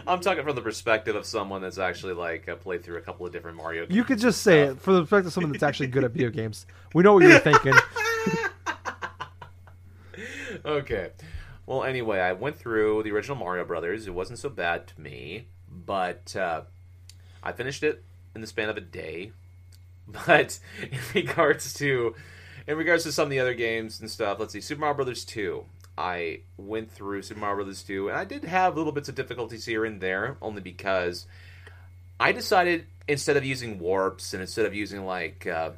[0.06, 3.26] I'm talking from the perspective of someone that's actually like uh, played through a couple
[3.26, 3.82] of different Mario.
[3.82, 3.94] Games.
[3.94, 6.30] You could just say it for the perspective of someone that's actually good at video
[6.30, 6.66] games.
[6.94, 7.74] We know what you're thinking.
[10.64, 11.10] okay.
[11.66, 14.06] Well, anyway, I went through the original Mario Brothers.
[14.06, 16.62] It wasn't so bad to me, but uh,
[17.42, 19.32] I finished it in the span of a day.
[20.08, 22.14] But in regards to
[22.68, 25.24] in regards to some of the other games and stuff, let's see, Super Mario Brothers
[25.24, 25.64] two.
[25.98, 29.64] I went through Super Mario Brothers two, and I did have little bits of difficulties
[29.64, 31.26] here and there, only because
[32.18, 35.70] I decided instead of using warps and instead of using like uh,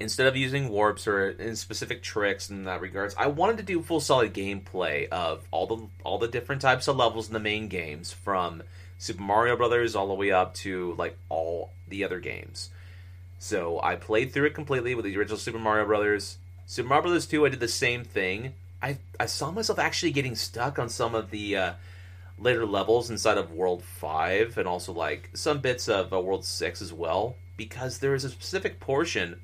[0.00, 3.82] instead of using warps or in specific tricks in that regards, I wanted to do
[3.82, 7.68] full solid gameplay of all the all the different types of levels in the main
[7.68, 8.62] games from
[8.98, 12.70] Super Mario Brothers all the way up to like all the other games.
[13.38, 16.38] So I played through it completely with the original Super Mario Brothers.
[16.66, 18.54] Super Mario Brothers 2 I did the same thing.
[18.82, 21.72] I I saw myself actually getting stuck on some of the uh,
[22.38, 26.82] later levels inside of World 5 and also like some bits of uh, World 6
[26.82, 29.40] as well because there is a specific portion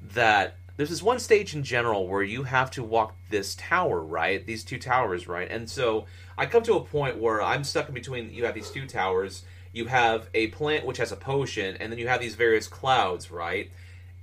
[0.00, 4.46] that there's this one stage in general where you have to walk this tower, right?
[4.46, 5.50] These two towers, right?
[5.50, 6.06] And so
[6.38, 9.42] I come to a point where I'm stuck in between you have these two towers,
[9.72, 13.30] you have a plant which has a potion, and then you have these various clouds,
[13.30, 13.70] right?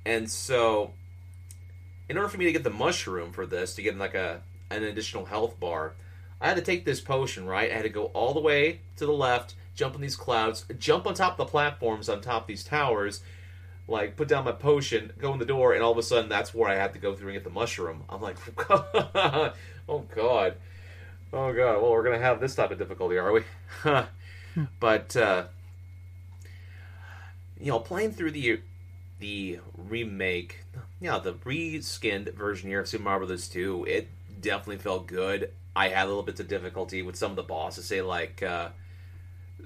[0.05, 0.93] And so
[2.09, 4.83] in order for me to get the mushroom for this, to get like a an
[4.83, 5.93] additional health bar,
[6.41, 7.71] I had to take this potion, right?
[7.71, 11.07] I had to go all the way to the left, jump on these clouds, jump
[11.07, 13.21] on top of the platforms on top of these towers,
[13.87, 16.53] like put down my potion, go in the door, and all of a sudden that's
[16.53, 18.03] where I had to go through and get the mushroom.
[18.09, 18.37] I'm like,
[18.69, 19.53] oh
[20.13, 20.55] god,
[21.33, 21.81] oh god.
[21.81, 23.43] Well, we're gonna have this type of difficulty, are we?
[24.79, 25.45] but uh,
[27.59, 28.61] you know, playing through the
[29.19, 30.63] the remake,
[30.99, 33.47] yeah, the reskinned version here of Super Mario Bros.
[33.47, 34.07] 2, it
[34.41, 35.51] definitely felt good.
[35.75, 38.69] I had a little bit of difficulty with some of the bosses, say like uh,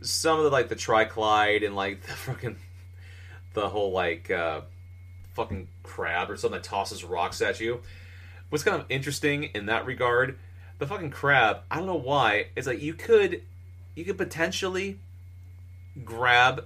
[0.01, 2.57] some of the like the Triclyde and like the fucking
[3.53, 4.61] the whole like uh,
[5.33, 7.81] fucking crab or something that tosses rocks at you.
[8.49, 10.37] What's kind of interesting in that regard,
[10.79, 11.61] the fucking crab.
[11.71, 12.47] I don't know why.
[12.57, 13.41] It's like you could
[13.95, 14.99] you could potentially
[16.03, 16.65] grab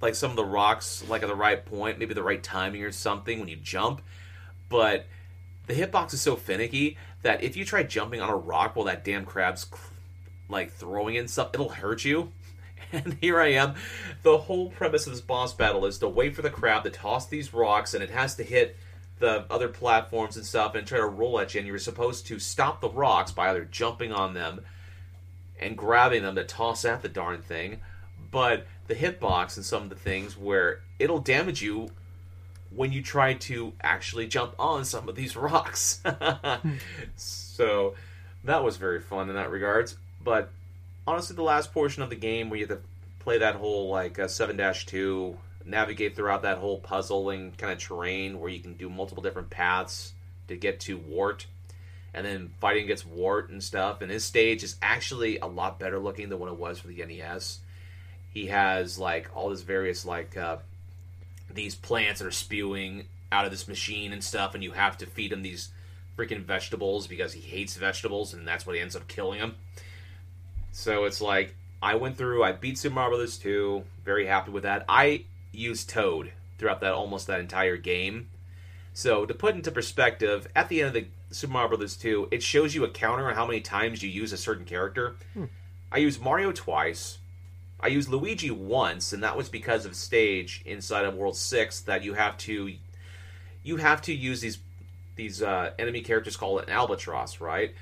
[0.00, 2.92] like some of the rocks like at the right point, maybe the right timing or
[2.92, 4.02] something when you jump,
[4.68, 5.06] but
[5.66, 9.04] the hitbox is so finicky that if you try jumping on a rock while that
[9.04, 9.66] damn crab's
[10.48, 12.32] like throwing in stuff, it'll hurt you.
[12.92, 13.74] And here I am.
[14.22, 17.26] The whole premise of this boss battle is to wait for the crab to toss
[17.26, 18.76] these rocks, and it has to hit
[19.18, 21.58] the other platforms and stuff and try to roll at you.
[21.58, 24.60] And you're supposed to stop the rocks by either jumping on them
[25.58, 27.80] and grabbing them to toss at the darn thing.
[28.36, 31.88] But the hitbox and some of the things where it'll damage you
[32.68, 36.02] when you try to actually jump on some of these rocks.
[37.16, 37.94] so
[38.44, 39.96] that was very fun in that regards.
[40.22, 40.50] But
[41.06, 42.84] honestly, the last portion of the game where you have to
[43.20, 47.78] play that whole like uh, seven dash two, navigate throughout that whole puzzling kind of
[47.78, 50.12] terrain where you can do multiple different paths
[50.48, 51.46] to get to Wart,
[52.12, 54.02] and then fighting against Wart and stuff.
[54.02, 57.02] And his stage is actually a lot better looking than what it was for the
[57.02, 57.60] NES.
[58.36, 60.58] He has like all his various like uh,
[61.50, 65.06] these plants that are spewing out of this machine and stuff, and you have to
[65.06, 65.70] feed him these
[66.18, 69.54] freaking vegetables because he hates vegetables, and that's what he ends up killing him.
[70.70, 74.64] So it's like I went through, I beat Super Mario Brothers 2, very happy with
[74.64, 74.84] that.
[74.86, 78.28] I used Toad throughout that almost that entire game.
[78.92, 82.42] So to put into perspective, at the end of the Super Mario Brothers 2, it
[82.42, 85.16] shows you a counter on how many times you use a certain character.
[85.90, 87.16] I used Mario twice.
[87.78, 92.02] I used Luigi once, and that was because of stage inside of World Six that
[92.02, 92.72] you have to
[93.62, 94.58] you have to use these
[95.16, 97.74] these uh, enemy characters called an albatross, right?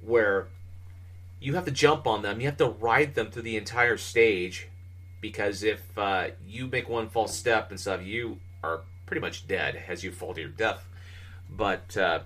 [0.00, 0.48] Where
[1.40, 4.68] you have to jump on them, you have to ride them through the entire stage,
[5.20, 9.82] because if uh, you make one false step and stuff, you are pretty much dead
[9.88, 10.84] as you fall to your death.
[11.50, 12.20] But uh,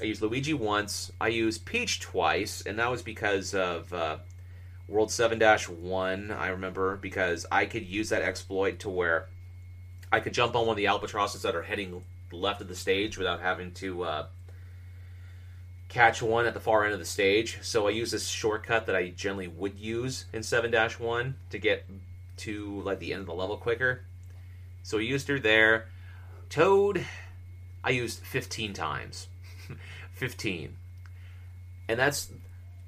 [0.00, 4.18] I used Luigi once, I used Peach twice, and that was because of uh,
[4.90, 9.28] World 7 1, I remember, because I could use that exploit to where
[10.10, 12.02] I could jump on one of the albatrosses that are heading
[12.32, 14.26] left of the stage without having to uh,
[15.88, 17.58] catch one at the far end of the stage.
[17.62, 21.86] So I use this shortcut that I generally would use in 7 1 to get
[22.38, 24.02] to like the end of the level quicker.
[24.82, 25.86] So I used her there.
[26.48, 27.06] Toad,
[27.84, 29.28] I used 15 times.
[30.14, 30.76] 15.
[31.88, 32.32] And that's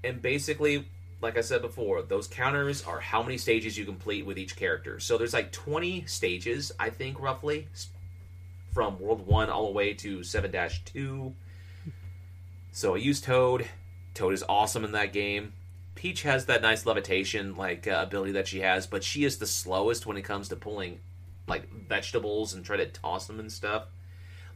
[0.03, 0.89] and basically
[1.23, 4.99] like I said before, those counters are how many stages you complete with each character.
[4.99, 7.69] So there's like 20 stages, I think, roughly,
[8.75, 10.53] from World 1 all the way to 7
[10.85, 11.35] 2.
[12.73, 13.69] So I used Toad.
[14.15, 15.53] Toad is awesome in that game.
[15.95, 19.47] Peach has that nice levitation like uh, ability that she has, but she is the
[19.47, 20.99] slowest when it comes to pulling
[21.47, 23.85] like vegetables and try to toss them and stuff.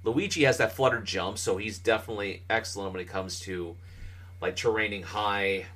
[0.02, 3.76] Luigi has that flutter jump, so he's definitely excellent when it comes to
[4.40, 5.66] like terraining high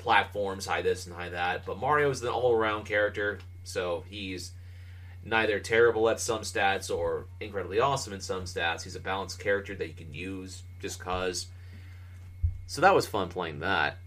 [0.00, 1.64] platforms, high this and high that.
[1.64, 4.52] But Mario is an all around character, so he's
[5.24, 8.82] neither terrible at some stats or incredibly awesome in some stats.
[8.82, 11.46] He's a balanced character that you can use just cause.
[12.66, 13.98] So that was fun playing that.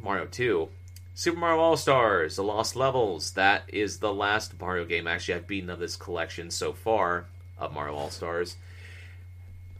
[0.00, 0.68] Mario 2.
[1.14, 3.32] Super Mario All Stars, The Lost Levels.
[3.32, 7.24] That is the last Mario game actually I've beaten of this collection so far
[7.58, 8.56] of Mario All Stars.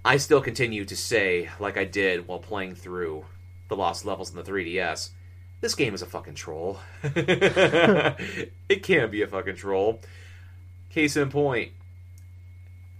[0.04, 3.24] I still continue to say, like I did while playing through
[3.68, 5.10] the Lost Levels in the 3DS,
[5.60, 6.78] this game is a fucking troll.
[7.02, 10.00] it can't be a fucking troll.
[10.90, 11.72] Case in point,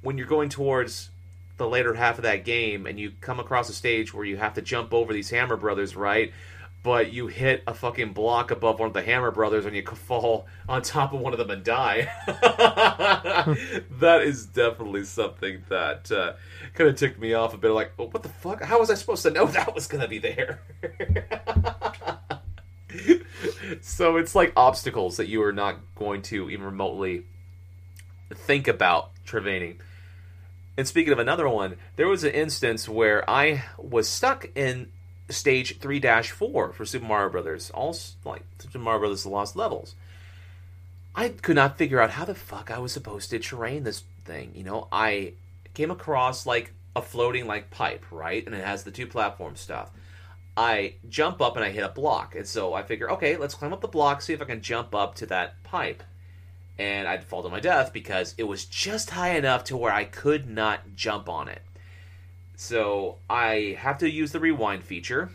[0.03, 1.11] when you're going towards
[1.57, 4.55] the later half of that game and you come across a stage where you have
[4.55, 6.33] to jump over these Hammer Brothers, right?
[6.85, 10.47] But you hit a fucking block above one of the Hammer Brothers and you fall
[10.69, 12.11] on top of one of them and die.
[12.27, 16.35] that is definitely something that uh,
[16.75, 17.71] kind of ticked me off a bit.
[17.71, 18.63] Like, well, what the fuck?
[18.63, 20.61] How was I supposed to know that was going to be there?
[23.81, 27.25] so it's like obstacles that you are not going to even remotely
[28.35, 29.81] think about travailing.
[30.77, 34.91] And speaking of another one, there was an instance where I was stuck in
[35.29, 39.95] stage 3-4 for Super Mario Brothers, all like Super Mario Brothers The Lost Levels.
[41.15, 44.53] I could not figure out how the fuck I was supposed to terrain this thing.
[44.55, 45.33] You know, I
[45.75, 48.45] came across like a floating like pipe, right?
[48.47, 49.91] And it has the two platform stuff.
[50.59, 52.35] I jump up and I hit a block.
[52.35, 54.93] And so I figure, okay, let's climb up the block, see if I can jump
[54.93, 56.03] up to that pipe.
[56.81, 60.03] And I'd fall to my death because it was just high enough to where I
[60.03, 61.63] could not jump on it.
[62.57, 65.31] So I have to use the rewind feature.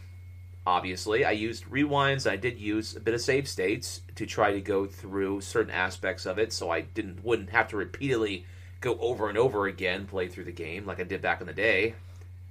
[0.67, 2.29] Obviously, I used rewinds.
[2.29, 6.25] I did use a bit of save states to try to go through certain aspects
[6.25, 8.45] of it, so I didn't wouldn't have to repeatedly
[8.81, 11.53] go over and over again play through the game like I did back in the
[11.53, 11.95] day,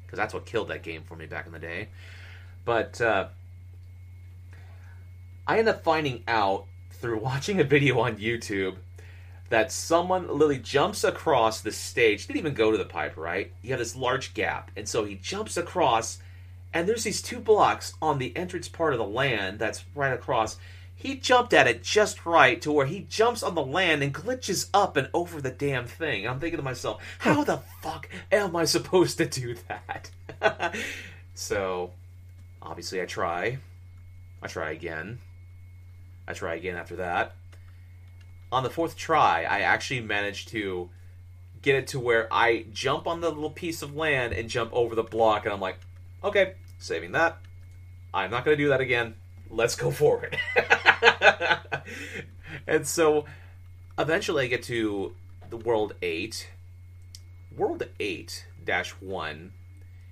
[0.07, 1.89] because that's what killed that game for me back in the day.
[2.65, 3.29] But uh,
[5.47, 8.77] I end up finding out through watching a video on YouTube
[9.49, 12.27] that someone literally jumps across the stage.
[12.27, 13.53] Didn't even go to the pipe, right?
[13.61, 16.21] You have this large gap, and so he jumps across,
[16.73, 20.57] and there's these two blocks on the entrance part of the land that's right across.
[20.95, 24.71] He jumped at it just right to where he jumps on the land and glitches
[24.73, 26.27] up and over the damn thing.
[26.27, 30.11] I'm thinking to myself, how the fuck am I supposed to do that?
[31.35, 31.91] so,
[32.63, 33.59] obviously, I try.
[34.43, 35.19] I try again.
[36.27, 37.35] I try again after that.
[38.51, 40.91] on the fourth try, I actually managed to
[41.63, 44.95] get it to where I jump on the little piece of land and jump over
[44.95, 45.79] the block, and I'm like,
[46.23, 47.39] okay, saving that.
[48.13, 49.15] I'm not going to do that again.
[49.49, 50.37] Let's go forward.
[52.67, 53.25] and so
[53.99, 55.15] eventually I get to
[55.49, 56.49] the World 8.
[57.57, 59.53] World 8 dash 1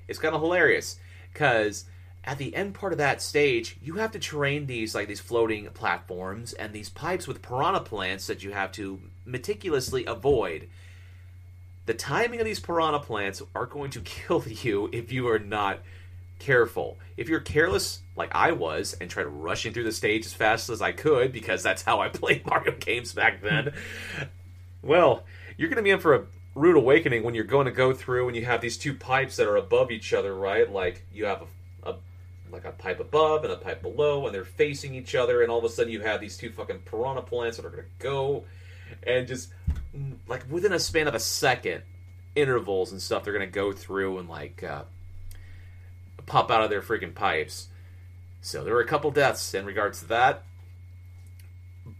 [0.09, 0.98] is kind of hilarious
[1.32, 1.85] because
[2.24, 5.66] at the end part of that stage, you have to terrain these like these floating
[5.70, 10.68] platforms and these pipes with piranha plants that you have to meticulously avoid.
[11.86, 15.80] The timing of these piranha plants are going to kill you if you are not
[16.38, 16.98] careful.
[17.16, 20.82] If you're careless, like I was, and tried rushing through the stage as fast as
[20.82, 23.72] I could because that's how I played Mario games back then,
[24.82, 25.24] well,
[25.56, 28.26] you're going to be in for a rude awakening when you're going to go through
[28.26, 30.70] and you have these two pipes that are above each other, right?
[30.70, 31.47] Like you have a, a
[32.52, 35.59] like a pipe above and a pipe below, and they're facing each other, and all
[35.59, 38.44] of a sudden you have these two fucking piranha plants that are to go,
[39.02, 39.51] and just
[39.97, 41.82] mm, like within a span of a second,
[42.35, 44.62] intervals and stuff, they're to go through and like.
[44.62, 44.82] Uh,
[46.31, 47.68] pop out of their freaking pipes.
[48.40, 50.44] So there were a couple deaths in regards to that.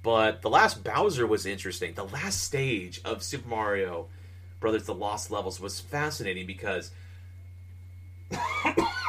[0.03, 1.95] But the last Bowser was interesting.
[1.95, 4.07] The last stage of Super Mario
[4.61, 6.93] Brothers The Lost Levels was fascinating because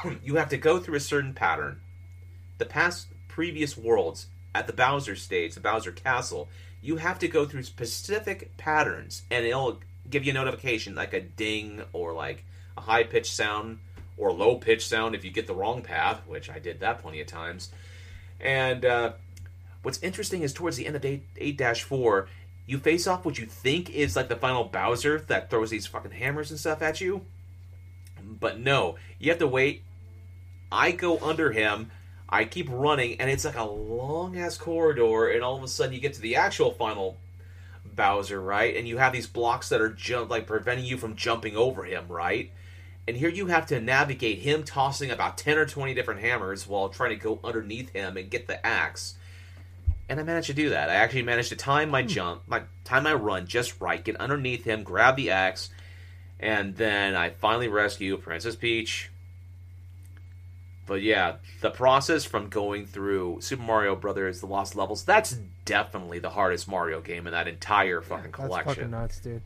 [0.23, 1.82] you have to go through a certain pattern.
[2.57, 6.49] The past previous worlds at the Bowser stage, the Bowser Castle,
[6.82, 9.80] you have to go through specific patterns and it'll
[10.10, 12.44] give you a notification like a ding or like
[12.78, 13.80] a high pitched sound
[14.18, 17.22] or low pitch sound if you get the wrong path, which I did that plenty
[17.22, 17.72] of times.
[18.40, 19.14] And uh,
[19.84, 22.28] what's interesting is towards the end of 8 4,
[22.65, 26.11] you face off what you think is like the final Bowser that throws these fucking
[26.11, 27.26] hammers and stuff at you.
[28.23, 29.84] But no, you have to wait.
[30.72, 31.91] I go under him.
[32.30, 35.93] I keep running, and it's like a long ass corridor, and all of a sudden
[35.93, 37.18] you get to the actual final
[37.95, 38.76] Bowser, right?
[38.76, 42.07] And you have these blocks that are jump like preventing you from jumping over him,
[42.07, 42.52] right?
[43.07, 46.89] And here you have to navigate him tossing about 10 or 20 different hammers while
[46.89, 49.15] trying to go underneath him and get the axe.
[50.07, 50.89] And I managed to do that.
[50.89, 52.07] I actually managed to time my hmm.
[52.07, 55.69] jump, my time my run just right, get underneath him, grab the axe,
[56.39, 59.10] and then I finally rescue Princess Peach.
[60.91, 66.19] But yeah, the process from going through Super Mario Brothers The Lost Levels, that's definitely
[66.19, 68.73] the hardest Mario game in that entire fucking That's collection.
[68.73, 69.41] fucking nuts, dude.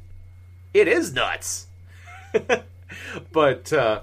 [0.74, 1.68] It is nuts.
[3.32, 4.02] but uh,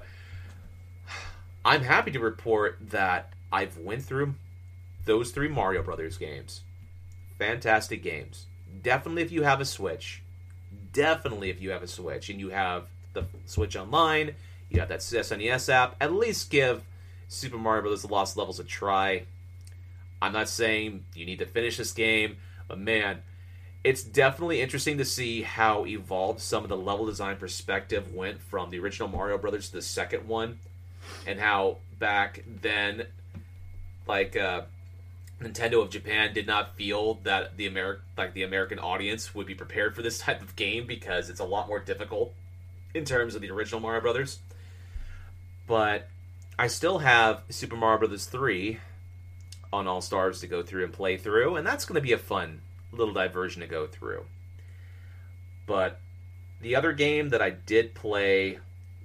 [1.64, 4.36] I'm happy to report that I've went through
[5.04, 6.60] those three Mario Brothers games.
[7.40, 8.46] Fantastic games.
[8.84, 10.22] Definitely if you have a Switch.
[10.92, 14.36] Definitely if you have a Switch and you have the Switch Online,
[14.70, 16.84] you have that SNES app, at least give
[17.32, 18.02] Super Mario Bros.
[18.02, 19.24] The Lost Levels a try.
[20.20, 22.36] I'm not saying you need to finish this game,
[22.68, 23.22] but man,
[23.82, 28.70] it's definitely interesting to see how evolved some of the level design perspective went from
[28.70, 30.58] the original Mario Brothers to the second one,
[31.26, 33.06] and how back then,
[34.06, 34.62] like uh,
[35.40, 39.54] Nintendo of Japan did not feel that the Ameri- like the American audience would be
[39.54, 42.32] prepared for this type of game because it's a lot more difficult
[42.94, 44.38] in terms of the original Mario Brothers.
[45.66, 46.08] But
[46.58, 48.78] I still have Super Mario Brothers three
[49.72, 52.18] on All Stars to go through and play through, and that's going to be a
[52.18, 52.60] fun
[52.92, 54.26] little diversion to go through.
[55.66, 55.98] But
[56.60, 58.58] the other game that I did play,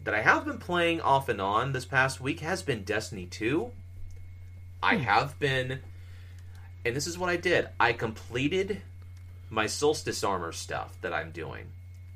[0.04, 3.72] that I have been playing off and on this past week, has been Destiny 2.
[4.84, 5.04] I hmm.
[5.04, 5.80] have been,
[6.86, 8.82] and this is what I did I completed
[9.50, 11.68] my Solstice Armor stuff that I'm doing.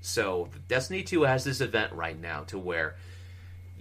[0.01, 2.95] So, Destiny 2 has this event right now to where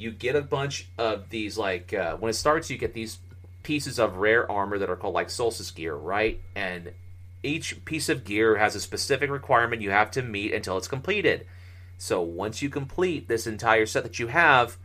[0.01, 3.18] you get a bunch of these, like, uh, when it starts, you get these
[3.62, 6.40] pieces of rare armor that are called, like, Solstice gear, right?
[6.55, 6.93] And
[7.43, 11.47] each piece of gear has a specific requirement you have to meet until it's completed.
[11.98, 14.78] So once you complete this entire set that you have,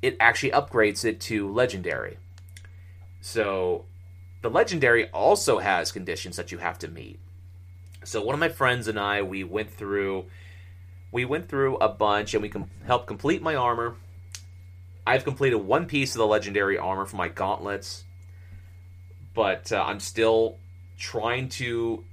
[0.00, 2.16] it actually upgrades it to legendary.
[3.20, 3.84] So
[4.40, 7.18] the legendary also has conditions that you have to meet.
[8.04, 10.26] So one of my friends and I we went through
[11.12, 13.96] we went through a bunch and we com- helped complete my armor.
[15.06, 18.04] I've completed one piece of the legendary armor for my gauntlets,
[19.34, 20.56] but uh, I'm still
[20.98, 22.04] trying to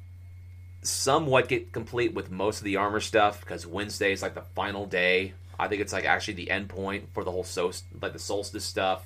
[0.84, 4.86] somewhat get complete with most of the armor stuff because Wednesday is like the final
[4.86, 5.34] day.
[5.58, 8.66] I think it's like actually the end point for the whole so like the solstice
[8.66, 9.06] stuff.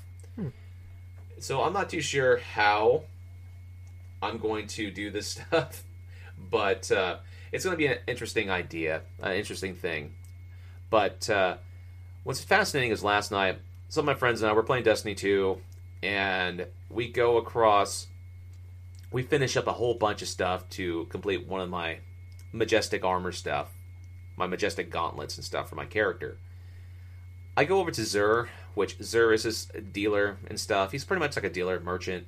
[1.39, 3.03] So I'm not too sure how
[4.21, 5.83] I'm going to do this stuff,
[6.49, 7.17] but uh,
[7.51, 10.13] it's going to be an interesting idea, an interesting thing.
[10.89, 11.57] But uh,
[12.23, 13.59] what's fascinating is last night,
[13.89, 15.59] some of my friends and I were playing Destiny 2,
[16.03, 18.07] and we go across
[19.11, 21.99] we finish up a whole bunch of stuff to complete one of my
[22.51, 23.71] majestic armor stuff,
[24.35, 26.37] my majestic gauntlets and stuff for my character.
[27.55, 30.91] I go over to Xur, which Xur is this dealer and stuff.
[30.91, 32.27] He's pretty much like a dealer merchant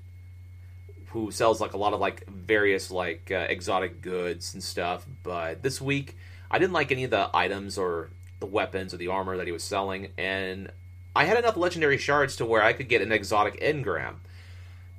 [1.07, 5.05] who sells like a lot of like various like uh, exotic goods and stuff.
[5.23, 6.15] But this week,
[6.49, 9.51] I didn't like any of the items or the weapons or the armor that he
[9.51, 10.71] was selling, and
[11.17, 14.17] I had enough legendary shards to where I could get an exotic engram.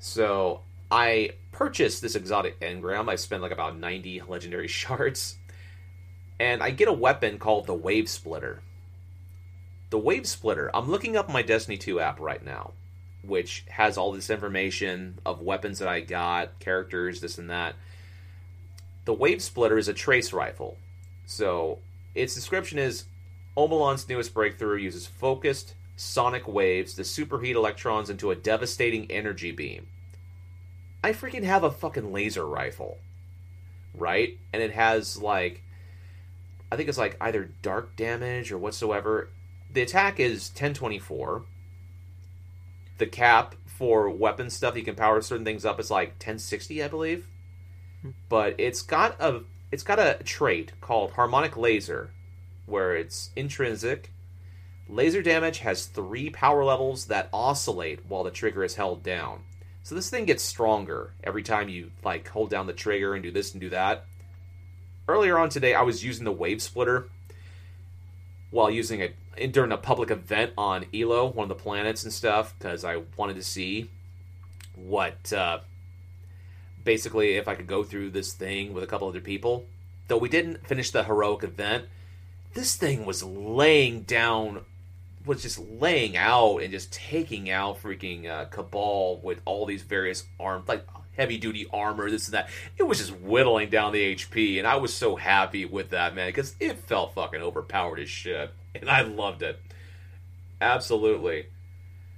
[0.01, 3.09] So I purchased this exotic engram.
[3.09, 5.37] I spent like about 90 legendary shards.
[6.41, 8.59] And I get a weapon called the Wavesplitter.
[9.91, 12.73] The Wavesplitter, I'm looking up my Destiny 2 app right now,
[13.23, 17.77] which has all this information of weapons that I got, characters, this and that.
[19.05, 20.79] The Wavesplitter is a trace rifle.
[21.27, 21.79] So
[22.17, 23.05] its description is
[23.57, 29.89] Omolon's newest breakthrough uses focused sonic waves to superheat electrons into a devastating energy beam.
[31.03, 32.99] I freaking have a fucking laser rifle.
[33.95, 34.39] Right?
[34.53, 35.63] And it has like
[36.71, 39.31] I think it's like either dark damage or whatsoever.
[39.73, 41.43] The attack is 1024.
[42.99, 46.89] The cap for weapon stuff you can power certain things up is like 1060, I
[46.89, 47.27] believe.
[48.03, 48.11] Hmm.
[48.29, 52.11] But it's got a it's got a trait called harmonic laser
[52.67, 54.13] where it's intrinsic.
[54.89, 59.41] Laser damage has 3 power levels that oscillate while the trigger is held down.
[59.83, 63.31] So this thing gets stronger every time you like hold down the trigger and do
[63.31, 64.05] this and do that.
[65.07, 67.09] Earlier on today, I was using the wavesplitter
[68.51, 69.15] while using it
[69.53, 73.37] during a public event on Io, one of the planets and stuff, because I wanted
[73.37, 73.91] to see
[74.75, 75.61] what uh,
[76.85, 79.67] basically if I could go through this thing with a couple other people.
[80.09, 81.85] Though we didn't finish the heroic event,
[82.55, 84.65] this thing was laying down
[85.29, 90.25] was just laying out and just taking out freaking uh, Cabal with all these various
[90.41, 90.87] arms, like
[91.17, 92.49] heavy duty armor, this and that.
[92.79, 96.29] It was just whittling down the HP, and I was so happy with that, man,
[96.29, 98.51] because it felt fucking overpowered as shit.
[98.75, 99.61] And I loved it.
[100.61, 101.47] Absolutely.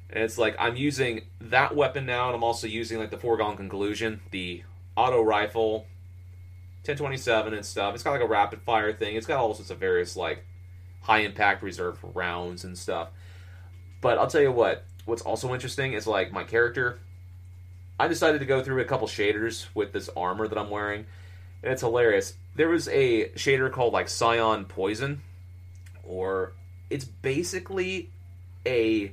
[0.09, 3.57] And it's like I'm using that weapon now, and I'm also using like the foregone
[3.57, 4.62] conclusion, the
[4.97, 5.87] auto rifle,
[6.85, 7.95] 1027 and stuff.
[7.95, 9.16] It's got like a rapid fire thing.
[9.16, 10.45] It's got all sorts of various like
[11.01, 13.09] high impact reserve rounds and stuff.
[14.01, 16.98] But I'll tell you what, what's also interesting is like my character.
[17.98, 21.05] I decided to go through a couple shaders with this armor that I'm wearing,
[21.62, 22.35] and it's hilarious.
[22.55, 25.20] There was a shader called like Scion Poison,
[26.02, 26.52] or
[26.89, 28.10] it's basically
[28.66, 29.12] a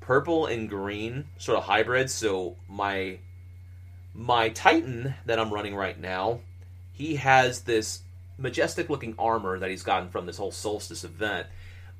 [0.00, 2.10] purple and green sort of hybrid.
[2.10, 3.18] So my
[4.14, 6.40] my Titan that I'm running right now,
[6.92, 8.00] he has this
[8.38, 11.46] majestic looking armor that he's gotten from this whole solstice event,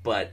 [0.02, 0.32] but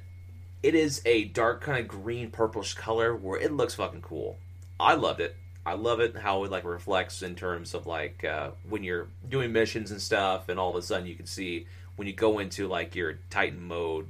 [0.62, 4.38] it is a dark kind of green purplish color where it looks fucking cool.
[4.80, 5.36] I loved it.
[5.66, 9.54] I love it how it like reflects in terms of like uh, when you're doing
[9.54, 12.68] missions and stuff, and all of a sudden you can see when you go into
[12.68, 14.08] like your Titan mode,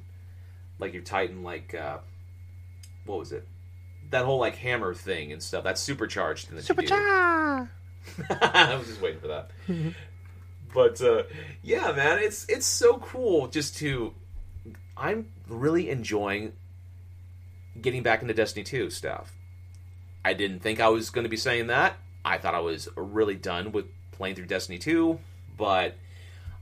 [0.78, 1.98] like your Titan like uh,
[3.06, 3.46] what was it?
[4.10, 5.62] That whole like hammer thing and stuff.
[5.62, 6.50] That's supercharged.
[6.50, 7.68] In the Supercharge.
[8.40, 9.50] I was just waiting for that.
[10.74, 11.22] but uh,
[11.62, 14.12] yeah, man, it's it's so cool just to.
[14.96, 16.52] I'm really enjoying
[17.80, 19.32] getting back into Destiny 2 stuff.
[20.24, 21.96] I didn't think I was going to be saying that.
[22.24, 25.18] I thought I was really done with playing through Destiny 2,
[25.56, 25.96] but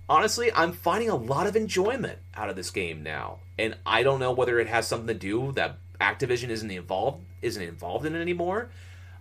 [0.09, 3.39] honestly, I'm finding a lot of enjoyment out of this game now.
[3.59, 7.62] And I don't know whether it has something to do that Activision isn't involved isn't
[7.62, 8.70] involved in it anymore,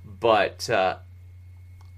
[0.03, 0.97] but uh,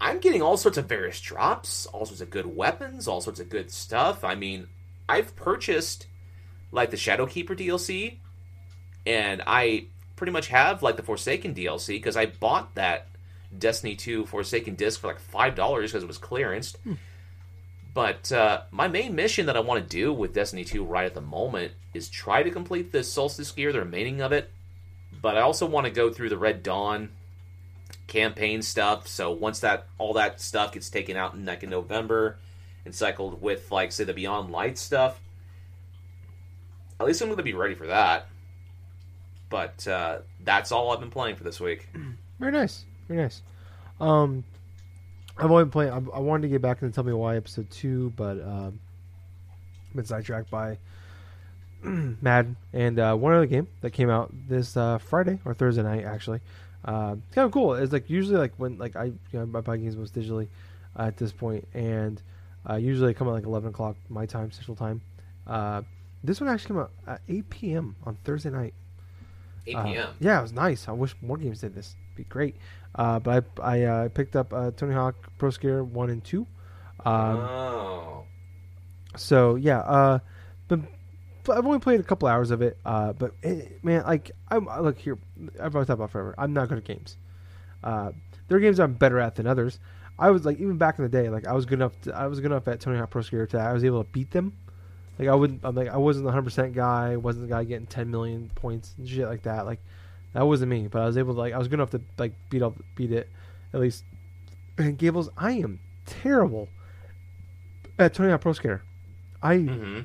[0.04, 3.48] I'm getting all sorts of various drops, all sorts of good weapons, all sorts of
[3.48, 4.26] good stuff.
[4.26, 4.68] I mean,
[5.08, 6.08] I've purchased
[6.74, 8.18] like the Shadowkeeper DLC,
[9.06, 9.86] and I
[10.18, 13.08] pretty much have like the Forsaken DLC because I bought that
[13.58, 16.76] Destiny 2 Forsaken disc for like five dollars because it was clearanced.
[17.94, 21.14] But uh, my main mission that I want to do with Destiny 2 right at
[21.14, 24.52] the moment is try to complete the Solstice gear, the remaining of it.
[25.22, 27.12] But I also want to go through the Red Dawn
[28.14, 29.08] campaign stuff.
[29.08, 32.38] So once that all that stuff gets taken out in like in November
[32.86, 35.20] and cycled with like say the Beyond Light stuff,
[37.00, 38.28] at least I'm going to be ready for that.
[39.50, 41.90] But uh, that's all I've been playing for this week.
[42.40, 42.86] Very nice.
[43.08, 43.42] Very nice.
[44.00, 44.44] Um,
[45.38, 45.92] I've only been playing.
[45.92, 48.80] I, I wanted to get back into Tell Me Why episode two, but um,
[49.96, 50.78] been sidetracked by
[51.84, 56.06] Madden and uh, one other game that came out this uh, Friday or Thursday night
[56.06, 56.42] actually.
[56.86, 57.74] Uh, it's kind of cool.
[57.76, 60.48] It's like usually like when like I you know I buy games most digitally
[60.98, 62.22] uh, at this point, and
[62.70, 65.02] uh, usually they come at like eleven o'clock my time, Central Time.
[65.48, 65.82] Uh,
[66.24, 67.96] this one actually came out at eight p.m.
[68.06, 68.74] on Thursday night.
[69.66, 70.10] 8 Uh, p.m.
[70.20, 70.90] yeah, it was nice.
[70.90, 71.96] I wish more games did this.
[72.08, 72.58] It'd be great.
[72.96, 76.46] Uh, but I I uh, picked up uh, Tony Hawk Pro Skater one and two.
[77.06, 78.24] Um, oh,
[79.16, 80.20] so yeah, uh,
[80.68, 80.80] but
[81.50, 82.78] I've only played a couple hours of it.
[82.86, 85.18] Uh, but it, man, like I'm look here,
[85.62, 86.36] I've always talked about forever.
[86.38, 87.18] I'm not good at games.
[87.84, 88.12] Uh,
[88.48, 89.80] there are games I'm better at than others.
[90.18, 92.00] I was like even back in the day, like I was good enough.
[92.02, 94.10] To, I was good enough at Tony Hawk Pro Skater that I was able to
[94.12, 94.54] beat them.
[95.20, 95.62] Like I wouldn't.
[95.64, 97.18] I'm like I wasn't the hundred percent guy.
[97.18, 99.66] wasn't the guy getting 10 million points and shit like that.
[99.66, 99.80] Like
[100.34, 100.88] that wasn't me.
[100.88, 103.12] But I was able to like I was good enough to like beat up beat
[103.12, 103.30] it
[103.74, 104.04] at least.
[104.78, 106.70] And Gables, I am terrible
[108.00, 108.82] at Tony Hawk Pro Skater.
[109.42, 110.00] I hmm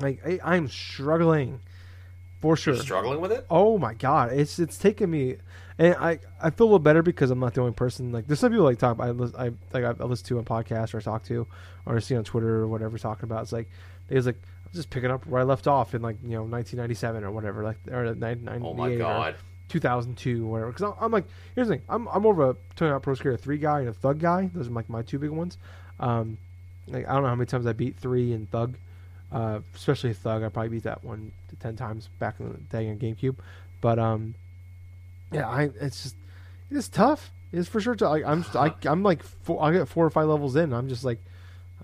[0.00, 1.60] like I, I'm struggling
[2.40, 2.74] for sure.
[2.74, 3.46] you're struggling with it.
[3.50, 5.36] Oh my god, it's it's taken me,
[5.78, 8.12] and I I feel a little better because I'm not the only person.
[8.12, 10.98] Like there's some people like talk I, I like I listen to on podcasts or
[10.98, 11.46] I talk to
[11.86, 13.42] or I see on Twitter or whatever talking about.
[13.42, 13.68] It's like
[14.08, 16.42] they was like I'm just picking up where I left off in like you know
[16.44, 19.34] 1997 or whatever like or 1998 Oh my or god.
[19.68, 20.72] 2002 or whatever.
[20.72, 23.36] Because I'm like here's the thing I'm I'm more of a Tony Hawk Pro Skater
[23.36, 24.50] three guy and a Thug guy.
[24.54, 25.58] Those are like my two big ones.
[25.98, 26.38] Um,
[26.88, 28.76] like I don't know how many times I beat three and Thug.
[29.32, 32.88] Uh, especially Thug, I probably beat that one to ten times back in the day
[32.90, 33.36] on GameCube.
[33.80, 34.34] But um,
[35.32, 36.16] yeah, I it's just
[36.70, 37.30] it's tough.
[37.52, 37.94] It's for sure.
[37.94, 38.20] Tough.
[38.26, 40.72] I'm I, I'm like four, I get four or five levels in.
[40.72, 41.20] I'm just like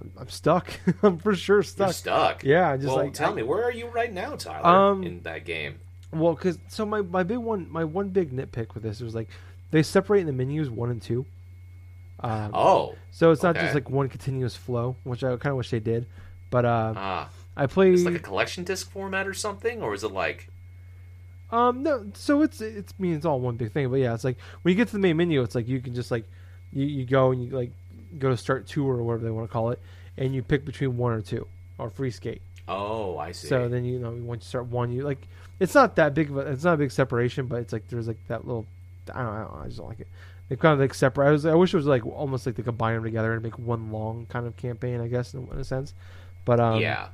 [0.01, 0.69] I'm, I'm stuck.
[1.03, 1.93] I'm for sure You're stuck.
[1.93, 2.45] stuck.
[2.45, 4.67] Yeah, I just well, like tell I- me, where are you right now, Tyler?
[4.67, 5.79] Um, in that game.
[6.13, 9.29] Well, because so my my big one my one big nitpick with this was like
[9.71, 11.27] they separate in the menus one and two.
[12.21, 13.67] Um, Oh, so it's not okay.
[13.67, 16.07] just like one continuous flow, which I kind of wish they did.
[16.49, 17.93] But uh, ah, I play.
[17.93, 20.49] it's like a collection disc format or something, or is it like?
[21.51, 24.25] Um, no, so it's it's I mean it's all one big thing, but yeah, it's
[24.25, 26.25] like when you get to the main menu, it's like you can just like
[26.73, 27.71] you, you go and you like
[28.19, 29.81] go to start two or whatever they want to call it,
[30.17, 31.47] and you pick between one or two
[31.79, 32.43] or free skate.
[32.69, 33.47] Oh, I see.
[33.49, 35.27] So then you know once you start one, you like
[35.61, 38.09] it's not that big of a it's not a big separation, but it's like there's
[38.09, 38.67] like that little
[39.15, 40.09] I don't, I don't know, I just don't like it.
[40.49, 41.29] They kind of like separate.
[41.29, 43.59] I was I wish it was like almost like they combine them together and make
[43.59, 45.95] one long kind of campaign, I guess in, in a sense.
[46.45, 47.09] But um, yeah.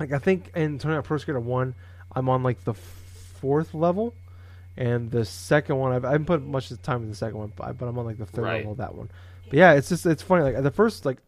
[0.00, 1.74] Like I think in Tony Hawk Pro Skater One,
[2.14, 4.14] I'm on like the fourth level,
[4.76, 7.38] and the second one I've, I haven't put much of the time in the second
[7.38, 8.56] one, but, I- but I'm on like the third Right.
[8.58, 9.10] level of that one.
[9.48, 10.42] But yeah, it's just it's funny.
[10.42, 11.18] Like the first like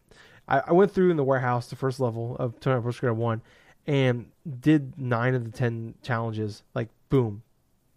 [0.49, 3.15] I, I went through in the warehouse the first level of Tony Hawk Pro Skater
[3.15, 3.43] One,
[3.87, 4.27] and
[4.61, 7.43] did nine of the ten challenges like boom,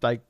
[0.02, 0.20] like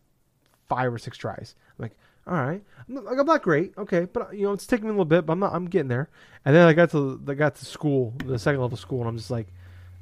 [0.69, 1.55] five or six tries.
[1.79, 1.93] I'm like,
[2.27, 4.91] all right, I'm not, like I'm not great, okay, but you know it's taking me
[4.91, 6.09] a little bit, but I'm not, I'm getting there.
[6.45, 9.17] And then I got to I got to school, the second level school, and I'm
[9.17, 9.49] just like,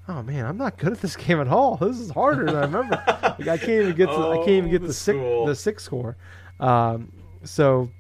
[0.08, 1.76] oh man, I'm not good at this game at all.
[1.76, 3.02] This is harder than I remember.
[3.38, 5.54] like I can't even get to I can't even Oh, get the the six the
[5.54, 6.16] six score.
[6.60, 7.12] Um,
[7.44, 7.90] so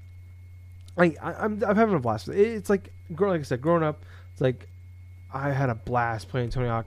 [0.96, 2.28] I, I I'm I'm having a blast.
[2.28, 4.68] It- It's like like I said, growing up, it's like
[5.32, 6.86] I had a blast playing Tony Hawk.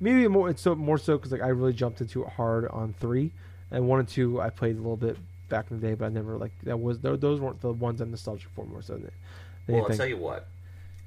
[0.00, 2.94] Maybe more it's so more so because like I really jumped into it hard on
[3.00, 3.32] three
[3.70, 4.40] and one and two.
[4.40, 5.16] I played a little bit
[5.48, 8.10] back in the day, but I never like that was those weren't the ones I'm
[8.10, 9.10] nostalgic for more so than,
[9.66, 10.48] than Well, I'll tell you what.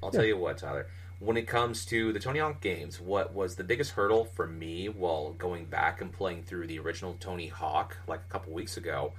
[0.02, 0.18] I'll Yeah.
[0.20, 0.86] tell you what, Tyler.
[1.20, 4.88] When it comes to the Tony Hawk games, what was the biggest hurdle for me
[4.88, 9.12] while going back and playing through the original Tony Hawk like a couple weeks ago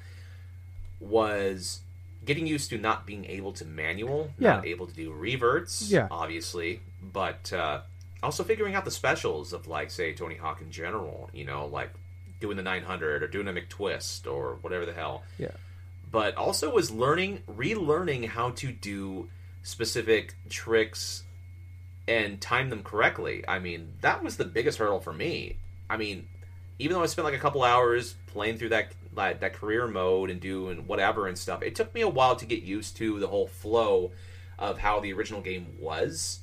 [0.99, 1.81] was
[2.25, 6.07] getting used to not being able to manual, not able to do reverts, Yeah.
[6.11, 7.81] obviously, but uh,
[8.21, 11.91] also figuring out the specials of like say Tony Hawk in general, you know, like
[12.39, 15.23] doing the 900 or doing a McTwist or whatever the hell.
[15.39, 15.49] Yeah,
[16.11, 19.29] but also was learning relearning how to do
[19.63, 21.23] specific tricks
[22.07, 25.55] and time them correctly i mean that was the biggest hurdle for me
[25.89, 26.27] i mean
[26.79, 30.29] even though i spent like a couple hours playing through that that, that career mode
[30.29, 33.27] and doing whatever and stuff it took me a while to get used to the
[33.27, 34.11] whole flow
[34.57, 36.39] of how the original game was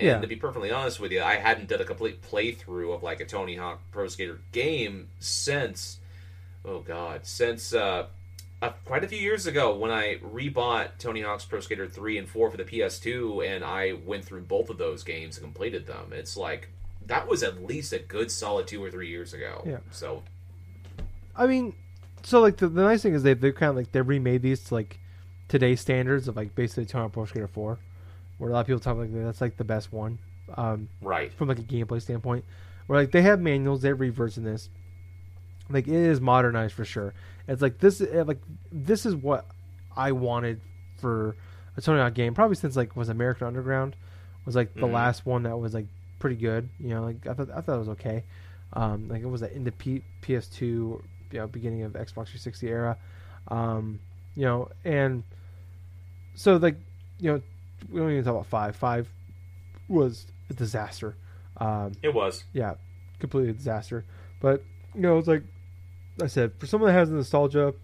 [0.00, 0.20] and Yeah.
[0.20, 3.24] to be perfectly honest with you, I hadn't done a complete playthrough of like a
[3.24, 5.98] Tony Hawk Pro Skater game since,
[6.64, 8.06] oh god, since uh,
[8.60, 12.28] uh, quite a few years ago when I rebought Tony Hawk's Pro Skater 3 and
[12.28, 16.12] 4 for the PS2 and I went through both of those games and completed them.
[16.12, 16.70] It's like
[17.06, 19.62] that was at least a good solid two or three years ago.
[19.66, 19.78] Yeah.
[19.90, 20.22] So
[21.36, 21.74] I mean,
[22.22, 24.64] so like the, the nice thing is they they kind of like they remade these
[24.64, 24.98] to like
[25.46, 27.78] today's standards of like basically Tony Hawk Pro Skater Four,
[28.38, 30.18] where a lot of people talk like that's like the best one.
[30.56, 31.30] Um, right.
[31.32, 32.44] from like a gameplay standpoint.
[32.86, 34.70] Where like they have manuals, they have reverts in this.
[35.70, 37.14] Like it is modernized for sure.
[37.46, 38.40] It's like this, like
[38.72, 39.46] this is what
[39.96, 40.60] I wanted
[41.00, 41.36] for
[41.76, 42.34] a Tony Hawk game.
[42.34, 43.96] Probably since like was American Underground
[44.44, 44.92] was like the Mhm.
[44.92, 45.86] last one that was like
[46.18, 46.68] pretty good.
[46.80, 48.24] You know, like I thought I thought it was okay.
[48.72, 52.98] Um, like it was in the P- PS2, you know, beginning of Xbox 360 era.
[53.48, 54.00] Um,
[54.34, 55.22] you know, and
[56.34, 56.76] so like
[57.18, 57.42] you know,
[57.90, 58.76] we don't even talk about five.
[58.76, 59.10] Five
[59.88, 61.16] was a disaster.
[61.56, 62.44] Um, It was.
[62.52, 62.74] yeah,
[63.18, 64.04] completely a disaster.
[64.40, 64.62] But
[64.94, 65.42] you know, it's like
[66.22, 67.74] I said, for someone that has the nostalgia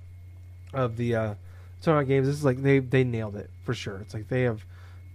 [0.73, 1.35] of the uh,
[1.83, 2.27] Tony Hawk games.
[2.27, 3.99] This is like they they nailed it for sure.
[3.99, 4.65] It's like they have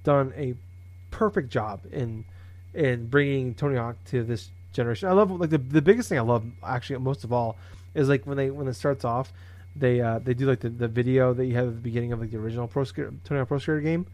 [0.03, 0.53] done a
[1.11, 2.25] perfect job in
[2.73, 5.09] in bringing Tony Hawk to this generation.
[5.09, 7.57] I love like the the biggest thing I love actually most of all
[7.95, 9.33] is like when they when it starts off,
[9.75, 12.21] they uh, they do like the, the video that you have at the beginning of
[12.21, 14.05] like the original Pro Skater, Tony Hawk Pro Skater game,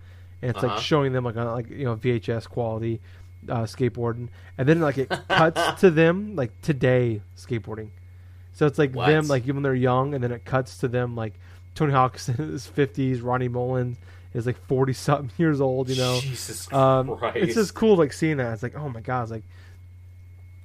[0.41, 0.73] and it's Uh-huh.
[0.75, 3.01] like showing them like on like you know VHS quality
[3.49, 7.89] uh, skateboarding, and then like it cuts to them like today skateboarding.
[8.55, 9.07] So it's like What?
[9.07, 11.33] them like even they're young, and then it cuts to them like
[11.75, 13.97] Tony Hawk's in his fifties, Rodney Mullen
[14.33, 16.19] is like forty something years old, you know.
[16.21, 17.37] Jesus Um, Christ.
[17.37, 18.53] it's just cool, like seeing that.
[18.53, 19.43] It's like, oh my god, it's like,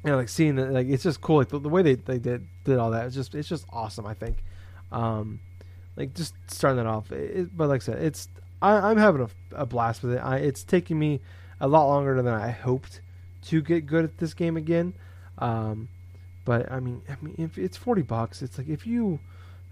[0.05, 0.73] you know, like seeing that.
[0.73, 1.39] Like, it's just cool.
[1.39, 3.07] Like the, the way they, they did did all that.
[3.07, 4.07] It's just it's just awesome.
[4.07, 4.43] I think,
[4.93, 5.41] um,
[5.97, 7.11] like just starting that off.
[7.12, 8.29] It, but like I said, it's
[8.62, 9.29] I, I'm having a,
[9.62, 10.19] a blast with it.
[10.19, 11.21] I, it's taking me
[11.61, 13.01] a lot longer than I hoped
[13.47, 14.95] to get good at this game again.
[15.39, 15.89] Um,
[16.45, 19.19] but I mean, I mean, if it's forty bucks, it's like if you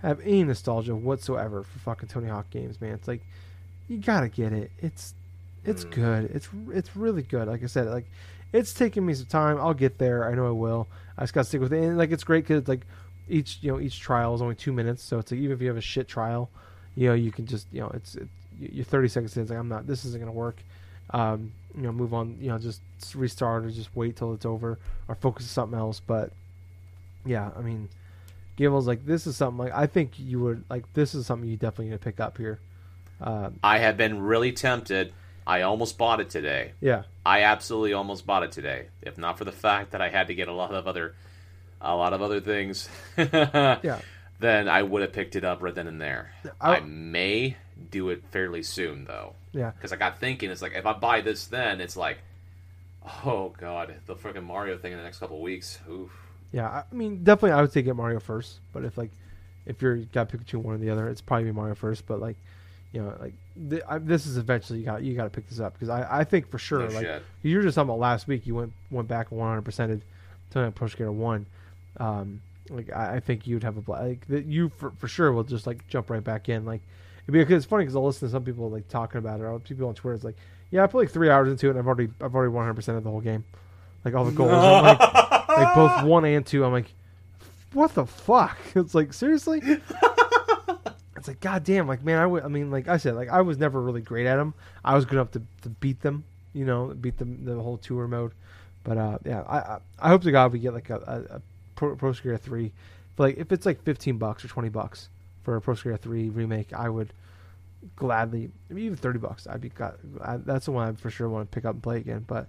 [0.03, 3.23] have any nostalgia whatsoever for fucking Tony Hawk games, man, it's like
[3.89, 4.71] you gotta get it.
[4.79, 5.15] It's
[5.65, 5.91] it's Mm.
[5.91, 6.31] good.
[6.35, 7.49] It's it's really good.
[7.49, 8.07] Like I said, like
[8.53, 9.59] it's taking me some time.
[9.59, 10.29] I'll get there.
[10.31, 10.89] I know I will.
[11.17, 11.83] I just gotta stick with it.
[11.83, 12.87] And like it's great because like
[13.29, 15.69] each you know each trial is only two minutes, so it's like even if you
[15.69, 16.49] have a shit trial,
[16.95, 18.29] you know you can just you know it's it,
[18.61, 19.43] you- you're 30 seconds in.
[19.43, 19.87] It's like I'm not.
[19.87, 20.63] This isn't gonna work.
[21.11, 22.37] Um, you know, move on.
[22.41, 22.81] You know, just
[23.15, 24.79] restart or just wait till it's over
[25.09, 26.01] or focus on something else.
[26.01, 26.33] But
[27.25, 27.89] yeah, I mean,
[28.57, 30.93] Gables like this is something like I think you would like.
[30.93, 32.59] This is something you definitely need to pick up here.
[33.21, 35.13] Uh, I have been really tempted.
[35.47, 36.73] I almost bought it today.
[36.81, 38.89] yeah, I absolutely almost bought it today.
[39.01, 41.15] If not for the fact that I had to get a lot of other,
[41.81, 44.01] a lot of other things, yeah.
[44.41, 46.33] then I would have picked it up right then and there.
[46.61, 47.57] I- I, may
[47.91, 50.51] do it fairly soon though, Yeah, because I got thinking.
[50.51, 52.19] It's like if I buy this, then it's like,
[53.25, 55.79] oh god, the freaking Mario thing in the next couple of weeks.
[55.89, 56.11] Oof.
[56.53, 58.61] Yeah, I mean, definitely, I would say get Mario first.
[58.73, 59.11] But if like,
[59.67, 62.07] if you're got to pick between one or the other, it's probably be Mario first.
[62.07, 62.37] But like,
[62.93, 63.35] you know, like
[63.69, 66.21] th- I, this is eventually you got you got to pick this up because I,
[66.21, 67.23] I think for sure No like shit.
[67.43, 70.01] you were just talking about last week you went went back 100 percented
[70.53, 71.45] to Pro Skater one.
[71.99, 75.45] Um, like I, I think you'd have a like that you for, for sure will
[75.45, 76.81] just like jump right back in like
[77.27, 79.87] because it's funny because I'll listen to some people like talking about it or people
[79.89, 80.37] on Twitter it's like
[80.71, 82.97] yeah I put like three hours into it and I've already I've already 100 percent
[82.99, 83.45] of the whole game
[84.05, 84.97] like all the goals I'm
[85.63, 86.93] like both one and two I'm like
[87.73, 88.59] what the fuck?
[88.75, 89.61] It's like seriously.
[91.17, 91.87] it's like goddamn.
[91.87, 92.45] Like man, I would.
[92.45, 94.55] I mean, like I said, like I was never really great at them.
[94.85, 96.25] I was good enough to, to beat them.
[96.55, 98.33] You know, beat them the whole tour mode.
[98.85, 101.43] But uh, yeah, I, I I hope to God we get like a, a, a
[101.77, 102.73] Pro, Pro Skater three.
[103.17, 105.09] But like if it's like fifteen bucks or twenty bucks
[105.43, 107.13] for a Pro Skater three remake, I would
[107.97, 109.47] gladly I mean, even thirty bucks.
[109.47, 109.97] I'd be got.
[110.23, 112.25] I, that's the one I for sure want to pick up and play again.
[112.27, 112.49] But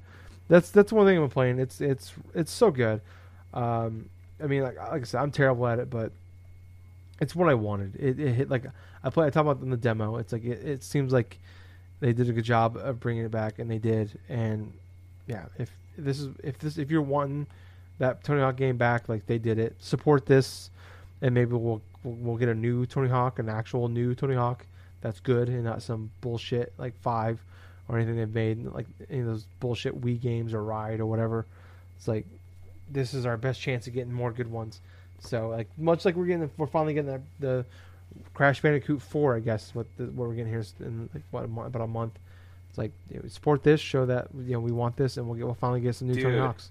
[0.49, 1.59] that's that's one thing I'm playing.
[1.59, 3.01] It's it's it's so good.
[3.53, 4.09] Um,
[4.43, 6.11] I mean, like, like I said, I'm terrible at it, but
[7.21, 7.95] it's what I wanted.
[7.95, 8.65] It, it hit like
[9.03, 9.27] I play.
[9.27, 10.17] I talk about in the demo.
[10.17, 11.37] It's like it, it seems like
[11.99, 14.17] they did a good job of bringing it back, and they did.
[14.27, 14.73] And
[15.27, 17.45] yeah, if this is if this if you're wanting
[17.99, 20.71] that Tony Hawk game back, like they did it, support this,
[21.21, 24.65] and maybe we'll we'll, we'll get a new Tony Hawk, an actual new Tony Hawk
[25.01, 27.39] that's good, and not some bullshit like five
[27.89, 31.45] or anything they've made, like any of those bullshit Wii games or Ride or whatever.
[31.97, 32.25] It's like
[32.89, 34.79] this is our best chance of getting more good ones.
[35.21, 37.65] So like much like we're getting, we're finally getting the, the
[38.33, 41.43] Crash Bandicoot Four, I guess what the, what we're getting here is in like what
[41.43, 42.13] a month, about a month.
[42.69, 45.35] It's like you know, support this, show that you know we want this, and we'll
[45.35, 46.69] get we'll finally get some new Tony Hawks.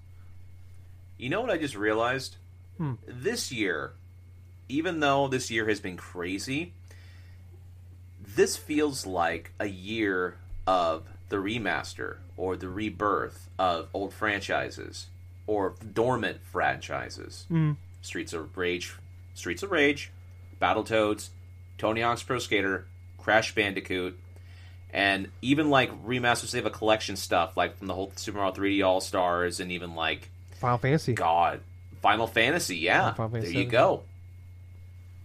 [1.17, 2.37] You know what I just realized?
[2.77, 2.93] Hmm.
[3.05, 3.91] This year,
[4.69, 6.71] even though this year has been crazy,
[8.35, 10.37] this feels like a year
[10.69, 15.07] of the remaster or the rebirth of old franchises
[15.47, 17.47] or dormant franchises.
[17.51, 17.75] Mm.
[18.03, 18.93] Streets of Rage,
[19.33, 20.11] Streets of Rage,
[20.61, 21.29] Battletoads,
[21.79, 22.85] Tony Hawk's Pro Skater,
[23.17, 24.19] Crash Bandicoot,
[24.93, 28.85] and even like remaster save a collection stuff like from the whole Super Mario 3D
[28.85, 30.29] All Stars and even like
[30.59, 31.13] Final Fantasy.
[31.13, 31.61] God,
[32.03, 33.13] Final Fantasy, yeah.
[33.13, 34.03] Final Fantasy there you go.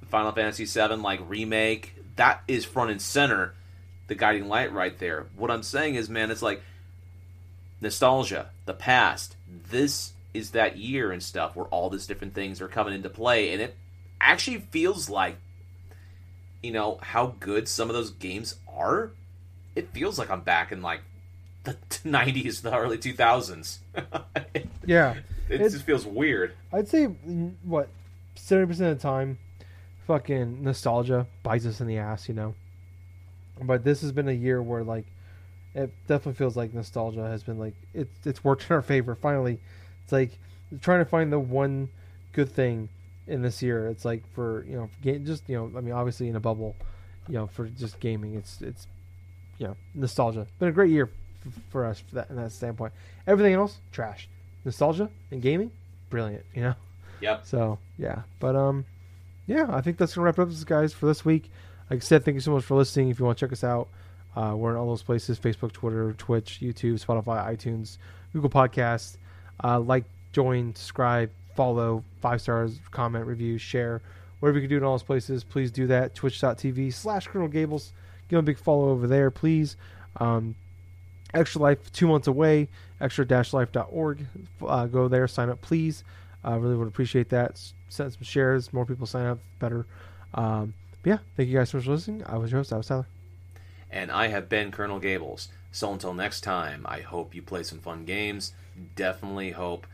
[0.08, 3.52] Final Fantasy VII, like remake, that is front and center,
[4.06, 5.26] the guiding light right there.
[5.36, 6.62] What I'm saying is, man, it's like
[7.80, 9.36] nostalgia, the past.
[9.70, 13.52] This is that year and stuff where all these different things are coming into play,
[13.52, 13.76] and it
[14.20, 15.36] actually feels like,
[16.62, 19.10] you know, how good some of those games are.
[19.76, 21.00] It feels like I'm back in like
[21.64, 23.78] the 90s, the early 2000s.
[24.54, 25.16] it Yeah,
[25.48, 26.54] It's- just feels weird.
[26.72, 27.88] I'd say what
[28.36, 29.38] seventy percent of the time,
[30.06, 32.54] fucking nostalgia bites us in the ass, you know.
[33.62, 35.06] But this has been a year where like
[35.74, 39.14] it definitely feels like nostalgia has been like it's it's worked in our favor.
[39.14, 39.58] Finally,
[40.02, 40.38] it's like
[40.80, 41.88] trying to find the one
[42.32, 42.88] good thing
[43.26, 43.88] in this year.
[43.88, 46.76] It's like for you know, game, just you know, I mean, obviously in a bubble,
[47.28, 48.86] you know, for just gaming, it's it's
[49.58, 50.46] you know, nostalgia.
[50.58, 51.10] Been a great year
[51.46, 52.92] f- for us for that in that standpoint.
[53.26, 54.28] Everything else, trash.
[54.64, 55.70] Nostalgia and gaming,
[56.10, 56.44] brilliant.
[56.54, 56.74] You know.
[57.20, 57.46] Yep.
[57.46, 58.84] So yeah, but um,
[59.46, 61.50] yeah, I think that's gonna wrap up, this guys, for this week.
[61.90, 63.10] Like I said, thank you so much for listening.
[63.10, 63.88] If you want to check us out,
[64.36, 67.98] uh, we're in all those places: Facebook, Twitter, Twitch, YouTube, Spotify, iTunes,
[68.32, 69.16] Google Podcasts.
[69.62, 74.02] Uh, like, join, subscribe, follow, five stars, comment, review, share,
[74.40, 75.44] whatever you can do in all those places.
[75.44, 76.14] Please do that.
[76.14, 77.92] Twitch.tv slash Colonel Gables.
[78.28, 79.76] Give them a big follow over there, please.
[80.16, 80.56] Um,
[81.32, 82.68] Extra Life, two months away.
[83.00, 84.26] Extra-life.org.
[84.66, 86.04] Uh, go there, sign up, please.
[86.42, 87.60] I really would appreciate that.
[87.88, 88.72] Send some shares.
[88.72, 89.86] More people sign up, better.
[90.32, 90.74] Um,
[91.04, 92.24] but yeah, thank you guys so much for listening.
[92.26, 92.72] I was your host.
[92.72, 93.06] I was Tyler.
[93.90, 95.48] And I have been Colonel Gables.
[95.70, 98.52] So until next time, I hope you play some fun games.
[98.96, 99.86] Definitely hope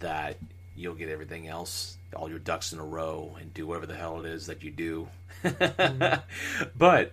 [0.00, 0.36] that
[0.76, 4.20] you'll get everything else, all your ducks in a row, and do whatever the hell
[4.20, 5.08] it is that you do.
[6.76, 7.12] but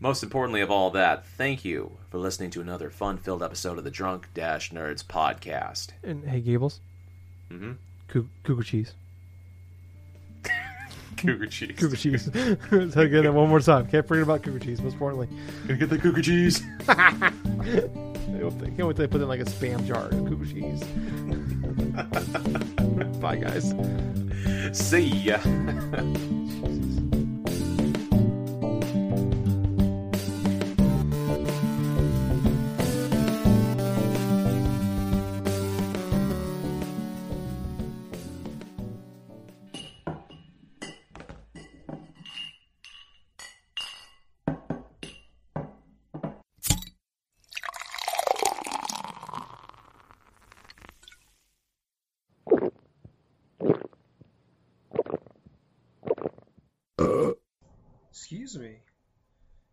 [0.00, 3.90] most importantly of all that, thank you for listening to another fun-filled episode of the
[3.90, 5.88] Drunk Dash Nerds podcast.
[6.02, 6.80] And hey, Gables,
[7.50, 7.72] Mm-hmm.
[8.08, 8.94] Cou- Cougar cheese.
[11.22, 11.76] Cougar cheese.
[11.78, 12.24] Cougar cheese.
[12.34, 13.86] so I get that one more time.
[13.86, 14.80] Can't forget about cougar cheese.
[14.80, 15.28] Most importantly,
[15.66, 16.62] Gonna get the cougar cheese.
[16.88, 20.06] I can't wait till they put in like a spam jar.
[20.06, 20.82] of Cougar cheese.
[23.20, 23.74] Bye, guys.
[24.72, 25.38] See ya.